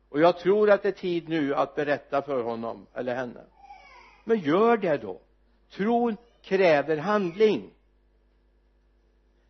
Och 0.09 0.21
jag 0.21 0.39
tror 0.39 0.71
att 0.71 0.83
det 0.83 0.89
är 0.89 0.93
tid 0.93 1.29
nu 1.29 1.55
att 1.55 1.75
berätta 1.75 2.23
för 2.23 2.43
honom 2.43 2.87
eller 2.95 3.15
henne. 3.15 3.45
Men 4.25 4.39
gör 4.39 4.77
det 4.77 4.97
då. 4.97 5.21
Tron 5.71 6.17
kräver 6.43 6.97
handling. 6.97 7.71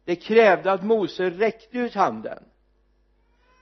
Det 0.04 0.16
krävde 0.16 0.72
att 0.72 0.84
Mose 0.84 1.30
räckte 1.30 1.78
ut 1.78 1.94
handen 1.94 2.44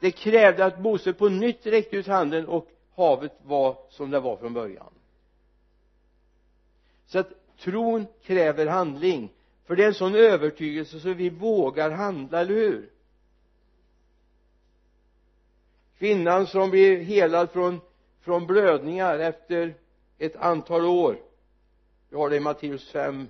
det 0.07 0.13
krävde 0.13 0.65
att 0.65 0.81
Mose 0.81 1.13
på 1.13 1.29
nytt 1.29 1.67
räckte 1.67 1.97
ut 1.97 2.07
handen 2.07 2.47
och 2.47 2.69
havet 2.95 3.33
var 3.43 3.79
som 3.91 4.11
det 4.11 4.21
var 4.21 4.37
från 4.37 4.55
början. 4.55 4.93
Så 7.07 7.19
att 7.19 7.29
tron 7.59 8.07
kräver 8.23 8.67
handling. 8.67 9.33
För 9.65 9.77
det 9.77 9.83
är 9.83 9.89
en 9.89 9.95
sån 9.95 10.15
övertygelse 10.15 11.01
så 11.01 11.13
vi 11.13 11.31
vågar 11.31 11.91
handla, 11.91 12.41
eller 12.41 12.55
hur? 12.55 12.91
Kvinnan 15.99 16.47
som 16.47 16.71
blir 16.71 17.01
helad 17.01 17.51
från, 17.51 17.81
från 18.21 18.47
blödningar 18.47 19.19
efter 19.19 19.75
ett 20.19 20.37
antal 20.37 20.87
år. 20.87 21.23
Vi 22.09 22.17
har 22.17 22.31
det 22.31 22.37
i 22.37 22.41
Matteus 22.41 22.91
5 22.91 23.29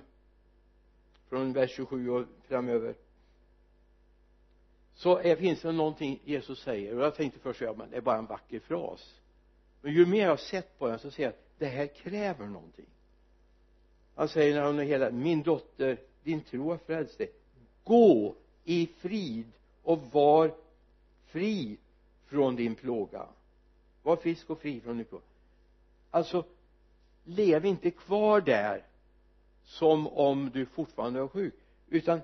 från 1.29 1.53
vers 1.53 1.71
27 1.71 2.09
och 2.09 2.25
framöver 2.47 3.06
så 4.97 5.17
är, 5.17 5.35
finns 5.35 5.61
det 5.61 5.71
någonting 5.71 6.19
Jesus 6.25 6.59
säger 6.59 6.97
och 6.97 7.05
jag 7.05 7.15
tänkte 7.15 7.39
först 7.39 7.61
ja 7.61 7.73
men 7.77 7.89
det 7.89 7.97
är 7.97 8.01
bara 8.01 8.17
en 8.17 8.25
vacker 8.25 8.59
fras. 8.59 9.15
Men 9.81 9.93
ju 9.93 10.05
mer 10.05 10.21
jag 10.21 10.29
har 10.29 10.37
sett 10.37 10.79
på 10.79 10.87
den 10.87 10.99
så 10.99 11.11
ser 11.11 11.23
jag 11.23 11.29
att 11.29 11.43
det 11.57 11.65
här 11.65 11.87
kräver 11.87 12.45
någonting. 12.45 12.85
Han 14.15 14.29
säger 14.29 14.55
när 14.55 14.65
hon 14.65 14.79
är 14.79 14.83
hela 14.83 15.11
min 15.11 15.43
dotter 15.43 15.97
din 16.23 16.41
tro 16.41 16.69
har 16.69 16.77
frälst 16.77 17.17
dig. 17.17 17.31
Gå 17.83 18.35
i 18.63 18.87
frid 18.97 19.51
och 19.83 19.99
var 20.11 20.55
fri 21.25 21.77
från 22.25 22.55
din 22.55 22.75
plåga. 22.75 23.27
Var 24.03 24.15
frisk 24.15 24.49
och 24.49 24.61
fri 24.61 24.81
från 24.81 24.97
din 24.97 25.05
plåga. 25.05 25.23
Alltså 26.11 26.43
lev 27.23 27.65
inte 27.65 27.91
kvar 27.91 28.41
där 28.41 28.83
som 29.63 30.07
om 30.07 30.49
du 30.53 30.65
fortfarande 30.65 31.19
är 31.19 31.27
sjuk 31.27 31.55
utan 31.89 32.21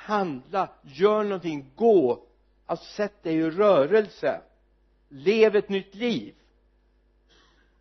handla, 0.00 0.68
gör 0.82 1.24
någonting, 1.24 1.70
gå. 1.76 2.26
Alltså 2.66 2.84
sätt 2.84 3.22
dig 3.22 3.34
i 3.34 3.50
rörelse. 3.50 4.40
Lev 5.08 5.56
ett 5.56 5.68
nytt 5.68 5.94
liv. 5.94 6.34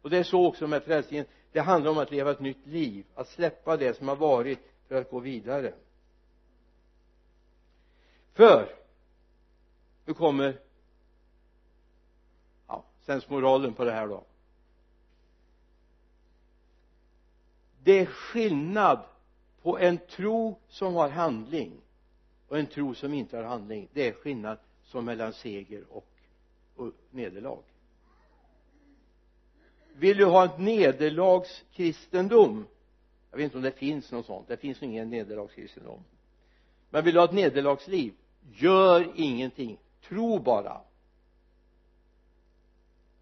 Och 0.01 0.09
det 0.09 0.17
är 0.17 0.23
så 0.23 0.47
också 0.47 0.67
med 0.67 0.83
frälsningen. 0.83 1.25
Det 1.51 1.59
handlar 1.59 1.91
om 1.91 1.97
att 1.97 2.11
leva 2.11 2.31
ett 2.31 2.39
nytt 2.39 2.67
liv 2.67 3.05
att 3.15 3.27
släppa 3.27 3.77
det 3.77 3.97
som 3.97 4.07
har 4.07 4.15
varit 4.15 4.59
för 4.87 4.95
att 4.95 5.09
gå 5.09 5.19
vidare. 5.19 5.73
För 8.33 8.75
nu 10.05 10.13
kommer 10.13 10.59
ja, 12.67 12.83
sensmoralen 13.05 13.73
på 13.73 13.83
det 13.83 13.91
här 13.91 14.07
då. 14.07 14.23
Det 17.83 17.99
är 17.99 18.05
skillnad 18.05 18.99
på 19.61 19.79
en 19.79 19.97
tro 19.97 20.59
som 20.67 20.95
har 20.95 21.09
handling 21.09 21.81
och 22.49 22.59
en 22.59 22.67
tro 22.67 22.95
som 22.95 23.13
inte 23.13 23.37
har 23.37 23.43
handling. 23.43 23.87
Det 23.93 24.07
är 24.07 24.13
skillnad 24.13 24.57
som 24.83 25.05
mellan 25.05 25.33
seger 25.33 25.83
och, 25.89 26.07
och 26.75 26.91
nederlag. 27.11 27.63
Vill 29.93 30.17
du 30.17 30.25
ha 30.25 30.45
ett 30.45 30.59
nederlagskristendom? 30.59 32.65
Jag 33.31 33.37
vet 33.37 33.43
inte 33.43 33.57
om 33.57 33.63
det 33.63 33.71
finns 33.71 34.11
något 34.11 34.25
sånt. 34.25 34.47
Det 34.47 34.57
finns 34.57 34.83
ingen 34.83 35.09
nederlagskristendom. 35.09 36.03
Men 36.89 37.03
vill 37.03 37.13
du 37.13 37.19
ha 37.19 37.25
ett 37.25 37.33
nederlagsliv? 37.33 38.13
Gör 38.53 39.11
ingenting. 39.15 39.77
Tro 40.01 40.39
bara. 40.39 40.81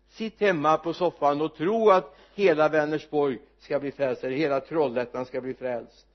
Sitt 0.10 0.40
hemma 0.40 0.78
på 0.78 0.94
soffan 0.94 1.42
och 1.42 1.56
tro 1.56 1.90
att 1.90 2.16
hela 2.36 2.70
Vänersborg 2.70 3.40
ska 3.60 3.80
bli 3.80 3.92
frälst 3.92 4.24
eller 4.24 4.38
hela 4.38 4.60
Trollhättan 4.60 5.26
ska 5.26 5.42
bli 5.42 5.54
frälst 5.54 6.08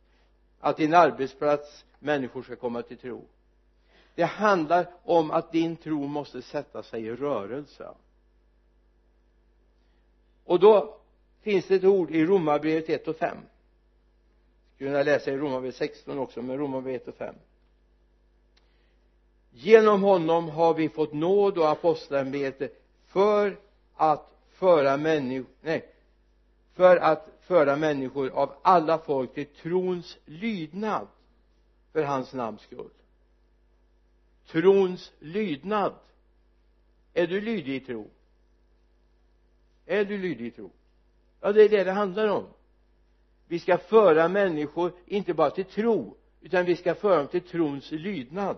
att 0.63 0.77
din 0.77 0.95
arbetsplats 0.95 1.85
människor 1.99 2.43
ska 2.43 2.57
komma 2.57 2.83
till 2.83 2.99
tro. 2.99 3.25
Det 4.15 4.23
handlar 4.23 4.87
om 5.03 5.31
att 5.31 5.53
din 5.53 5.77
tro 5.77 6.07
måste 6.07 6.43
sätta 6.43 6.83
sig 6.83 7.07
i 7.07 7.17
rörelse. 7.17 7.89
Och 10.45 10.61
då 10.61 10.97
finns 11.41 11.67
det 11.67 11.75
ett 11.75 11.85
ord 11.85 12.11
i 12.11 12.25
romarbrevet 12.25 12.89
1 12.89 13.09
och 13.09 13.17
5 13.17 13.37
kunna 14.79 15.03
läsa 15.03 15.31
i 15.31 15.37
romarbrevet 15.37 15.77
16 15.77 16.19
också 16.19 16.43
men 16.43 16.59
romarbrevet 16.59 17.03
1 17.03 17.09
och 17.09 17.15
5 17.15 17.35
genom 19.51 20.03
honom 20.03 20.49
har 20.49 20.75
vi 20.75 20.89
fått 20.89 21.13
nåd 21.13 21.59
och 21.59 21.71
apostlaämbete 21.71 22.69
för 23.07 23.57
att 23.95 24.35
föra 24.51 24.97
människor 24.97 25.51
nej 25.61 25.92
för 26.75 26.97
att 26.97 27.29
föra 27.41 27.77
människor 27.77 28.31
av 28.31 28.55
alla 28.63 28.99
folk 28.99 29.35
till 29.35 29.47
trons 29.47 30.19
lydnad 30.25 31.09
för 31.93 32.03
hans 32.03 32.33
namns 32.33 32.61
skull. 32.61 32.91
Trons 34.47 35.13
lydnad. 35.19 35.95
Är 37.15 37.27
du 37.27 37.41
lydig 37.41 37.75
i 37.75 37.81
tro? 37.81 38.11
Är 39.87 40.05
du 40.05 40.19
lydig 40.19 40.47
i 40.47 40.51
tro? 40.51 40.71
Ja 41.41 41.53
det 41.53 41.63
är 41.63 41.69
det 41.69 41.85
det 41.85 41.93
handlar 41.93 42.29
om. 42.29 42.47
Vi 43.47 43.59
ska 43.59 43.79
föra 43.79 44.29
människor 44.29 44.93
inte 45.07 45.35
bara 45.35 45.51
till 45.51 45.65
tro 45.65 46.17
utan 46.41 46.65
vi 46.65 46.77
ska 46.77 46.95
föra 46.95 47.17
dem 47.17 47.27
till 47.27 47.41
trons 47.41 47.91
lydnad 47.91 48.57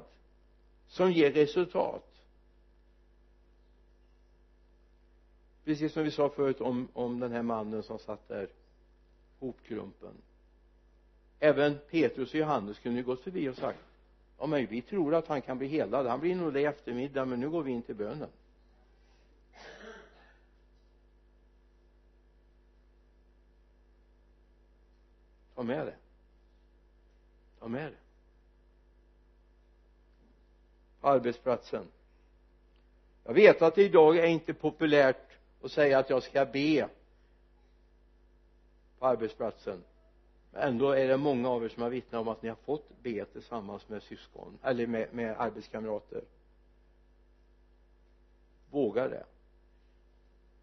som 0.89 1.13
ger 1.13 1.33
resultat. 1.33 2.14
Precis 5.65 5.93
som 5.93 6.05
vi 6.05 6.11
sa 6.11 6.29
förut 6.29 6.61
om, 6.61 6.89
om 6.93 7.21
den 7.21 7.33
här 7.33 7.43
mannen 7.43 7.83
som 7.83 7.99
satt 7.99 8.29
där 8.29 8.49
hopkrumpen 9.41 10.15
även 11.39 11.79
Petrus 11.91 12.29
och 12.29 12.35
Johannes 12.35 12.79
kunde 12.79 12.99
ju 12.99 13.05
gått 13.05 13.21
förbi 13.21 13.49
och 13.49 13.57
sagt 13.57 13.79
ja 14.39 14.47
men 14.47 14.67
vi 14.67 14.83
tror 14.83 15.15
att 15.15 15.27
han 15.27 15.43
kan 15.43 15.59
bli 15.59 15.67
helad. 15.67 16.07
Han 16.07 16.21
blir 16.21 16.35
nog 16.37 16.53
det 16.53 16.61
i 16.61 16.65
eftermiddag 16.65 17.25
men 17.25 17.41
nu 17.41 17.51
går 17.51 17.63
vi 17.63 17.73
in 17.73 17.83
till 17.83 17.95
bönen. 17.95 18.29
Ta 25.55 25.63
med 25.63 25.87
det. 25.87 25.95
Ta 27.59 27.69
med 27.69 27.93
det. 27.93 27.99
På 31.01 31.09
arbetsplatsen. 31.09 31.87
Jag 33.25 33.35
vet 33.35 33.63
att 33.63 33.75
det 33.75 33.83
idag 33.83 34.17
är 34.17 34.27
inte 34.27 34.55
populärt 34.55 35.34
och 35.65 35.71
säga 35.71 35.99
att 35.99 36.11
jag 36.11 36.23
ska 36.23 36.45
be 36.45 36.89
på 38.99 39.07
arbetsplatsen. 39.07 39.85
Men 40.53 40.63
ändå 40.63 40.91
är 40.91 41.09
det 41.09 41.17
många 41.17 41.49
av 41.49 41.65
er 41.65 41.69
som 41.69 41.83
har 41.83 41.91
vittnat 41.91 42.21
om 42.21 42.29
att 42.29 42.43
ni 42.43 42.49
har 42.49 42.57
fått 42.57 43.03
be 43.03 43.25
tillsammans 43.25 43.89
med 43.89 44.03
syskon 44.03 44.59
eller 44.63 44.87
med, 44.87 45.15
med 45.15 45.37
arbetskamrater. 45.39 46.25
Våga 48.71 49.09
det. 49.09 49.25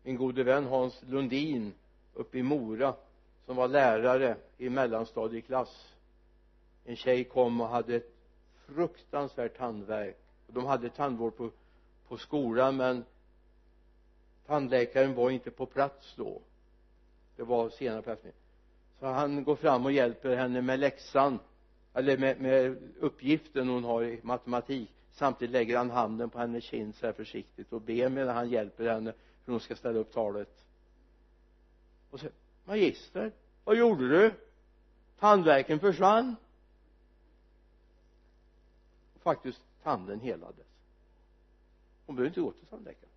Min 0.04 0.18
gode 0.18 0.44
vän 0.44 0.66
Hans 0.66 1.04
Lundin 1.08 1.74
uppe 2.14 2.38
i 2.38 2.44
Mora 2.44 2.94
som 3.46 3.56
var 3.56 3.68
lärare 3.68 4.36
i 4.58 4.70
mellanstadieklass 4.70 5.94
en 6.86 6.96
tjej 6.96 7.24
kom 7.24 7.62
och 7.62 7.68
hade 7.68 7.96
ett 7.96 8.14
fruktansvärt 8.66 9.58
tandvärk. 9.58 10.18
Och 10.48 10.54
de 10.54 10.66
hade 10.66 10.90
tandvård 10.90 11.38
på, 11.38 11.50
på 12.08 12.18
skolan 12.18 12.78
men 12.78 13.06
tandläkaren 14.52 15.16
var 15.16 15.30
inte 15.30 15.52
på 15.52 15.66
plats 15.66 16.14
då. 16.16 16.42
Det 17.36 17.44
var 17.44 17.70
senare 17.70 18.02
på 18.02 18.12
eftermiddagen. 18.12 18.42
Så 19.00 19.06
han 19.06 19.44
går 19.44 19.56
fram 19.56 19.86
och 19.86 19.92
hjälper 19.92 20.36
henne 20.36 20.62
med 20.62 20.80
läxan 20.80 21.40
eller 21.94 22.18
med, 22.18 22.42
med 22.42 22.78
uppgiften 23.00 23.70
hon 23.70 23.84
har 23.84 24.04
i 24.04 24.20
matematik. 24.24 24.90
Samtidigt 25.12 25.52
lägger 25.52 25.78
han 25.78 25.90
handen 25.90 26.30
på 26.30 26.40
hennes 26.40 26.64
kind 26.64 26.96
så 26.96 27.06
här 27.06 27.14
försiktigt 27.14 27.74
och 27.74 27.82
ber 27.82 28.10
medan 28.10 28.36
han 28.36 28.50
hjälper 28.50 28.90
henne 28.90 29.14
för 29.46 29.52
hon 29.52 29.62
ska 29.62 29.76
ställa 29.76 30.00
upp 30.00 30.14
talet. 30.14 30.66
Och 32.10 32.20
så 32.20 32.28
magister 32.66 33.32
vad 33.64 33.78
gjorde 33.78 34.10
du? 34.10 34.34
Tandvärken 35.20 35.80
försvann. 35.80 36.36
Och 39.16 39.22
faktiskt 39.22 39.62
tanden 39.84 40.20
helades. 40.20 40.68
Hon 42.06 42.16
behövde 42.16 42.28
inte 42.28 42.42
gå 42.42 42.52
till 42.52 42.66
tandläkaren. 42.66 43.12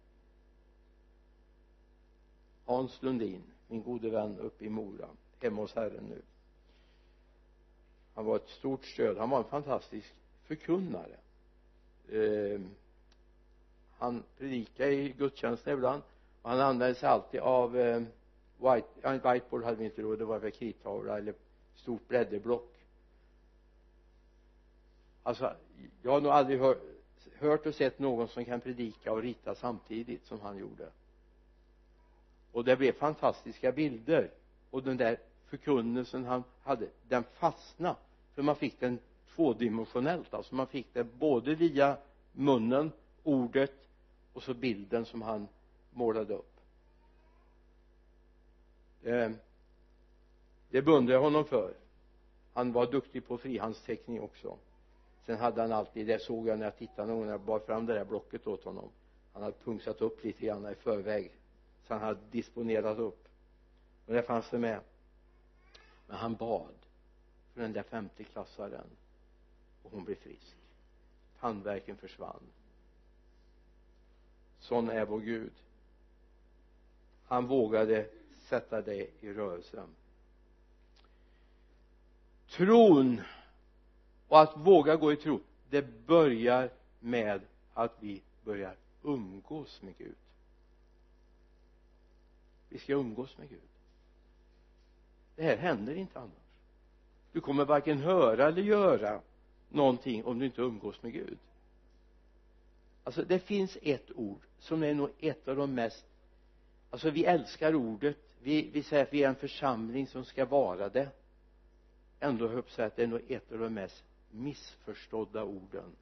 Hans 2.65 3.03
Lundin 3.03 3.43
min 3.69 3.83
gode 3.83 4.11
vän 4.11 4.39
uppe 4.39 4.65
i 4.65 4.69
Mora 4.69 5.09
hemma 5.41 5.61
hos 5.61 5.75
Herren 5.75 6.05
nu. 6.05 6.23
Han 8.15 8.25
var 8.25 8.37
ett 8.37 8.49
stort 8.49 8.85
stöd. 8.85 9.19
Han 9.19 9.31
var 9.31 9.39
en 9.39 9.45
fantastisk 9.45 10.15
förkunnare. 10.45 11.17
Eh, 12.09 12.61
han 13.99 14.23
predikade 14.39 14.93
i 14.93 15.09
gudstjänsten 15.19 15.73
ibland. 15.73 16.03
Och 16.43 16.51
han 16.51 16.61
använde 16.61 16.95
sig 16.95 17.09
alltid 17.09 17.41
av 17.41 17.79
eh, 17.79 18.03
white, 18.57 18.89
ja, 19.03 19.13
whiteboard 19.13 19.65
hade 19.65 19.77
vi 19.77 19.85
inte 19.85 20.03
då. 20.03 20.17
Det 20.17 20.25
var 20.25 20.39
väl 20.39 20.51
krittavla 20.51 21.19
eller 21.19 21.35
stort 21.75 22.09
blädderblock. 22.09 22.71
Alltså 25.23 25.57
jag 26.03 26.13
har 26.13 26.21
nog 26.21 26.33
aldrig 26.33 26.61
hör, 26.61 26.79
hört 27.39 27.67
och 27.67 27.75
sett 27.75 27.99
någon 27.99 28.29
som 28.29 28.45
kan 28.45 28.61
predika 28.61 29.13
och 29.13 29.23
rita 29.23 29.55
samtidigt 29.55 30.27
som 30.27 30.41
han 30.41 30.59
gjorde 30.59 30.91
och 32.55 32.65
det 32.65 32.77
blev 32.77 32.93
fantastiska 32.93 33.73
bilder. 33.73 34.31
Och 34.71 34.83
den 34.83 34.97
där 34.97 35.19
förkunnelsen 35.47 36.25
han 36.25 36.45
hade 36.63 36.89
den 37.09 37.25
fastnade. 37.25 37.97
För 38.35 38.43
man 38.43 38.57
fick 38.57 38.81
den 38.81 38.99
tvådimensionellt 39.35 40.35
alltså 40.35 40.55
man 40.55 40.67
fick 40.67 40.95
det 40.95 41.05
både 41.05 41.55
via 41.55 41.97
munnen 42.33 42.93
ordet 43.23 43.89
och 44.33 44.43
så 44.43 44.55
bilden 44.55 45.05
som 45.05 45.23
han 45.23 45.49
målade 45.91 46.35
upp. 46.35 46.61
Eh, 49.03 49.13
det, 49.13 49.33
det 50.71 50.83
beundrar 50.83 51.15
jag 51.15 51.23
honom 51.23 51.45
för. 51.45 51.75
Han 52.53 52.73
var 52.73 52.87
duktig 52.87 53.27
på 53.27 53.39
frihandsteckning 53.39 54.21
också. 54.21 54.59
Sen 55.27 55.37
hade 55.37 55.61
han 55.61 55.73
alltid, 55.73 56.07
det 56.07 56.23
såg 56.23 56.49
jag 56.49 56.59
när 56.59 56.67
jag 56.67 56.79
tittade 56.79 57.09
någon 57.09 57.17
gång 57.17 57.27
när 57.27 57.33
jag 57.33 57.41
bar 57.41 57.59
fram 57.59 57.87
det 57.87 57.95
där 57.95 58.05
blocket 58.05 58.47
åt 58.47 58.65
honom. 58.65 58.89
Han 59.33 59.43
hade 59.43 59.57
punksat 59.65 60.01
upp 60.01 60.25
lite 60.25 60.47
grann 60.47 60.73
i 60.73 60.75
förväg 60.75 61.33
så 61.87 61.95
han 61.95 62.03
hade 62.03 62.21
disponerat 62.31 62.99
upp. 62.99 63.29
Och 64.07 64.15
det 64.15 64.23
fanns 64.23 64.51
det 64.51 64.59
med 64.59 64.81
men 66.07 66.17
han 66.17 66.35
bad 66.35 66.75
för 67.53 67.61
den 67.61 67.73
där 67.73 67.83
femteklassaren. 67.83 68.87
Och 69.83 69.91
hon 69.91 70.05
blev 70.05 70.15
frisk. 70.15 70.57
Tandvärken 71.41 71.97
försvann. 71.97 72.41
Sån 74.59 74.91
är 74.91 75.05
vår 75.05 75.21
Gud. 75.21 75.53
Han 77.27 77.47
vågade 77.47 78.07
sätta 78.49 78.83
det 78.83 79.11
i 79.21 79.33
rörelse 79.33 79.87
tron 82.51 83.21
och 84.29 84.41
att 84.41 84.57
våga 84.57 84.97
gå 84.97 85.13
i 85.13 85.17
tro 85.17 85.41
det 85.71 86.07
börjar 86.07 86.71
med 87.01 87.41
att 87.75 87.93
vi 88.01 88.23
börjar 88.45 88.77
umgås 89.03 89.83
med 89.83 89.99
Gud 89.99 90.15
vi 92.75 92.81
ska 92.81 92.93
umgås 92.93 93.39
med 93.39 93.49
Gud. 93.49 93.61
Det 95.37 95.43
här 95.43 95.57
händer 95.57 95.95
inte 95.95 96.19
annars. 96.19 96.33
Du 97.33 97.41
kommer 97.41 97.65
varken 97.65 97.99
höra 97.99 98.49
eller 98.49 98.63
göra 98.63 99.21
någonting 99.69 100.25
om 100.25 100.39
du 100.39 100.47
inte 100.47 100.61
umgås 100.63 101.03
med 101.03 101.13
Gud. 101.13 101.39
Alltså 103.05 103.25
det 103.25 103.39
finns 103.39 103.79
ett 103.83 104.11
ord 104.15 104.41
som 104.59 104.83
är 104.83 104.95
nog 104.95 105.11
ett 105.21 105.49
av 105.49 105.57
de 105.57 105.75
mest 105.75 106.05
alltså 106.91 107.11
vi 107.11 107.25
älskar 107.25 107.75
ordet. 107.75 108.17
Vi, 108.43 108.71
vi 108.73 108.83
säger 108.83 109.03
att 109.03 109.13
vi 109.13 109.23
är 109.23 109.29
en 109.29 109.35
församling 109.35 110.07
som 110.07 110.25
ska 110.25 110.45
vara 110.45 110.89
det. 110.89 111.09
Ändå 112.21 112.49
höll 112.49 112.63
jag 112.77 112.87
att 112.87 112.97
det 112.97 113.03
är 113.03 113.07
nog 113.07 113.21
ett 113.29 113.53
av 113.53 113.59
de 113.59 113.75
mest 113.75 114.05
missförstådda 114.31 115.45
orden 115.45 115.97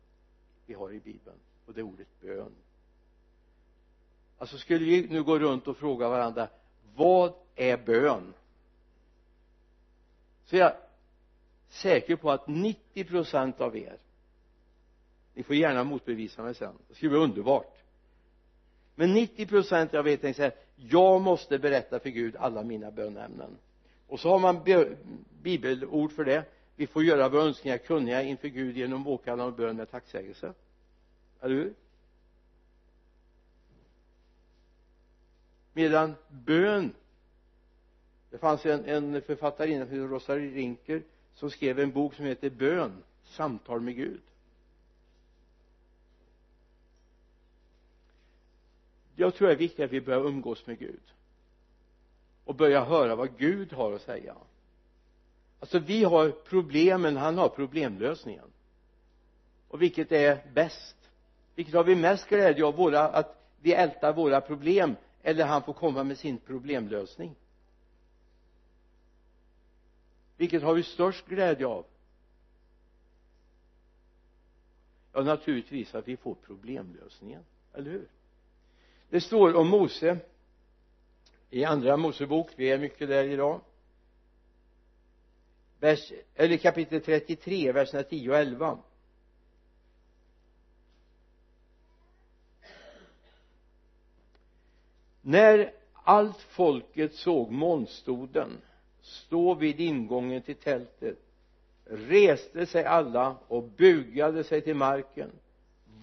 vi 0.66 0.74
har 0.74 0.92
i 0.92 1.00
bibeln 1.00 1.38
och 1.66 1.74
det 1.74 1.80
är 1.80 1.84
ordet 1.84 2.20
bön. 2.20 2.52
Alltså 4.38 4.58
skulle 4.58 4.84
vi 4.84 5.08
nu 5.08 5.22
gå 5.22 5.38
runt 5.38 5.68
och 5.68 5.76
fråga 5.76 6.08
varandra 6.08 6.48
vad 6.94 7.32
är 7.56 7.76
bön? 7.76 8.34
Så 10.44 10.56
är 10.56 10.60
jag 10.60 10.72
säker 11.68 12.16
på 12.16 12.30
att 12.30 12.48
90 12.48 13.04
procent 13.04 13.60
av 13.60 13.76
er 13.76 13.96
ni 15.34 15.42
får 15.42 15.56
gärna 15.56 15.84
motbevisa 15.84 16.42
mig 16.42 16.54
sen. 16.54 16.74
Det 16.88 16.94
skulle 16.94 17.10
bli 17.10 17.18
underbart. 17.18 17.78
Men 18.94 19.14
90 19.14 19.46
procent 19.46 19.94
av 19.94 20.08
er 20.08 20.16
tänker 20.16 20.36
så 20.36 20.42
här 20.42 20.54
jag 20.76 21.20
måste 21.20 21.58
berätta 21.58 22.00
för 22.00 22.10
Gud 22.10 22.36
alla 22.36 22.62
mina 22.62 22.90
bönämnen. 22.90 23.56
Och 24.08 24.20
så 24.20 24.28
har 24.28 24.38
man 24.38 24.60
bibelord 25.42 26.12
för 26.12 26.24
det. 26.24 26.44
Vi 26.76 26.86
får 26.86 27.04
göra 27.04 27.28
våra 27.28 27.42
önskningar 27.42 27.78
kunniga 27.78 28.22
inför 28.22 28.48
Gud 28.48 28.76
genom 28.76 29.06
åkallan 29.06 29.46
och 29.46 29.52
bön 29.52 29.76
med 29.76 29.90
tacksägelse. 29.90 30.52
Eller 31.40 31.54
hur? 31.54 31.74
Medan 35.72 36.14
bön 36.28 36.92
det 38.32 38.38
fanns 38.38 38.66
en, 38.66 38.84
en 38.84 39.22
författarinna 39.22 39.86
som 39.86 39.94
hette 39.94 40.14
Rosary 40.14 40.54
Rinker 40.54 41.02
som 41.34 41.50
skrev 41.50 41.80
en 41.80 41.92
bok 41.92 42.14
som 42.14 42.24
heter 42.24 42.50
bön 42.50 43.02
samtal 43.24 43.80
med 43.80 43.96
Gud. 43.96 44.20
Jag 49.14 49.34
tror 49.34 49.48
det 49.48 49.54
är 49.54 49.58
viktigt 49.58 49.84
att 49.84 49.90
vi 49.90 50.00
börjar 50.00 50.20
umgås 50.26 50.66
med 50.66 50.78
Gud. 50.78 51.00
Och 52.44 52.54
börja 52.54 52.84
höra 52.84 53.16
vad 53.16 53.38
Gud 53.38 53.72
har 53.72 53.92
att 53.92 54.02
säga. 54.02 54.34
Alltså 55.60 55.78
vi 55.78 56.04
har 56.04 56.30
problemen, 56.30 57.16
han 57.16 57.38
har 57.38 57.48
problemlösningen. 57.48 58.50
Och 59.68 59.82
vilket 59.82 60.12
är 60.12 60.50
bäst? 60.52 60.96
Vilket 61.54 61.74
har 61.74 61.84
vi 61.84 61.94
mest 61.94 62.28
glädje 62.28 62.64
av? 62.64 62.74
Våra 62.74 63.08
att 63.08 63.46
vi 63.60 63.72
ältar 63.72 64.12
våra 64.12 64.40
problem 64.40 64.96
eller 65.22 65.44
han 65.44 65.62
får 65.62 65.72
komma 65.72 66.04
med 66.04 66.18
sin 66.18 66.38
problemlösning. 66.38 67.34
Vilket 70.36 70.62
har 70.62 70.74
vi 70.74 70.82
störst 70.82 71.26
glädje 71.26 71.66
av? 71.66 71.86
Ja 75.12 75.22
naturligtvis 75.22 75.94
att 75.94 76.08
vi 76.08 76.16
får 76.16 76.34
problemlösningen 76.34 77.44
eller 77.72 77.90
hur? 77.90 78.08
Det 79.10 79.20
står 79.20 79.56
om 79.56 79.68
Mose 79.68 80.18
i 81.50 81.64
andra 81.64 81.96
Mosebok. 81.96 82.50
Vi 82.56 82.70
är 82.70 82.78
mycket 82.78 83.08
där 83.08 83.24
idag. 83.24 83.60
Vers, 85.80 86.12
eller 86.34 86.56
kapitel 86.56 87.00
33 87.00 87.72
verserna 87.72 88.02
10 88.02 88.30
och 88.30 88.36
11 88.36 88.78
när 95.22 95.72
allt 95.92 96.40
folket 96.40 97.14
såg 97.14 97.50
molnstoden 97.50 98.50
stå 99.00 99.54
vid 99.54 99.80
ingången 99.80 100.42
till 100.42 100.56
tältet 100.56 101.18
reste 101.84 102.66
sig 102.66 102.84
alla 102.84 103.36
och 103.48 103.62
bugade 103.62 104.44
sig 104.44 104.60
till 104.60 104.76
marken 104.76 105.30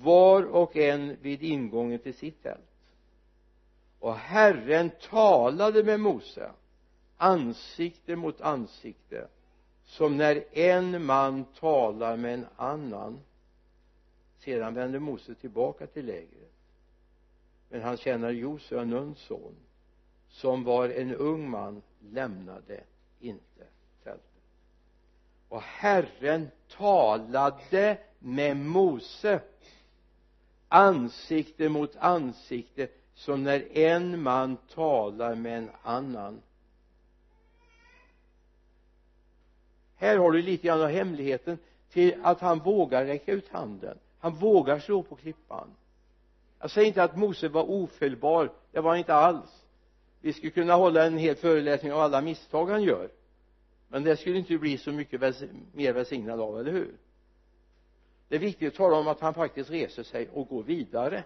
var 0.01 0.43
och 0.43 0.75
en 0.77 1.17
vid 1.21 1.43
ingången 1.43 1.99
till 1.99 2.13
sitt 2.13 2.43
tält. 2.43 2.59
Och 3.99 4.15
Herren 4.15 4.91
talade 5.09 5.83
med 5.83 5.99
Mose 5.99 6.51
ansikte 7.17 8.15
mot 8.15 8.41
ansikte 8.41 9.27
som 9.85 10.17
när 10.17 10.43
en 10.51 11.05
man 11.05 11.45
talar 11.45 12.17
med 12.17 12.33
en 12.33 12.45
annan 12.55 13.19
sedan 14.37 14.73
vände 14.73 14.99
Mose 14.99 15.35
tillbaka 15.35 15.87
till 15.87 16.05
lägret 16.05 16.48
men 17.69 17.81
han 17.81 17.97
tjänare 17.97 18.33
Josua 18.33 18.83
Nuns 18.83 19.19
son 19.19 19.55
som 20.29 20.63
var 20.63 20.89
en 20.89 21.15
ung 21.15 21.49
man 21.49 21.81
lämnade 21.99 22.83
inte 23.19 23.63
tältet. 24.03 24.43
Och 25.49 25.61
Herren 25.61 26.49
talade 26.77 27.97
med 28.19 28.57
Mose 28.57 29.41
ansikte 30.67 31.69
mot 31.69 31.95
ansikte 31.95 32.87
som 33.13 33.43
när 33.43 33.77
en 33.77 34.21
man 34.21 34.57
talar 34.57 35.35
med 35.35 35.57
en 35.57 35.69
annan. 35.83 36.41
Här 39.95 40.17
har 40.17 40.31
du 40.31 40.41
lite 40.41 40.67
grann 40.67 40.81
av 40.81 40.87
hemligheten 40.87 41.57
till 41.89 42.19
att 42.23 42.41
han 42.41 42.59
vågar 42.59 43.05
räcka 43.05 43.31
ut 43.31 43.49
handen. 43.49 43.97
Han 44.19 44.35
vågar 44.35 44.79
slå 44.79 45.03
på 45.03 45.15
klippan 45.15 45.75
jag 46.59 46.71
säger 46.71 46.87
inte 46.87 47.03
att 47.03 47.17
Mose 47.17 47.47
var 47.47 47.63
ofelbar. 47.63 48.51
Det 48.71 48.79
var 48.79 48.89
han 48.89 48.99
inte 48.99 49.13
alls. 49.13 49.65
Vi 50.21 50.33
skulle 50.33 50.51
kunna 50.51 50.73
hålla 50.73 51.05
en 51.05 51.17
hel 51.17 51.35
föreläsning 51.35 51.93
av 51.93 51.99
alla 51.99 52.21
misstag 52.21 52.69
han 52.69 52.83
gör. 52.83 53.09
Men 53.87 54.03
det 54.03 54.17
skulle 54.17 54.37
inte 54.37 54.57
bli 54.57 54.77
så 54.77 54.91
mycket 54.91 55.21
mer 55.73 55.93
välsignad 55.93 56.41
av, 56.41 56.59
eller 56.59 56.71
hur? 56.71 56.95
Det 58.27 58.35
är 58.35 58.39
viktigt 58.39 58.67
att 58.67 58.77
tala 58.77 58.97
om 58.97 59.07
att 59.07 59.19
han 59.19 59.33
faktiskt 59.33 59.69
reser 59.69 60.03
sig 60.03 60.29
och 60.33 60.47
går 60.47 60.63
vidare. 60.63 61.23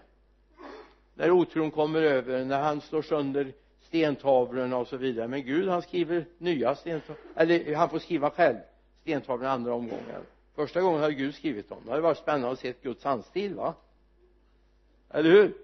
När 1.14 1.30
otron 1.30 1.70
kommer 1.70 2.02
över, 2.02 2.44
när 2.44 2.60
han 2.60 2.80
slår 2.80 3.02
sönder 3.02 3.52
stentavlorna 3.80 4.76
och 4.76 4.88
så 4.88 4.96
vidare. 4.96 5.28
Men 5.28 5.44
Gud 5.44 5.68
han 5.68 5.82
skriver 5.82 6.26
nya 6.38 6.74
stentavlor 6.74 7.16
eller 7.36 7.74
han 7.74 7.90
får 7.90 7.98
skriva 7.98 8.30
själv 8.30 8.56
stentavlorna 9.02 9.52
andra 9.52 9.74
omgången 9.74 10.24
första 10.54 10.80
gången 10.80 11.00
hade 11.00 11.14
Gud 11.14 11.34
skrivit 11.34 11.68
dem. 11.68 11.78
Det 11.84 11.90
hade 11.90 12.02
varit 12.02 12.18
spännande 12.18 12.50
att 12.50 12.58
se 12.58 12.74
Guds 12.82 13.04
handstil 13.04 13.54
va? 13.54 13.74
Eller 15.14 15.30
hur? 15.30 15.54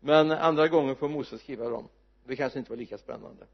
Men 0.00 0.30
andra 0.30 0.68
gången 0.68 0.96
får 0.96 1.08
Mose 1.08 1.38
skriva 1.38 1.68
dem. 1.68 1.88
Det 2.24 2.36
kanske 2.36 2.58
inte 2.58 2.70
var 2.70 2.76
lika 2.76 2.98
spännande. 2.98 3.46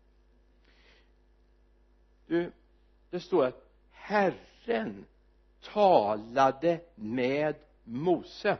Du 2.27 2.53
det 3.11 3.21
står 3.21 3.45
att 3.45 3.69
Herren 3.91 5.05
talade 5.63 6.81
med 6.95 7.55
Mose. 7.85 8.59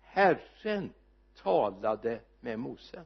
Herren 0.00 0.92
talade 1.36 2.20
med 2.40 2.58
Mose. 2.58 3.04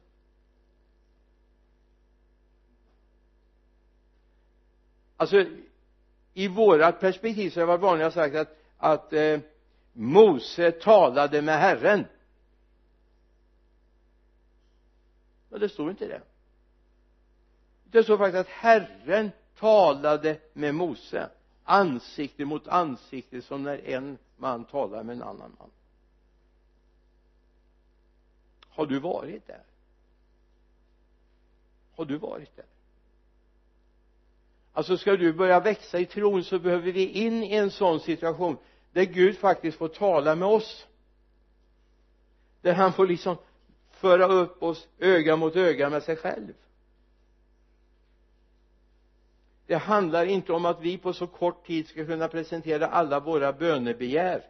Alltså 5.17 5.45
i 6.37 6.47
vårat 6.47 6.99
perspektiv 6.99 7.49
så 7.49 7.59
har 7.59 7.61
det 7.61 7.67
varit 7.67 7.81
vanligt 7.81 8.13
sagt 8.13 8.35
att 8.35 8.57
att 8.77 9.13
eh, 9.13 9.39
Mose 9.93 10.71
talade 10.71 11.41
med 11.41 11.59
Herren. 11.59 12.05
Men 15.49 15.59
det 15.59 15.69
står 15.69 15.89
inte 15.89 16.07
det. 16.07 16.21
Det 17.83 18.03
står 18.03 18.17
faktiskt 18.17 18.39
att 18.39 18.47
Herren 18.47 19.31
talade 19.59 20.39
med 20.53 20.75
Mose 20.75 21.29
ansikte 21.63 22.45
mot 22.45 22.67
ansikte 22.67 23.41
som 23.41 23.63
när 23.63 23.89
en 23.89 24.17
man 24.37 24.65
talar 24.65 25.03
med 25.03 25.15
en 25.15 25.21
annan 25.21 25.55
man. 25.59 25.69
Har 28.69 28.85
du 28.85 28.99
varit 28.99 29.47
där? 29.47 29.63
Har 31.95 32.05
du 32.05 32.17
varit 32.17 32.55
där? 32.55 32.65
Alltså 34.75 34.97
ska 34.97 35.15
du 35.15 35.33
börja 35.33 35.59
växa 35.59 35.99
i 35.99 36.05
tron 36.05 36.43
så 36.43 36.59
behöver 36.59 36.91
vi 36.91 37.07
in 37.07 37.43
i 37.43 37.55
en 37.55 37.71
sån 37.71 37.99
situation 37.99 38.57
där 38.91 39.03
Gud 39.03 39.37
faktiskt 39.37 39.77
får 39.77 39.87
tala 39.87 40.35
med 40.35 40.47
oss. 40.47 40.87
Där 42.61 42.73
han 42.73 42.93
får 42.93 43.07
liksom 43.07 43.37
föra 43.91 44.25
upp 44.25 44.63
oss 44.63 44.87
öga 44.99 45.35
mot 45.35 45.55
öga 45.55 45.89
med 45.89 46.03
sig 46.03 46.15
själv. 46.15 46.53
Det 49.67 49.75
handlar 49.75 50.25
inte 50.25 50.53
om 50.53 50.65
att 50.65 50.81
vi 50.81 50.97
på 50.97 51.13
så 51.13 51.27
kort 51.27 51.67
tid 51.67 51.87
ska 51.87 52.05
kunna 52.05 52.27
presentera 52.27 52.87
alla 52.87 53.19
våra 53.19 53.53
bönebegär. 53.53 54.43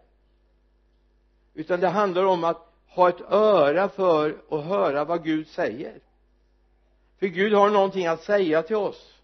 Utan 1.54 1.80
det 1.80 1.90
handlar 1.90 2.26
om 2.26 2.44
att 2.44 2.74
ha 2.88 3.10
ett 3.10 3.22
öra 3.30 3.90
för 3.90 4.38
att 4.50 4.66
höra 4.66 5.06
vad 5.06 5.24
Gud 5.24 5.48
säger. 5.48 6.00
För 7.20 7.28
Gud 7.28 7.54
har 7.54 7.70
någonting 7.70 8.08
att 8.08 8.24
säga 8.24 8.62
till 8.64 8.76
oss. 8.76 9.14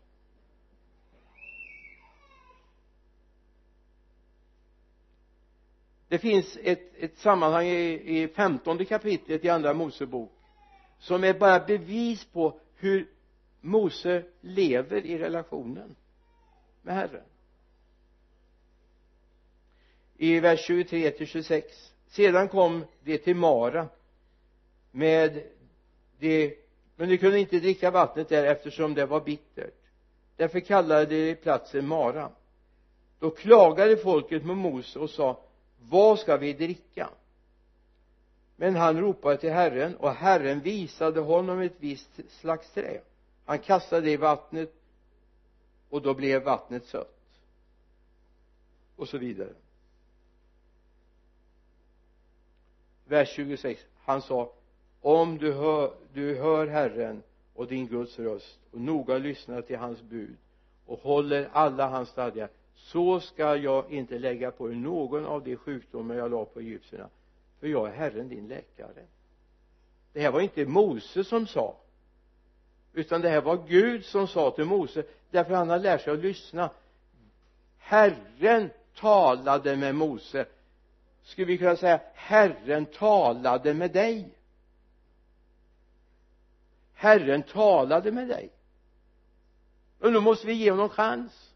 Det 6.12 6.20
finns 6.20 6.58
ett, 6.64 6.92
ett 6.98 7.18
sammanhang 7.18 7.68
i, 7.68 8.22
i 8.22 8.28
femtonde 8.28 8.86
kapitlet 8.86 9.46
i 9.46 9.50
andra 9.50 9.74
Mosebok 9.74 10.32
som 11.00 11.24
är 11.24 11.34
bara 11.34 11.60
bevis 11.60 12.26
på 12.26 12.60
hur 12.76 13.08
Mose 13.62 14.24
lever 14.42 15.06
i 15.06 15.18
relationen 15.18 15.96
med 16.82 16.96
Herren. 16.96 17.24
I 20.18 20.40
vers 20.40 20.66
23 20.66 21.12
till 21.12 21.28
26 21.28 21.94
sedan 22.08 22.48
kom 22.48 22.86
de 23.04 23.18
till 23.18 23.36
Mara 23.36 23.88
med 24.92 25.44
det 26.20 26.54
men 26.96 27.10
de 27.10 27.18
kunde 27.18 27.40
inte 27.40 27.60
dricka 27.60 27.92
vattnet 27.92 28.30
där 28.30 28.44
eftersom 28.44 28.94
det 28.94 29.06
var 29.06 29.22
bittert. 29.22 29.82
Därför 30.36 30.60
kallade 30.60 31.06
de 31.06 31.36
platsen 31.36 31.88
Mara. 31.88 32.32
Då 33.20 33.30
klagade 33.30 33.98
folket 33.98 34.46
mot 34.46 34.58
Mose 34.58 35.00
och 35.00 35.10
sa 35.10 35.40
vad 35.90 36.20
ska 36.20 36.38
vi 36.38 36.54
dricka? 36.54 37.10
Men 38.56 38.76
han 38.76 39.00
ropade 39.00 39.38
till 39.38 39.52
Herren 39.52 39.96
och 39.96 40.12
Herren 40.12 40.60
visade 40.60 41.20
honom 41.20 41.60
ett 41.60 41.76
visst 41.78 42.10
slags 42.30 42.72
trä. 42.72 43.02
Han 43.46 43.60
kastade 43.60 44.02
det 44.02 44.12
i 44.12 44.18
vattnet 44.18 44.74
och 45.90 46.02
då 46.02 46.14
blev 46.14 46.44
vattnet 46.44 46.86
sött. 46.86 47.18
Och 48.96 49.10
så 49.10 49.18
vidare. 49.18 49.54
Vers 53.06 53.30
26 53.30 53.86
han 54.04 54.22
sa 54.22 54.52
om 55.02 55.38
du 55.38 55.54
hör, 55.54 55.94
du 56.14 56.36
hör 56.36 56.68
Herren 56.68 57.24
och 57.54 57.68
din 57.68 57.88
Guds 57.88 58.20
röst 58.20 58.60
och 58.72 58.82
noga 58.82 59.18
lyssnar 59.18 59.62
till 59.62 59.78
hans 59.78 60.02
bud 60.02 60.38
och 60.86 61.00
håller 61.00 61.50
alla 61.54 61.88
hans 61.88 62.10
stadgar 62.10 62.50
så 62.82 63.20
ska 63.20 63.56
jag 63.56 63.92
inte 63.92 64.20
lägga 64.20 64.52
på 64.52 64.72
er 64.72 64.76
någon 64.76 65.26
av 65.26 65.44
de 65.44 65.56
sjukdomar 65.56 66.16
jag 66.16 66.32
la 66.32 66.46
på 66.46 66.60
egyptierna 66.60 67.10
för 67.60 67.68
jag 67.68 67.88
är 67.88 67.94
Herren 67.94 68.30
din 68.30 68.48
läkare. 68.48 69.06
Det 70.14 70.22
här 70.22 70.32
var 70.32 70.42
inte 70.42 70.66
Mose 70.66 71.24
som 71.24 71.48
sa 71.48 71.78
utan 72.94 73.22
det 73.22 73.30
här 73.30 73.42
var 73.42 73.68
Gud 73.68 74.06
som 74.06 74.28
sa 74.28 74.52
till 74.52 74.66
Mose 74.66 75.04
därför 75.32 75.54
han 75.54 75.70
har 75.70 75.80
lärt 75.80 76.02
sig 76.02 76.14
att 76.14 76.20
lyssna. 76.20 76.70
Herren 77.78 78.70
talade 78.96 79.76
med 79.76 79.96
Mose. 79.96 80.46
Skulle 81.24 81.48
vi 81.48 81.58
kunna 81.58 81.76
säga 81.76 82.02
Herren 82.14 82.86
talade 82.86 83.74
med 83.74 83.92
dig? 83.92 84.30
Herren 86.94 87.44
talade 87.44 88.12
med 88.12 88.28
dig. 88.28 88.50
Och 90.00 90.14
nu 90.14 90.20
måste 90.20 90.48
vi 90.48 90.54
ge 90.54 90.72
honom 90.72 90.90
chans 90.90 91.51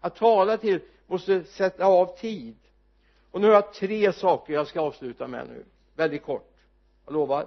att 0.00 0.16
tala 0.16 0.56
till 0.56 0.80
måste 1.06 1.44
sätta 1.44 1.86
av 1.86 2.16
tid. 2.16 2.56
Och 3.30 3.40
nu 3.40 3.46
har 3.46 3.54
jag 3.54 3.74
tre 3.74 4.12
saker 4.12 4.52
jag 4.52 4.66
ska 4.66 4.80
avsluta 4.80 5.26
med 5.26 5.48
nu. 5.48 5.64
Väldigt 5.96 6.22
kort. 6.22 6.52
Jag 7.04 7.12
lovar. 7.12 7.46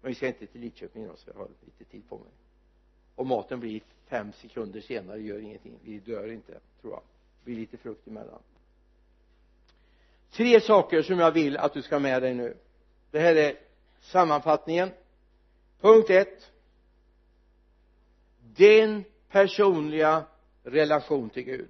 Men 0.00 0.08
vi 0.08 0.14
ska 0.14 0.26
inte 0.26 0.46
till 0.46 0.60
Lidköping 0.60 1.04
idag 1.04 1.18
så 1.18 1.30
jag 1.30 1.34
har 1.34 1.48
lite 1.64 1.90
tid 1.90 2.08
på 2.08 2.18
mig. 2.18 2.32
Och 3.14 3.26
maten 3.26 3.60
blir 3.60 3.80
fem 4.08 4.32
sekunder 4.32 4.80
senare 4.80 5.20
gör 5.20 5.38
ingenting. 5.38 5.78
Vi 5.82 5.98
dör 5.98 6.32
inte 6.32 6.52
tror 6.80 6.92
jag. 6.92 7.02
Det 7.38 7.44
blir 7.44 7.56
lite 7.56 7.76
frukt 7.76 8.06
emellan. 8.06 8.42
Tre 10.30 10.60
saker 10.60 11.02
som 11.02 11.18
jag 11.18 11.32
vill 11.32 11.56
att 11.56 11.74
du 11.74 11.82
ska 11.82 11.94
ha 11.94 12.00
med 12.00 12.22
dig 12.22 12.34
nu. 12.34 12.56
Det 13.10 13.18
här 13.18 13.36
är 13.36 13.56
sammanfattningen. 14.00 14.90
Punkt 15.80 16.10
ett. 16.10 16.50
Din 18.40 19.04
personliga 19.28 20.24
relation 20.62 21.30
till 21.30 21.42
Gud. 21.42 21.68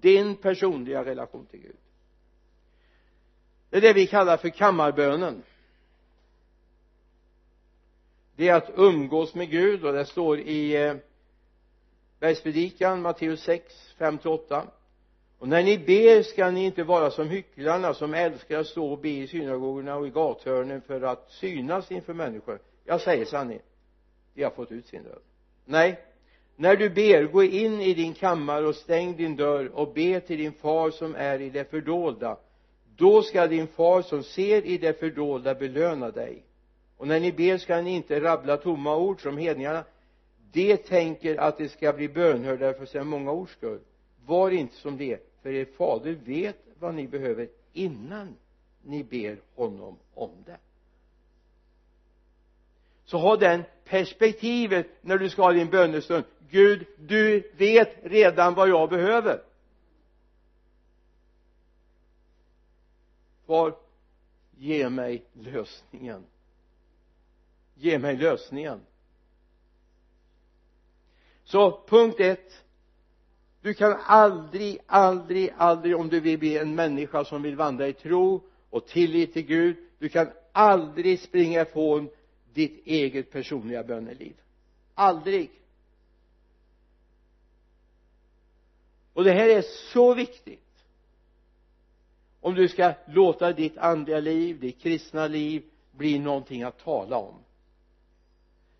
Din 0.00 0.36
personliga 0.36 1.04
relation 1.04 1.46
till 1.46 1.60
Gud. 1.60 1.76
Det 3.70 3.76
är 3.76 3.80
det 3.80 3.92
vi 3.92 4.06
kallar 4.06 4.36
för 4.36 4.48
kammarbönen 4.48 5.42
det 8.36 8.48
är 8.48 8.54
att 8.54 8.70
umgås 8.76 9.34
med 9.34 9.50
Gud 9.50 9.84
och 9.84 9.92
det 9.92 10.04
står 10.04 10.38
i 10.38 10.76
eh, 10.76 10.94
bergspredikan 12.18 13.02
Matteus 13.02 13.42
6 13.42 13.94
5-8 13.98 14.66
och 15.38 15.48
när 15.48 15.62
ni 15.62 15.78
ber 15.78 16.22
ska 16.22 16.50
ni 16.50 16.64
inte 16.64 16.84
vara 16.84 17.10
som 17.10 17.28
hycklarna 17.28 17.94
som 17.94 18.14
älskar 18.14 18.58
att 18.58 18.66
stå 18.66 18.92
och 18.92 18.98
be 18.98 19.08
i 19.08 19.26
synagogorna 19.26 19.96
och 19.96 20.06
i 20.06 20.10
gathörnen 20.10 20.80
för 20.80 21.02
att 21.02 21.30
synas 21.30 21.90
inför 21.90 22.14
människor. 22.14 22.58
Jag 22.84 23.00
säger 23.00 23.24
sanningen. 23.24 23.62
De 24.34 24.44
har 24.44 24.50
fått 24.50 24.72
ut 24.72 24.86
sin 24.86 25.02
lön 25.02 25.20
nej 25.68 26.04
när 26.60 26.76
du 26.76 26.90
ber 26.90 27.24
gå 27.24 27.42
in 27.42 27.80
i 27.80 27.94
din 27.94 28.14
kammare 28.14 28.66
och 28.66 28.74
stäng 28.74 29.16
din 29.16 29.36
dörr 29.36 29.66
och 29.74 29.92
be 29.94 30.20
till 30.20 30.38
din 30.38 30.52
far 30.52 30.90
som 30.90 31.14
är 31.14 31.40
i 31.40 31.50
det 31.50 31.70
fördolda. 31.70 32.36
Då 32.96 33.22
ska 33.22 33.46
din 33.46 33.66
far 33.66 34.02
som 34.02 34.22
ser 34.22 34.66
i 34.66 34.78
det 34.78 35.00
fördolda 35.00 35.54
belöna 35.54 36.10
dig. 36.10 36.42
Och 36.96 37.08
när 37.08 37.20
ni 37.20 37.32
ber 37.32 37.58
ska 37.58 37.80
ni 37.80 37.90
inte 37.94 38.20
rabbla 38.20 38.56
tomma 38.56 38.96
ord 38.96 39.22
som 39.22 39.38
hedningarna. 39.38 39.84
De 40.52 40.76
tänker 40.76 41.36
att 41.36 41.58
det 41.58 41.68
ska 41.68 41.92
bli 41.92 42.08
bönhörda 42.08 42.72
för 42.72 42.86
så 42.86 43.04
många 43.04 43.32
ords 43.32 43.52
skull. 43.52 43.80
Var 44.26 44.50
inte 44.50 44.76
som 44.76 44.96
det 44.96 45.18
för 45.42 45.50
er 45.50 45.64
fader 45.64 46.18
vet 46.24 46.58
vad 46.78 46.94
ni 46.94 47.08
behöver 47.08 47.48
innan 47.72 48.36
ni 48.82 49.04
ber 49.04 49.40
honom 49.54 49.98
om 50.14 50.30
det 50.46 50.56
så 53.08 53.18
ha 53.18 53.36
den 53.36 53.64
perspektivet 53.84 54.86
när 55.00 55.18
du 55.18 55.30
ska 55.30 55.42
ha 55.42 55.52
din 55.52 55.70
bönestund. 55.70 56.24
Gud 56.50 56.86
du 56.98 57.52
vet 57.56 57.96
redan 58.02 58.54
vad 58.54 58.68
jag 58.68 58.90
behöver. 58.90 59.42
Var 63.46 63.76
ge 64.56 64.88
mig 64.88 65.24
lösningen. 65.32 66.24
Ge 67.74 67.98
mig 67.98 68.16
lösningen. 68.16 68.80
Så 71.44 71.84
punkt 71.86 72.20
ett. 72.20 72.64
Du 73.60 73.74
kan 73.74 73.96
aldrig, 74.06 74.78
aldrig, 74.86 75.54
aldrig 75.56 75.96
om 75.96 76.08
du 76.08 76.20
vill 76.20 76.38
bli 76.38 76.58
en 76.58 76.74
människa 76.74 77.24
som 77.24 77.42
vill 77.42 77.56
vandra 77.56 77.88
i 77.88 77.92
tro 77.92 78.42
och 78.70 78.86
tillit 78.86 79.32
till 79.32 79.46
Gud 79.46 79.76
du 79.98 80.08
kan 80.08 80.28
aldrig 80.52 81.20
springa 81.20 81.62
ifrån 81.62 82.08
ditt 82.58 82.86
eget 82.86 83.30
personliga 83.30 83.84
böneliv. 83.84 84.36
Aldrig. 84.94 85.50
Och 89.12 89.24
det 89.24 89.32
här 89.32 89.48
är 89.48 89.62
så 89.92 90.14
viktigt. 90.14 90.84
Om 92.40 92.54
du 92.54 92.68
ska 92.68 92.92
låta 93.06 93.52
ditt 93.52 93.78
andliga 93.78 94.20
liv, 94.20 94.60
ditt 94.60 94.80
kristna 94.80 95.26
liv 95.26 95.62
bli 95.90 96.18
någonting 96.18 96.62
att 96.62 96.78
tala 96.78 97.16
om. 97.16 97.34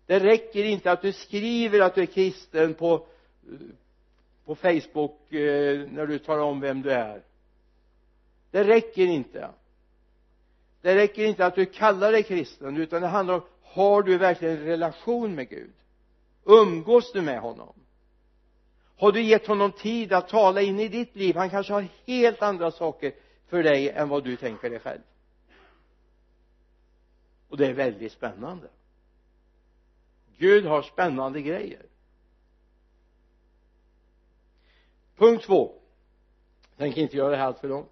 Det 0.05 0.19
räcker 0.19 0.63
inte 0.63 0.91
att 0.91 1.01
du 1.01 1.13
skriver 1.13 1.79
att 1.79 1.95
du 1.95 2.01
är 2.01 2.05
kristen 2.05 2.73
på 2.73 3.05
på 4.45 4.55
facebook 4.55 5.33
eh, 5.33 5.89
när 5.89 6.07
du 6.07 6.19
talar 6.19 6.43
om 6.43 6.59
vem 6.59 6.81
du 6.81 6.91
är. 6.91 7.23
Det 8.51 8.63
räcker 8.63 9.05
inte. 9.05 9.49
Det 10.81 10.95
räcker 10.95 11.25
inte 11.25 11.45
att 11.45 11.55
du 11.55 11.65
kallar 11.65 12.11
dig 12.11 12.23
kristen 12.23 12.77
utan 12.77 13.01
det 13.01 13.07
handlar 13.07 13.33
om 13.33 13.41
har 13.71 14.03
du 14.03 14.17
verkligen 14.17 14.57
en 14.57 14.63
relation 14.63 15.35
med 15.35 15.49
Gud? 15.49 15.73
Umgås 16.43 17.11
du 17.11 17.21
med 17.21 17.39
honom? 17.39 17.73
Har 18.97 19.11
du 19.11 19.21
gett 19.21 19.47
honom 19.47 19.71
tid 19.71 20.13
att 20.13 20.27
tala 20.27 20.61
in 20.61 20.79
i 20.79 20.87
ditt 20.87 21.15
liv? 21.15 21.35
Han 21.35 21.49
kanske 21.49 21.73
har 21.73 21.87
helt 22.05 22.41
andra 22.41 22.71
saker 22.71 23.13
för 23.47 23.63
dig 23.63 23.89
än 23.89 24.09
vad 24.09 24.23
du 24.23 24.35
tänker 24.35 24.69
dig 24.69 24.79
själv. 24.79 25.01
Och 27.49 27.57
det 27.57 27.67
är 27.67 27.73
väldigt 27.73 28.11
spännande. 28.11 28.67
Gud 30.37 30.65
har 30.65 30.81
spännande 30.81 31.41
grejer. 31.41 31.85
Punkt 35.15 35.43
två. 35.43 35.73
Jag 36.69 36.77
tänker 36.77 37.01
inte 37.01 37.17
göra 37.17 37.29
det 37.29 37.37
här 37.37 37.45
allt 37.45 37.59
för 37.59 37.67
långt. 37.67 37.91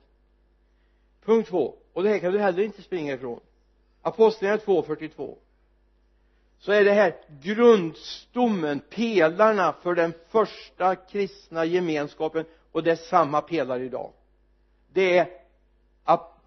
Punkt 1.26 1.50
två. 1.50 1.76
Och 1.94 2.04
det 2.04 2.10
här 2.10 2.20
kan 2.20 2.34
du 2.34 2.40
heller 2.40 2.64
inte 2.64 2.82
springa 2.82 3.14
ifrån. 3.14 3.40
Apostlagärningarna 4.02 4.82
2.42 4.82 5.38
så 6.60 6.72
är 6.72 6.84
det 6.84 6.92
här 6.92 7.16
grundstommen, 7.42 8.80
pelarna 8.80 9.74
för 9.84 9.96
den 9.96 10.14
första 10.30 10.96
kristna 10.96 11.66
gemenskapen 11.66 12.46
och 12.72 12.84
det 12.84 12.92
är 12.92 12.96
samma 12.96 13.42
pelare 13.42 13.86
idag. 13.86 14.12
Det 14.94 15.18
är 15.18 15.28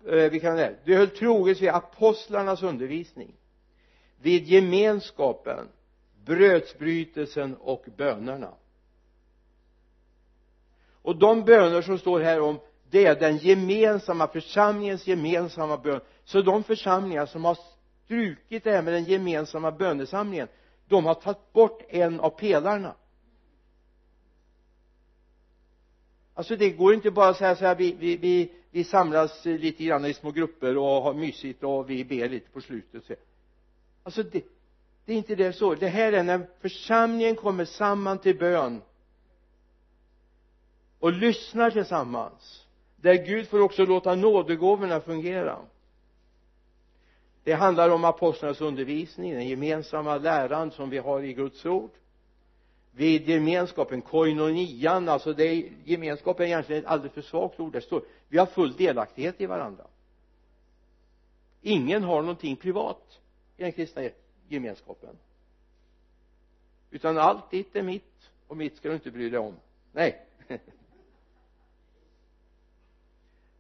eh, 0.07 0.31
vi 0.31 0.41
kan 0.41 0.57
säga 0.57 0.73
det 0.85 0.95
höll 0.95 1.09
troget 1.09 1.61
vid 1.61 1.69
apostlarnas 1.69 2.63
undervisning. 2.63 3.35
Vid 4.23 4.47
gemenskapen 4.47 5.69
brödsbrytelsen 6.25 7.57
och 7.57 7.85
bönerna. 7.97 8.55
Och 11.03 11.17
de 11.17 11.45
böner 11.45 11.83
som 11.83 11.99
står 11.99 12.21
här 12.21 12.41
om 12.41 12.61
det 12.91 13.07
är 13.07 13.21
den 13.21 13.37
gemensamma 13.37 14.27
församlingens 14.27 15.07
gemensamma 15.07 15.77
bön. 15.77 16.01
Så 16.25 16.43
de 16.43 16.63
församlingar 16.63 17.27
som 17.27 17.45
har 17.45 17.59
strukit 18.11 18.65
det 18.65 18.71
här 18.71 18.83
med 18.83 18.93
den 18.93 19.05
gemensamma 19.05 19.71
bönesamlingen. 19.73 20.49
De 20.89 21.05
har 21.05 21.15
tagit 21.15 21.53
bort 21.53 21.83
en 21.89 22.21
av 22.21 22.31
pelarna. 22.31 22.95
Alltså 26.35 26.57
det 26.57 26.71
går 26.71 26.95
inte 26.95 27.11
bara 27.11 27.29
att 27.29 27.37
säga 27.37 27.57
så 27.57 27.65
här 27.65 27.75
vi, 27.75 27.97
vi, 27.99 28.17
vi, 28.17 28.53
vi 28.71 28.85
samlas 28.85 29.45
lite 29.45 29.85
grann 29.85 30.05
i 30.05 30.15
små 30.15 30.31
grupper 30.31 30.77
och 30.77 31.03
har 31.03 31.15
mysigt 31.15 31.63
och 31.63 31.91
vi 31.91 32.05
ber 32.05 32.29
lite 32.29 32.51
på 32.51 32.61
slutet. 32.61 33.05
Så. 33.05 33.15
alltså 34.03 34.23
det, 34.23 34.45
det 35.05 35.13
är 35.13 35.17
inte 35.17 35.35
det 35.35 35.53
så. 35.53 35.75
Det 35.75 35.89
här 35.89 36.13
är 36.13 36.23
när 36.23 36.47
församlingen 36.61 37.37
kommer 37.37 37.65
samman 37.65 38.19
till 38.19 38.39
bön 38.39 38.83
och 40.99 41.13
lyssnar 41.13 41.71
tillsammans 41.71 42.67
där 42.97 43.15
Gud 43.15 43.49
får 43.49 43.61
också 43.61 43.85
låta 43.85 44.15
nådegåvorna 44.15 45.01
fungera 45.01 45.59
det 47.45 47.53
handlar 47.53 47.91
om 47.91 48.05
apostlarnas 48.05 48.61
undervisning 48.61 49.33
den 49.33 49.49
gemensamma 49.49 50.19
läran 50.19 50.71
som 50.71 50.91
vi 50.91 50.99
har 50.99 51.23
i 51.23 51.33
Guds 51.33 51.67
ord. 51.67 51.91
Vid 52.93 53.29
gemenskapen 53.29 54.03
koinonian 54.03 55.09
alltså 55.09 55.33
det 55.33 55.45
är, 55.45 55.73
gemenskap 55.85 56.41
är 56.41 56.45
egentligen 56.45 56.83
ett 56.83 56.89
alldeles 56.89 57.13
för 57.13 57.23
svagt 57.23 57.61
ord. 57.61 57.73
Det 57.73 57.81
står 57.81 58.03
vi 58.29 58.39
har 58.39 58.47
full 58.47 58.77
delaktighet 58.77 59.41
i 59.41 59.47
varandra. 59.47 59.87
Ingen 61.63 62.05
har 62.05 62.21
någonting 62.21 62.57
privat 62.57 63.21
i 63.57 63.63
den 63.63 63.73
kristna 63.73 64.03
gemenskapen. 64.49 65.17
Utan 66.91 67.19
allt 67.19 67.51
ditt 67.51 67.77
är 67.77 67.83
mitt 67.83 68.31
och 68.47 68.57
mitt 68.57 68.77
ska 68.77 68.89
du 68.89 68.95
inte 68.95 69.11
bry 69.11 69.31
dig 69.31 69.39
om. 69.39 69.55
Nej. 69.93 70.27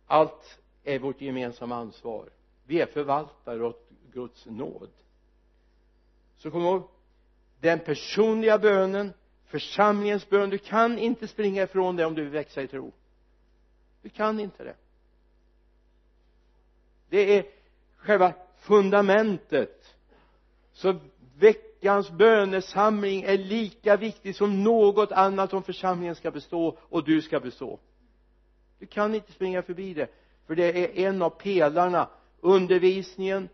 Allt 0.06 0.58
är 0.84 0.98
vårt 0.98 1.20
gemensamma 1.20 1.76
ansvar 1.76 2.28
vi 2.70 2.80
är 2.80 2.86
förvaltare 2.86 3.64
åt 3.64 3.90
Guds 4.12 4.46
nåd. 4.46 4.90
Så 6.36 6.50
kom 6.50 6.62
ihåg 6.62 6.88
den 7.60 7.78
personliga 7.78 8.58
bönen 8.58 9.12
församlingens 9.46 10.28
bön 10.28 10.50
du 10.50 10.58
kan 10.58 10.98
inte 10.98 11.28
springa 11.28 11.62
ifrån 11.62 11.96
det 11.96 12.04
om 12.04 12.14
du 12.14 12.22
vill 12.22 12.32
växa 12.32 12.62
i 12.62 12.68
tro. 12.68 12.92
Du 14.02 14.08
kan 14.08 14.40
inte 14.40 14.64
det. 14.64 14.74
Det 17.08 17.38
är 17.38 17.44
själva 17.96 18.32
fundamentet. 18.58 19.94
Så 20.72 20.96
veckans 21.38 22.10
bönesamling 22.10 23.22
är 23.22 23.38
lika 23.38 23.96
viktig 23.96 24.36
som 24.36 24.62
något 24.64 25.12
annat 25.12 25.52
om 25.52 25.62
församlingen 25.62 26.14
ska 26.14 26.30
bestå 26.30 26.78
och 26.80 27.04
du 27.04 27.22
ska 27.22 27.40
bestå. 27.40 27.78
Du 28.78 28.86
kan 28.86 29.14
inte 29.14 29.32
springa 29.32 29.62
förbi 29.62 29.94
det 29.94 30.10
för 30.46 30.54
det 30.54 30.84
är 30.84 31.08
en 31.08 31.22
av 31.22 31.30
pelarna 31.30 32.08
undervisningen 32.40 33.48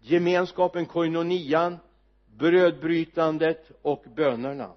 gemenskapen 0.00 0.86
koinonian 0.86 1.78
brödbrytandet 2.26 3.70
och 3.82 4.04
bönerna. 4.16 4.72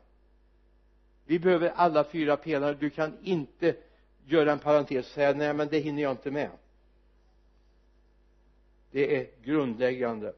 Vi 1.26 1.40
behöver 1.40 1.70
alla 1.70 2.04
fyra 2.04 2.38
pelare. 2.38 2.74
Du 2.74 2.90
kan 2.90 3.18
inte 3.24 3.76
göra 4.26 4.52
en 4.52 4.60
parentes 4.60 5.06
och 5.06 5.12
säga 5.12 5.34
nej 5.34 5.54
men 5.54 5.68
det 5.68 5.80
hinner 5.80 6.02
jag 6.02 6.12
inte 6.12 6.32
med. 6.32 6.50
Det 8.92 9.16
är 9.16 9.28
grundläggande. 9.44 10.34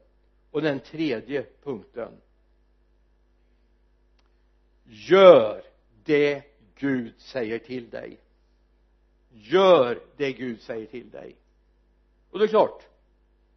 Och 0.50 0.62
den 0.62 0.80
tredje 0.80 1.46
punkten. 1.62 2.12
Gör 4.84 5.62
det 6.04 6.42
Gud 6.74 7.14
säger 7.18 7.58
till 7.58 7.90
dig. 7.90 8.18
Gör 9.30 10.00
det 10.16 10.32
Gud 10.32 10.60
säger 10.60 10.86
till 10.86 11.10
dig 11.10 11.36
och 12.30 12.38
det 12.38 12.44
är 12.44 12.48
klart 12.48 12.86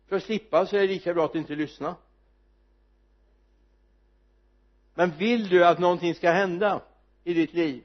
för 0.07 0.15
att 0.15 0.23
slippa 0.23 0.65
så 0.65 0.75
är 0.75 0.81
det 0.81 0.87
lika 0.87 1.13
bra 1.13 1.25
att 1.25 1.35
inte 1.35 1.55
lyssna. 1.55 1.95
Men 4.93 5.11
vill 5.17 5.49
du 5.49 5.65
att 5.65 5.79
någonting 5.79 6.15
ska 6.15 6.31
hända 6.31 6.81
i 7.23 7.33
ditt 7.33 7.53
liv 7.53 7.83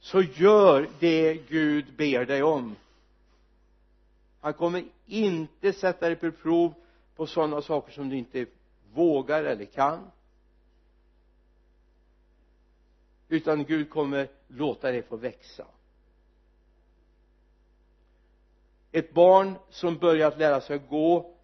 så 0.00 0.22
gör 0.22 0.88
det 0.98 1.34
Gud 1.34 1.96
ber 1.96 2.24
dig 2.24 2.42
om. 2.42 2.76
Han 4.40 4.54
kommer 4.54 4.84
inte 5.06 5.72
sätta 5.72 6.06
dig 6.06 6.16
på 6.16 6.30
prov 6.30 6.74
på 7.16 7.26
sådana 7.26 7.62
saker 7.62 7.92
som 7.92 8.08
du 8.08 8.16
inte 8.16 8.46
vågar 8.92 9.44
eller 9.44 9.64
kan. 9.64 10.10
Utan 13.28 13.64
Gud 13.64 13.90
kommer 13.90 14.28
låta 14.48 14.90
dig 14.90 15.02
få 15.02 15.16
växa. 15.16 15.66
Ett 18.92 19.14
barn 19.14 19.54
som 19.70 19.98
börjat 19.98 20.38
lära 20.38 20.60
sig 20.60 20.80
gå 20.88 21.34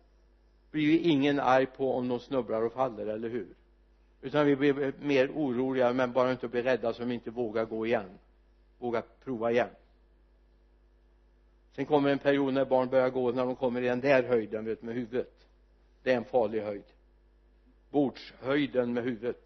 blir 0.70 0.82
ju 0.82 0.98
ingen 0.98 1.40
arg 1.40 1.66
på 1.66 1.94
om 1.94 2.08
de 2.08 2.20
snubblar 2.20 2.62
och 2.62 2.72
faller, 2.72 3.06
eller 3.06 3.28
hur? 3.28 3.48
Utan 4.20 4.46
vi 4.46 4.56
blir 4.56 4.92
mer 5.00 5.30
oroliga 5.34 5.92
men 5.92 6.12
bara 6.12 6.32
inte 6.32 6.48
blir 6.48 6.62
rädda 6.62 6.94
så 6.94 7.04
vi 7.04 7.14
inte 7.14 7.30
vågar 7.30 7.64
gå 7.64 7.86
igen 7.86 8.18
vågar 8.78 9.02
prova 9.24 9.50
igen. 9.50 9.68
Sen 11.72 11.86
kommer 11.86 12.10
en 12.10 12.18
period 12.18 12.54
när 12.54 12.64
barn 12.64 12.88
börjar 12.88 13.10
gå 13.10 13.32
när 13.32 13.46
de 13.46 13.56
kommer 13.56 13.82
i 13.82 13.86
den 13.86 14.00
där 14.00 14.22
höjden 14.22 14.64
vet 14.64 14.82
med 14.82 14.94
huvudet. 14.94 15.46
Det 16.02 16.12
är 16.12 16.16
en 16.16 16.24
farlig 16.24 16.62
höjd. 16.62 16.84
Bordshöjden 17.90 18.92
med 18.92 19.04
huvudet. 19.04 19.44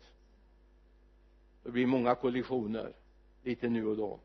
Det 1.62 1.70
blir 1.70 1.86
många 1.86 2.14
kollisioner 2.14 2.92
lite 3.42 3.68
nu 3.68 3.86
och 3.86 3.96
då 3.96 4.18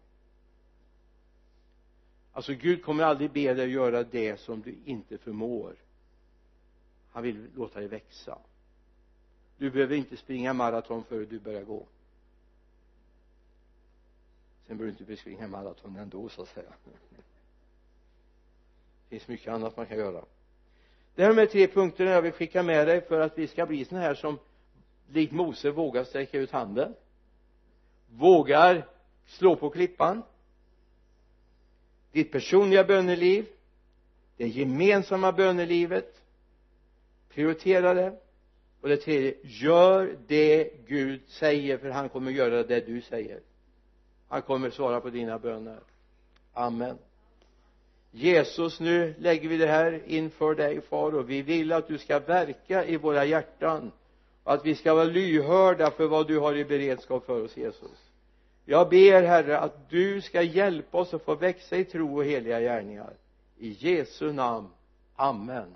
alltså 2.38 2.54
Gud 2.54 2.84
kommer 2.84 3.04
aldrig 3.04 3.32
be 3.32 3.54
dig 3.54 3.70
göra 3.70 4.04
det 4.04 4.40
som 4.40 4.62
du 4.62 4.76
inte 4.86 5.18
förmår. 5.18 5.76
Han 7.12 7.24
vill 7.24 7.48
låta 7.56 7.80
dig 7.80 7.88
växa. 7.88 8.38
Du 9.58 9.70
behöver 9.70 9.96
inte 9.96 10.18
springa 10.18 10.54
maraton 10.54 11.04
före 11.04 11.26
du 11.26 11.40
börjar 11.40 11.64
gå. 11.64 11.86
Sen 14.68 14.78
behöver 14.78 14.98
du 14.98 15.04
inte 15.04 15.22
springa 15.22 15.48
maraton 15.48 15.96
ändå 15.96 16.30
så 16.30 16.42
att 16.42 16.48
säga. 16.48 16.70
Det 19.10 19.10
finns 19.10 19.28
mycket 19.28 19.54
annat 19.54 19.78
man 19.78 19.86
kan 19.86 19.98
göra. 19.98 20.26
Det 21.16 21.24
här 21.24 21.34
med 21.34 21.52
tre 21.52 21.68
punkterna 21.68 22.12
jag 22.12 22.22
vill 22.22 22.32
skicka 22.32 22.64
med 22.64 22.88
dig 22.88 23.02
för 23.02 23.20
att 23.20 23.38
vi 23.38 23.48
ska 23.48 23.66
bli 23.66 23.86
sådana 23.86 24.06
här 24.06 24.16
som 24.16 24.40
likt 25.08 25.34
Mose 25.34 25.72
vågar 25.72 26.04
sträcka 26.04 26.40
ut 26.40 26.52
handen. 26.52 26.94
Vågar 28.10 28.88
slå 29.26 29.56
på 29.56 29.70
klippan 29.70 30.24
ditt 32.18 32.32
personliga 32.32 32.84
böneliv 32.84 33.46
det 34.38 34.48
gemensamma 34.48 35.32
bönelivet 35.32 36.22
prioritera 37.30 37.94
det. 37.94 38.20
Och 38.82 38.90
det 38.90 38.98
tredje 38.98 39.34
gör 39.44 40.18
det 40.28 40.72
Gud 40.88 41.22
säger 41.28 41.78
för 41.78 41.90
han 41.90 42.10
kommer 42.10 42.32
göra 42.32 42.64
det 42.64 42.80
du 42.80 43.02
säger. 43.02 43.40
Han 44.28 44.42
kommer 44.42 44.70
svara 44.70 45.02
på 45.02 45.10
dina 45.10 45.40
böner. 45.40 45.80
Amen. 46.54 46.98
Jesus 48.12 48.80
nu 48.80 49.14
lägger 49.18 49.50
vi 49.50 49.58
det 49.58 49.68
här 49.68 50.02
inför 50.06 50.56
dig 50.56 50.82
far 50.82 51.16
och 51.16 51.30
vi 51.30 51.42
vill 51.42 51.72
att 51.72 51.88
du 51.88 51.98
ska 51.98 52.20
verka 52.20 52.86
i 52.86 52.98
våra 52.98 53.26
hjärtan 53.26 53.92
och 54.44 54.54
att 54.54 54.66
vi 54.66 54.76
ska 54.76 54.94
vara 54.94 55.04
lyhörda 55.04 55.92
för 55.92 56.08
vad 56.08 56.28
du 56.28 56.40
har 56.40 56.56
i 56.56 56.66
beredskap 56.66 57.26
för 57.26 57.44
oss 57.44 57.58
Jesus 57.58 58.07
jag 58.70 58.90
ber 58.90 59.24
herre 59.24 59.60
att 59.60 59.90
du 59.90 60.22
ska 60.22 60.42
hjälpa 60.42 60.98
oss 60.98 61.14
att 61.14 61.24
få 61.24 61.36
växa 61.36 61.78
i 61.78 61.86
tro 61.86 62.18
och 62.18 62.26
heliga 62.26 62.60
gärningar. 62.60 63.14
I 63.58 63.70
Jesu 63.80 64.34
namn. 64.34 64.68
Amen. 65.16 65.76